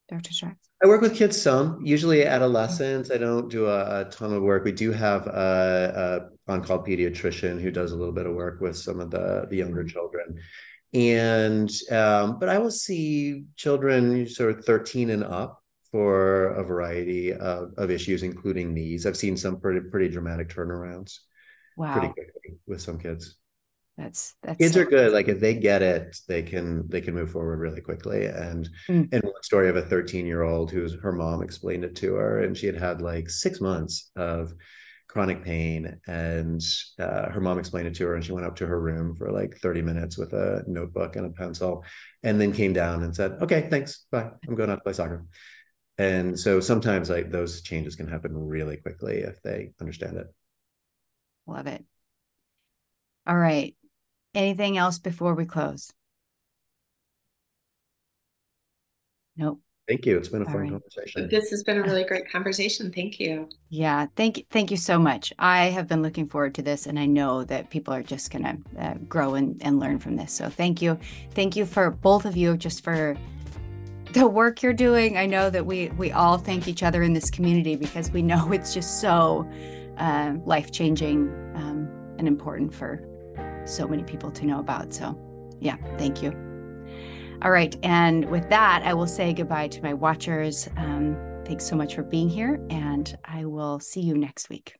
dr 0.09 0.31
Stracks? 0.33 0.67
I 0.83 0.87
work 0.87 1.01
with 1.01 1.15
kids 1.15 1.41
some, 1.41 1.83
usually 1.83 2.23
adolescents. 2.23 3.09
I 3.09 3.17
don't 3.17 3.49
do 3.49 3.65
a, 3.65 4.01
a 4.01 4.05
ton 4.11 4.31
of 4.31 4.43
work. 4.43 4.63
We 4.63 4.71
do 4.71 4.91
have 4.91 5.25
a, 5.25 6.29
a 6.47 6.51
on-call 6.51 6.85
pediatrician 6.85 7.59
who 7.59 7.71
does 7.71 7.93
a 7.93 7.95
little 7.95 8.13
bit 8.13 8.27
of 8.27 8.35
work 8.35 8.61
with 8.61 8.77
some 8.77 8.99
of 8.99 9.09
the 9.09 9.47
the 9.49 9.57
younger 9.57 9.83
children. 9.83 10.39
And 10.93 11.71
um, 11.91 12.37
but 12.39 12.49
I 12.49 12.59
will 12.59 12.71
see 12.71 13.45
children 13.55 14.27
sort 14.27 14.57
of 14.57 14.65
13 14.65 15.09
and 15.09 15.23
up 15.23 15.63
for 15.91 16.49
a 16.49 16.63
variety 16.63 17.33
of, 17.33 17.73
of 17.77 17.89
issues, 17.89 18.21
including 18.21 18.73
knees. 18.73 19.05
I've 19.05 19.17
seen 19.17 19.35
some 19.35 19.59
pretty 19.59 19.81
pretty 19.89 20.09
dramatic 20.09 20.49
turnarounds. 20.49 21.19
Wow. 21.75 21.93
Pretty 21.93 22.13
quickly 22.13 22.59
with 22.67 22.81
some 22.81 22.99
kids. 22.99 23.35
That's 23.97 24.35
that's 24.43 24.59
kids 24.59 24.73
so 24.73 24.81
are 24.81 24.85
good. 24.85 25.13
Like 25.13 25.27
if 25.27 25.39
they 25.39 25.53
get 25.53 25.81
it, 25.81 26.17
they 26.27 26.41
can 26.43 26.87
they 26.89 27.01
can 27.01 27.13
move 27.13 27.31
forward 27.31 27.59
really 27.59 27.81
quickly. 27.81 28.25
And 28.25 28.69
Mm. 28.89 29.11
and 29.11 29.23
one 29.23 29.43
story 29.43 29.69
of 29.69 29.75
a 29.75 29.81
13 29.81 30.25
year 30.25 30.43
old 30.43 30.71
who's 30.71 30.95
her 31.01 31.11
mom 31.11 31.41
explained 31.41 31.83
it 31.83 31.95
to 31.97 32.15
her, 32.15 32.41
and 32.41 32.57
she 32.57 32.65
had 32.67 32.77
had 32.77 33.01
like 33.01 33.29
six 33.29 33.61
months 33.61 34.11
of 34.15 34.53
chronic 35.07 35.43
pain, 35.43 35.99
and 36.07 36.61
uh, 36.99 37.29
her 37.29 37.39
mom 37.39 37.59
explained 37.59 37.87
it 37.87 37.95
to 37.95 38.05
her, 38.07 38.15
and 38.15 38.25
she 38.25 38.33
went 38.33 38.45
up 38.45 38.55
to 38.57 38.67
her 38.67 38.79
room 38.79 39.15
for 39.15 39.31
like 39.31 39.57
30 39.57 39.81
minutes 39.81 40.17
with 40.17 40.33
a 40.33 40.63
notebook 40.67 41.15
and 41.15 41.25
a 41.25 41.29
pencil, 41.29 41.83
and 42.23 42.39
then 42.41 42.51
came 42.51 42.73
down 42.73 43.03
and 43.03 43.15
said, 43.15 43.33
"Okay, 43.41 43.67
thanks, 43.69 44.05
bye. 44.11 44.29
I'm 44.47 44.55
going 44.55 44.69
out 44.69 44.75
to 44.75 44.81
play 44.81 44.93
soccer." 44.93 45.25
And 45.99 46.39
so 46.39 46.59
sometimes 46.61 47.09
like 47.09 47.31
those 47.31 47.61
changes 47.61 47.95
can 47.95 48.07
happen 48.07 48.33
really 48.35 48.77
quickly 48.77 49.19
if 49.19 49.41
they 49.43 49.73
understand 49.81 50.17
it. 50.17 50.27
Love 51.47 51.67
it. 51.67 51.85
All 53.27 53.37
right. 53.37 53.75
Anything 54.37 54.77
else 54.77 54.99
before 54.99 55.33
we 55.33 55.45
close? 55.45 55.91
Nope. 59.35 59.61
Thank 59.87 60.05
you. 60.05 60.15
It's 60.15 60.29
been 60.29 60.43
a 60.43 60.45
All 60.45 60.51
fun 60.51 60.61
right. 60.61 60.69
conversation. 60.69 61.27
This 61.27 61.49
has 61.49 61.63
been 61.63 61.79
a 61.79 61.81
really 61.81 62.03
great 62.03 62.29
conversation. 62.31 62.91
Thank 62.91 63.19
you. 63.19 63.49
Yeah, 63.69 64.05
thank 64.15 64.37
you, 64.37 64.43
thank 64.51 64.69
you 64.69 64.77
so 64.77 64.99
much. 64.99 65.33
I 65.39 65.65
have 65.69 65.87
been 65.87 66.03
looking 66.03 66.27
forward 66.27 66.53
to 66.53 66.61
this, 66.61 66.85
and 66.85 66.99
I 66.99 67.07
know 67.07 67.45
that 67.45 67.71
people 67.71 67.95
are 67.95 68.03
just 68.03 68.29
gonna 68.29 68.59
uh, 68.77 68.93
grow 69.09 69.33
and, 69.33 69.59
and 69.63 69.79
learn 69.79 69.97
from 69.97 70.15
this. 70.15 70.33
So 70.33 70.51
thank 70.51 70.83
you, 70.83 70.99
thank 71.31 71.55
you 71.55 71.65
for 71.65 71.89
both 71.89 72.25
of 72.25 72.37
you, 72.37 72.57
just 72.57 72.83
for 72.83 73.17
the 74.13 74.27
work 74.27 74.61
you're 74.61 74.71
doing. 74.71 75.17
I 75.17 75.25
know 75.25 75.49
that 75.49 75.65
we 75.65 75.87
we 75.97 76.11
all 76.11 76.37
thank 76.37 76.67
each 76.67 76.83
other 76.83 77.01
in 77.01 77.13
this 77.13 77.31
community 77.31 77.75
because 77.75 78.11
we 78.11 78.21
know 78.21 78.51
it's 78.51 78.71
just 78.71 79.01
so 79.01 79.49
uh, 79.97 80.35
life 80.45 80.71
changing 80.71 81.27
um, 81.55 81.89
and 82.19 82.27
important 82.27 82.71
for 82.71 83.03
so 83.67 83.87
many 83.87 84.03
people 84.03 84.31
to 84.31 84.45
know 84.45 84.59
about. 84.59 84.93
So, 84.93 85.17
yeah, 85.59 85.77
thank 85.97 86.21
you. 86.21 86.31
All 87.41 87.51
right. 87.51 87.75
And 87.83 88.25
with 88.29 88.49
that, 88.49 88.81
I 88.83 88.93
will 88.93 89.07
say 89.07 89.33
goodbye 89.33 89.67
to 89.69 89.83
my 89.83 89.93
watchers. 89.93 90.67
Um, 90.77 91.15
thanks 91.45 91.65
so 91.65 91.75
much 91.75 91.95
for 91.95 92.03
being 92.03 92.29
here, 92.29 92.59
and 92.69 93.15
I 93.25 93.45
will 93.45 93.79
see 93.79 94.01
you 94.01 94.17
next 94.17 94.49
week. 94.49 94.76